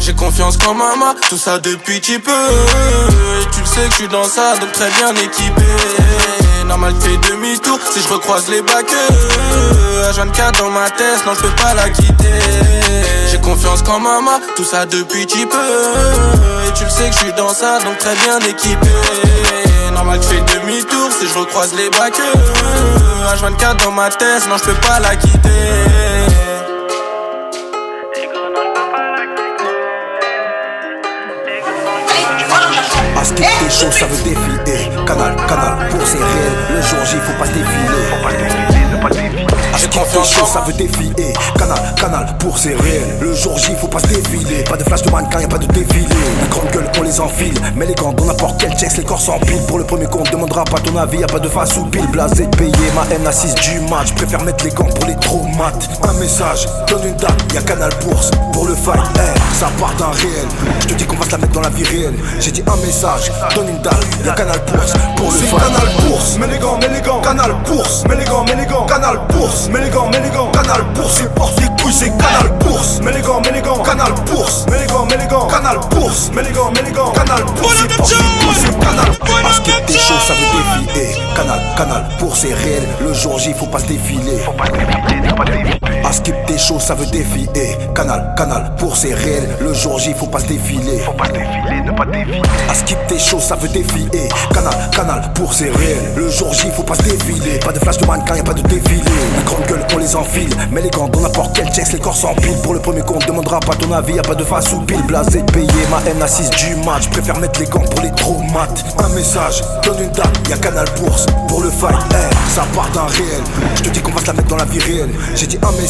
J'ai 0.00 0.14
confiance 0.14 0.56
quand 0.56 0.74
maman, 0.74 1.14
tout 1.28 1.38
ça 1.38 1.58
depuis 1.58 2.00
petit 2.00 2.18
peu. 2.18 2.32
Tu 3.52 3.60
le 3.60 3.66
sais 3.66 3.88
que 3.88 4.04
je 4.04 4.08
dans 4.08 4.24
ça, 4.24 4.56
donc 4.56 4.72
très 4.72 4.90
bien 4.90 5.14
équipé. 5.14 6.47
Normal 6.68 6.94
fait 7.00 7.16
demi-tour 7.30 7.78
si 7.90 8.02
je 8.02 8.08
recroise 8.08 8.46
les 8.50 8.60
bacs. 8.60 8.94
H24 10.12 10.58
dans 10.58 10.68
ma 10.68 10.90
tête, 10.90 11.24
non 11.26 11.32
je 11.34 11.40
peux 11.40 11.56
pas 11.62 11.72
la 11.72 11.88
quitter. 11.88 12.28
J'ai 13.30 13.38
confiance 13.38 13.82
quand 13.82 13.98
maman, 13.98 14.38
tout 14.54 14.64
ça 14.64 14.84
depuis 14.84 15.24
petit 15.24 15.46
peu. 15.46 15.56
Et 16.66 16.72
tu 16.74 16.84
le 16.84 16.90
sais 16.90 17.08
que 17.08 17.14
je 17.14 17.18
suis 17.20 17.32
dans 17.32 17.54
ça, 17.54 17.78
donc 17.80 17.96
très 17.96 18.14
bien 18.16 18.38
équipé. 18.40 18.86
Normal 19.94 20.18
que 20.20 20.26
je 20.26 20.28
fais 20.28 20.60
demi-tour 20.60 21.10
si 21.18 21.26
je 21.26 21.38
recroise 21.38 21.72
les 21.74 21.88
bacs. 21.88 22.20
H24 23.32 23.82
dans 23.84 23.92
ma 23.92 24.10
tête, 24.10 24.46
non 24.48 24.56
je 24.58 24.64
peux 24.64 24.74
pas 24.86 25.00
la 25.00 25.16
quitter. 25.16 25.48
À 33.16 33.24
ce 33.24 33.32
qui 33.32 33.42
est 33.42 33.70
chaud, 33.70 33.90
ça 33.90 34.06
veut 34.06 34.22
défiler. 34.22 34.67
Canal, 35.08 35.34
canal, 35.48 35.88
pour 35.88 36.06
c'est 36.06 36.18
réel. 36.18 36.52
Le 36.76 36.82
jour 36.82 37.02
J, 37.06 37.16
faut 37.24 37.32
pas 37.38 37.46
se 37.46 37.52
défiler. 37.52 38.04
Faut 38.10 38.22
pas 38.22 38.30
se 38.30 38.36
défiler, 38.36 38.84
ne 38.92 39.00
pas 39.00 39.08
défiler. 39.08 39.46
Ce 39.78 39.86
qui 39.86 39.98
est 39.98 40.24
chaud, 40.24 40.44
ça 40.44 40.60
veut 40.66 40.72
défiler. 40.74 41.32
Canal, 41.56 41.78
canal, 41.96 42.26
pour 42.38 42.58
c'est 42.58 42.74
réel. 42.74 43.16
Le 43.20 43.32
jour 43.32 43.56
J, 43.56 43.72
faut 43.80 43.86
pas 43.86 44.00
se 44.00 44.08
défiler. 44.08 44.64
Pas 44.64 44.76
de 44.76 44.84
flash 44.84 45.02
de 45.02 45.10
mannequin, 45.10 45.40
y'a 45.40 45.48
pas 45.48 45.56
de 45.56 45.66
défilé. 45.66 46.04
Les 46.42 46.48
grandes 46.48 46.70
gueules, 46.72 46.90
on 46.98 47.02
les 47.04 47.20
enfile. 47.20 47.54
Mais 47.74 47.86
les 47.86 47.94
gants, 47.94 48.12
dans 48.12 48.26
n'importe 48.26 48.60
quel 48.60 48.72
checks, 48.76 48.98
les 48.98 49.04
corps 49.04 49.20
s'empilent. 49.20 49.64
Pour 49.66 49.78
le 49.78 49.84
premier 49.84 50.06
compte, 50.06 50.30
demandera 50.30 50.64
pas 50.64 50.80
ton 50.80 50.94
avis. 50.98 51.20
Y'a 51.20 51.26
pas 51.26 51.38
de 51.38 51.48
face 51.48 51.74
ou 51.78 51.86
pile. 51.86 52.06
Blasé, 52.08 52.46
payé, 52.58 52.72
ma 52.94 53.14
haine 53.14 53.26
assise 53.26 53.54
du 53.54 53.80
match. 53.88 54.12
Préfère 54.14 54.42
mettre 54.42 54.62
les 54.64 54.72
gants 54.72 54.84
pour 54.84 55.06
les 55.06 55.16
traumates. 55.16 55.88
Un 56.06 56.12
message, 56.20 56.66
donne 56.86 57.06
une 57.06 57.16
date, 57.16 57.40
y'a 57.54 57.62
Canal 57.62 57.92
Bourse. 58.04 58.30
Pour 58.52 58.66
le 58.66 58.74
fight, 58.74 59.00
eh, 59.14 59.56
ça 59.56 59.68
part 59.78 59.94
d'un 59.94 60.10
réel. 60.10 60.48
Je 60.80 60.86
te 60.88 60.94
dis 60.94 61.06
qu'on 61.06 61.16
va 61.16 61.24
se 61.24 61.30
la 61.30 61.38
mettre 61.38 61.52
dans 61.52 61.62
la 61.62 61.70
vie 61.70 61.84
réelle. 61.84 62.14
J'ai 62.40 62.50
dit 62.50 62.62
un 62.66 62.76
message, 62.84 63.32
donne 63.54 63.68
une 63.68 63.80
date, 63.80 64.04
y'a 64.24 64.32
Canal 64.32 64.60
Canal 67.48 67.64
Bourse, 67.64 68.04
mets 68.06 68.16
les 68.16 68.24
gants, 68.26 68.44
mets 68.44 68.56
les 68.56 68.66
gants, 68.66 68.84
Canal 68.84 69.18
Bourse, 69.30 69.68
mets 69.70 69.80
les 69.80 69.88
gants, 69.88 70.10
mets 70.10 70.20
les 70.20 70.28
gants, 70.28 70.50
Canal 70.50 70.82
Bourse, 70.94 71.14
c'est 71.14 71.34
porte 71.34 71.58
les 71.58 71.82
couilles, 71.82 71.94
c'est 71.94 72.10
Canal 72.10 72.52
Bourse, 72.60 73.00
mets 73.00 73.12
les 73.12 73.22
gants, 73.22 73.40
mets 73.40 73.52
les 73.52 73.62
gants, 73.62 73.82
Canal 73.82 74.12
Bourse, 74.26 74.66
mets 74.70 74.78
les 74.78 74.86
gants, 74.86 75.06
mets 75.06 75.16
les 75.16 75.26
gants, 75.26 75.46
Canal 75.46 75.78
Bourse, 75.90 76.30
mets 76.34 76.42
les 76.42 76.50
gants, 76.50 76.70
mets 76.72 76.82
les 76.82 76.92
gants, 76.92 77.10
Canal 77.10 77.42
Bourse, 77.56 77.74
c'est 77.78 77.96
porte 77.96 78.10
les 78.10 78.44
couilles, 78.44 78.56
c'est 78.60 78.78
Canal 78.78 79.42
Parce 79.42 79.60
que 79.60 79.86
t'es 79.86 79.94
chaud, 79.94 80.14
ça 80.26 80.34
veut 80.34 80.84
défiler. 80.84 81.16
Canal, 81.34 81.60
canal, 81.74 82.04
pour 82.18 82.36
c'est 82.36 82.52
réel. 82.52 82.86
Le 83.00 83.14
jour 83.14 83.38
J, 83.38 83.54
faut 83.54 83.64
pas 83.64 83.78
se 83.78 83.86
défiler. 83.86 84.36
Faut 84.44 84.52
pas 84.52 84.66
se 84.66 84.72
défiler, 84.72 85.34
pas 85.34 85.44
défiler. 85.44 85.87
À 86.04 86.12
skip 86.12 86.34
t'es 86.46 86.58
chaud, 86.58 86.78
ça 86.78 86.94
veut 86.94 87.06
défiler. 87.06 87.76
Canal, 87.94 88.34
canal, 88.36 88.72
pour 88.78 88.96
c'est 88.96 89.14
réel. 89.14 89.48
Le 89.60 89.72
jour 89.74 89.98
J, 89.98 90.14
faut 90.14 90.26
pas 90.26 90.40
se 90.40 90.46
défiler. 90.46 90.98
Faut 91.00 91.12
pas 91.12 91.26
se 91.26 91.32
défiler, 91.32 91.80
ne 91.84 91.92
pas 91.92 92.06
défiler. 92.06 92.42
À 92.68 92.74
skip 92.74 92.98
t'es 93.08 93.18
chaud, 93.18 93.40
ça 93.40 93.56
veut 93.56 93.68
défiler. 93.68 94.28
Canal, 94.54 94.74
canal, 94.92 95.30
pour 95.34 95.52
c'est 95.52 95.70
réel. 95.70 95.98
Le 96.16 96.30
jour 96.30 96.52
J, 96.54 96.68
faut 96.74 96.82
pas 96.82 96.94
se 96.94 97.02
défiler. 97.02 97.58
Pas 97.58 97.72
de 97.72 97.78
flash 97.78 97.98
de 97.98 98.06
mannequin, 98.06 98.36
y'a 98.36 98.42
pas 98.42 98.54
de 98.54 98.62
défilé. 98.62 99.02
Les 99.36 99.44
grandes 99.44 99.66
gueules, 99.66 99.86
on 99.94 99.98
les 99.98 100.16
enfile. 100.16 100.48
Mais 100.70 100.80
les 100.80 100.90
gants, 100.90 101.08
dans 101.08 101.20
n'importe 101.20 101.56
quel 101.56 101.68
checks, 101.72 101.92
les 101.92 101.98
corps 101.98 102.16
s'empilent. 102.16 102.60
Pour 102.62 102.74
le 102.74 102.80
premier 102.80 103.02
compte, 103.02 103.26
demandera 103.26 103.60
pas 103.60 103.74
ton 103.74 103.92
avis. 103.92 104.14
Y'a 104.14 104.22
pas 104.22 104.34
de 104.34 104.44
face 104.44 104.72
ou 104.72 104.80
pile. 104.80 105.02
Blasé, 105.02 105.42
payé, 105.52 105.68
ma 105.90 106.00
haine 106.10 106.22
assise 106.22 106.50
du 106.50 106.76
match. 106.86 107.08
Préfère 107.10 107.38
mettre 107.38 107.60
les 107.60 107.66
gants 107.66 107.80
pour 107.80 108.02
les 108.02 108.10
traumates. 108.12 108.84
Un 108.98 109.08
message, 109.14 109.62
donne 109.84 110.00
une 110.02 110.10
date, 110.12 110.48
y'a 110.48 110.56
Canal 110.56 110.86
Bourse. 111.00 111.26
Pour 111.48 111.62
le 111.62 111.70
fight, 111.70 111.96
eh, 112.10 112.34
ça 112.54 112.62
part 112.74 112.88
d'un 112.90 113.06
réel. 113.06 113.42
Je 113.76 113.82
te 113.82 113.88
dis 113.90 114.00
qu'on 114.00 114.12
va 114.12 114.20
se 114.20 114.26
la 114.26 114.32
mettre 114.32 114.48
dans 114.48 114.56
la 114.56 114.64
vie 114.64 114.78
réelle. 114.78 115.10
J'ai 115.34 115.46
dit 115.46 115.58
un 115.62 115.72
message, 115.72 115.87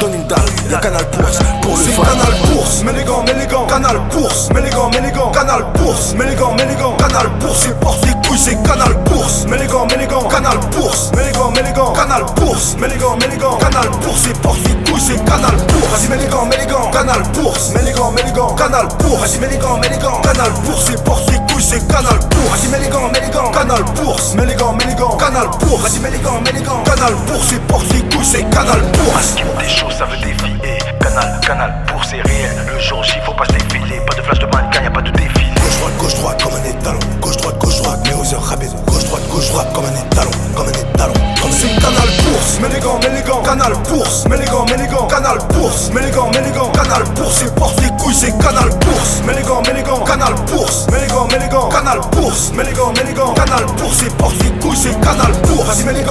donne 0.00 0.14
une 0.14 0.26
date, 0.26 0.40
y'a 0.68 0.78
Canal 0.78 1.04
Bourse. 1.16 1.38
Pour 1.62 1.76
le. 1.76 1.84
Canal 1.84 2.34
Bourse, 2.52 2.82
mets 2.82 2.92
les 2.92 3.04
gants, 3.04 3.22
mets 3.22 3.34
les 3.34 3.46
gants, 3.46 3.66
Canal 3.66 4.00
Bourse, 4.10 4.48
mets 4.52 4.62
les 4.62 4.70
gants, 4.70 4.90
mets 4.90 5.00
les 5.00 5.12
gants, 5.12 5.30
Canal 5.30 5.64
Bourse, 5.74 6.14
mets 6.14 6.26
les 6.26 6.34
gants, 6.34 6.54
mets 6.54 6.66
les 6.66 6.74
gants, 6.74 6.96
Canal 6.96 7.28
Bourse, 7.40 7.58
c'est 7.62 7.80
porte 7.80 8.04
les 8.04 8.28
couilles, 8.28 8.38
c'est 8.38 8.62
Canal 8.64 8.94
Bourse, 9.04 9.46
mets 9.46 9.58
les 9.58 9.66
gants, 9.66 9.86
mets 9.86 9.96
les 9.96 10.06
gants, 10.06 10.28
Canal 10.28 10.58
Bourse, 10.72 11.12
mets 11.14 11.24
les 11.24 11.32
gants, 11.32 11.50
mets 11.52 11.62
les 11.62 11.72
gants, 11.72 11.92
Canal 11.92 12.24
Bourse, 12.36 12.76
mets 12.78 12.88
les 12.88 12.96
gants, 12.96 13.16
mets 13.16 13.28
les 13.28 13.36
gants, 13.36 13.56
Canal 13.58 13.88
Bourse, 14.02 14.20
c'est 14.24 14.42
porte 14.42 14.58
les 14.64 14.90
couilles, 14.90 15.00
c'est 15.00 15.24
Canal 15.24 15.56
Bourse, 15.56 15.86
vas-y 15.92 16.08
mets 16.08 16.16
les 16.16 16.26
gants, 16.28 16.46
mets 16.46 16.58
les 16.58 16.66
gants, 16.66 16.90
Canal 16.90 17.22
Bourse, 17.34 17.70
mets 17.70 17.82
les 17.82 17.92
gants, 17.92 18.10
mets 18.10 18.22
les 18.24 18.32
gants, 18.32 18.54
Canal 18.54 18.88
Bourse, 18.98 19.20
vas-y 19.20 19.38
mets 19.38 19.48
les 19.48 19.58
gants, 19.58 19.78
mets 19.78 19.88
les 19.88 19.98
gants, 19.98 20.20
Canal 20.20 20.50
Bourse, 20.64 20.84
c'est 20.86 21.04
porte 21.04 21.30
les 21.30 21.38
couilles, 21.52 21.62
c'est 21.62 21.86
Canal 21.86 22.18
Bourse, 22.30 22.50
vas-y 22.50 22.68
mets 22.68 22.80
les 22.80 22.88
gants, 22.88 23.08
mets 23.12 23.20
les 23.20 23.30
gants, 23.30 23.50
Canal 23.52 23.84
Bourse, 23.94 24.34
mets 24.34 24.46
les 24.46 24.54
gants, 24.56 24.72
mets 24.72 24.84
les 24.84 24.94
gants, 24.94 25.16
Canal 25.16 25.46
Bourse, 25.60 25.82
vas-y 25.82 26.00
mets 26.00 26.10
les 26.10 26.18
gants, 26.18 26.40
mets 26.40 26.52
les 26.52 26.62
gants, 26.62 26.82
Canal 26.84 27.14
Bourse, 27.26 27.46
c'est 27.50 27.62
porte 27.66 27.86
les 27.92 28.07
couilles, 28.18 28.26
c'est 28.26 28.50
Canal 28.50 28.80
Bourse. 28.92 29.34
Des 29.58 29.68
choses, 29.68 29.94
ça 29.96 30.04
veut 30.04 30.16
défiler. 30.18 30.78
Canal, 31.00 31.40
canal, 31.46 31.72
pour 31.86 32.04
c'est 32.04 32.20
réel. 32.22 32.56
Le 32.66 32.78
jour 32.80 33.02
J, 33.02 33.14
faut 33.24 33.32
pas 33.34 33.44
se 33.46 33.52
défiler. 33.52 34.00
Pas 34.06 34.16
de 34.16 34.22
flash 34.22 34.38
de 34.38 34.46
mannequin, 34.46 34.82
y'a 34.82 34.90
pas 34.90 35.02
de 35.02 35.10
défilé. 35.10 35.54
Gauche 35.54 35.78
droite, 35.78 35.96
gauche 35.98 36.14
droite, 36.14 36.42
comme 36.42 36.54
un 36.54 36.64
étalon. 36.64 36.98
Gauche 37.20 37.36
droite, 37.36 37.58
gauche 37.58 37.82
droite, 37.82 38.00
mais 38.04 38.14
aux 38.14 38.34
heures 38.34 38.42
rapides. 38.42 38.74
Gauche 38.86 39.04
droite, 39.04 39.22
gauche 39.30 39.48
droite, 39.48 39.72
comme 39.72 39.84
un 39.84 40.06
étalon, 40.06 40.30
comme 40.56 40.66
un 40.66 40.70
étalon. 40.70 41.14
Comme 41.40 41.52
c'est 41.52 41.68
Canal 41.80 42.08
Bourse, 42.24 42.58
mets 42.60 42.68
les 42.68 42.80
gants, 42.80 42.98
mets 42.98 43.14
les 43.14 43.22
gants, 43.22 43.42
Canal 43.42 43.72
Bourse, 43.88 44.26
mets 44.28 44.36
les 44.36 44.46
gants, 44.46 44.64
mets 44.66 44.76
les 44.76 44.86
gants, 44.88 45.06
Canal 45.06 45.38
Bourse, 45.54 45.90
mets 45.92 46.02
les 46.02 46.10
gants, 46.10 46.30
mets 46.30 46.42
les 46.42 46.50
gants, 46.50 46.70
Canal 46.72 47.04
Bourse, 47.14 47.36
c'est 47.38 47.54
porte 47.54 47.80
les 47.80 47.90
couilles, 47.96 48.14
c'est 48.14 48.36
Canal 48.38 48.68
Bourse, 48.80 49.22
mets 49.24 49.34
les 49.34 49.42
gants, 49.42 49.62
mets 49.62 49.74
les 49.74 49.82
gants, 49.82 50.04
Canal 50.04 50.34
Bourse, 50.50 50.86
mets 50.90 51.00
les 51.00 51.06
gants, 51.06 51.26
mets 51.30 51.38
les 51.38 51.48
gants, 51.48 51.68
Canal 51.68 52.00
Bourse, 52.12 52.52
mets 52.52 52.64
les 52.64 52.72
gants, 52.72 52.92
mets 52.92 53.04
les 53.04 53.14
gants, 53.14 53.34
Canal 53.34 53.64
Bourse, 53.78 53.96
c'est 54.00 54.16
porte 54.16 54.34
les 54.42 54.50
couilles, 54.60 54.76
c'est 54.76 55.00
Canal 55.00 55.32
Bourse, 55.32 55.37
vas-y 55.78 55.84
mets 55.84 56.02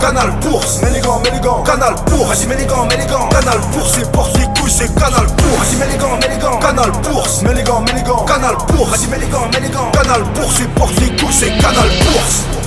Canal 0.00 0.30
Bourse, 0.40 0.82
mets 0.82 0.90
les 0.90 1.00
gants, 1.00 1.62
Canal 1.62 1.94
Bourse, 2.06 2.28
vas-y 2.28 2.46
mets 2.46 2.66
Canal 2.66 3.60
Bourse, 3.72 3.92
c'est 3.94 4.12
porte 4.12 4.36
les 4.38 4.46
c'est 4.68 4.94
Canal 4.94 5.26
Bourse, 5.26 5.74
vas-y 5.78 6.60
Canal 6.60 6.92
Bourse, 7.02 7.42
mets 7.42 7.54
les 7.54 7.62
Canal 7.62 8.56
Bourse, 8.68 8.90
vas-y 8.90 9.08
Canal 9.92 10.22
Bourse, 10.34 10.54
c'est 10.56 10.74
couilles, 11.16 11.32
c'est 11.32 11.58
Canal 11.58 11.88
Bourse. 12.04 12.59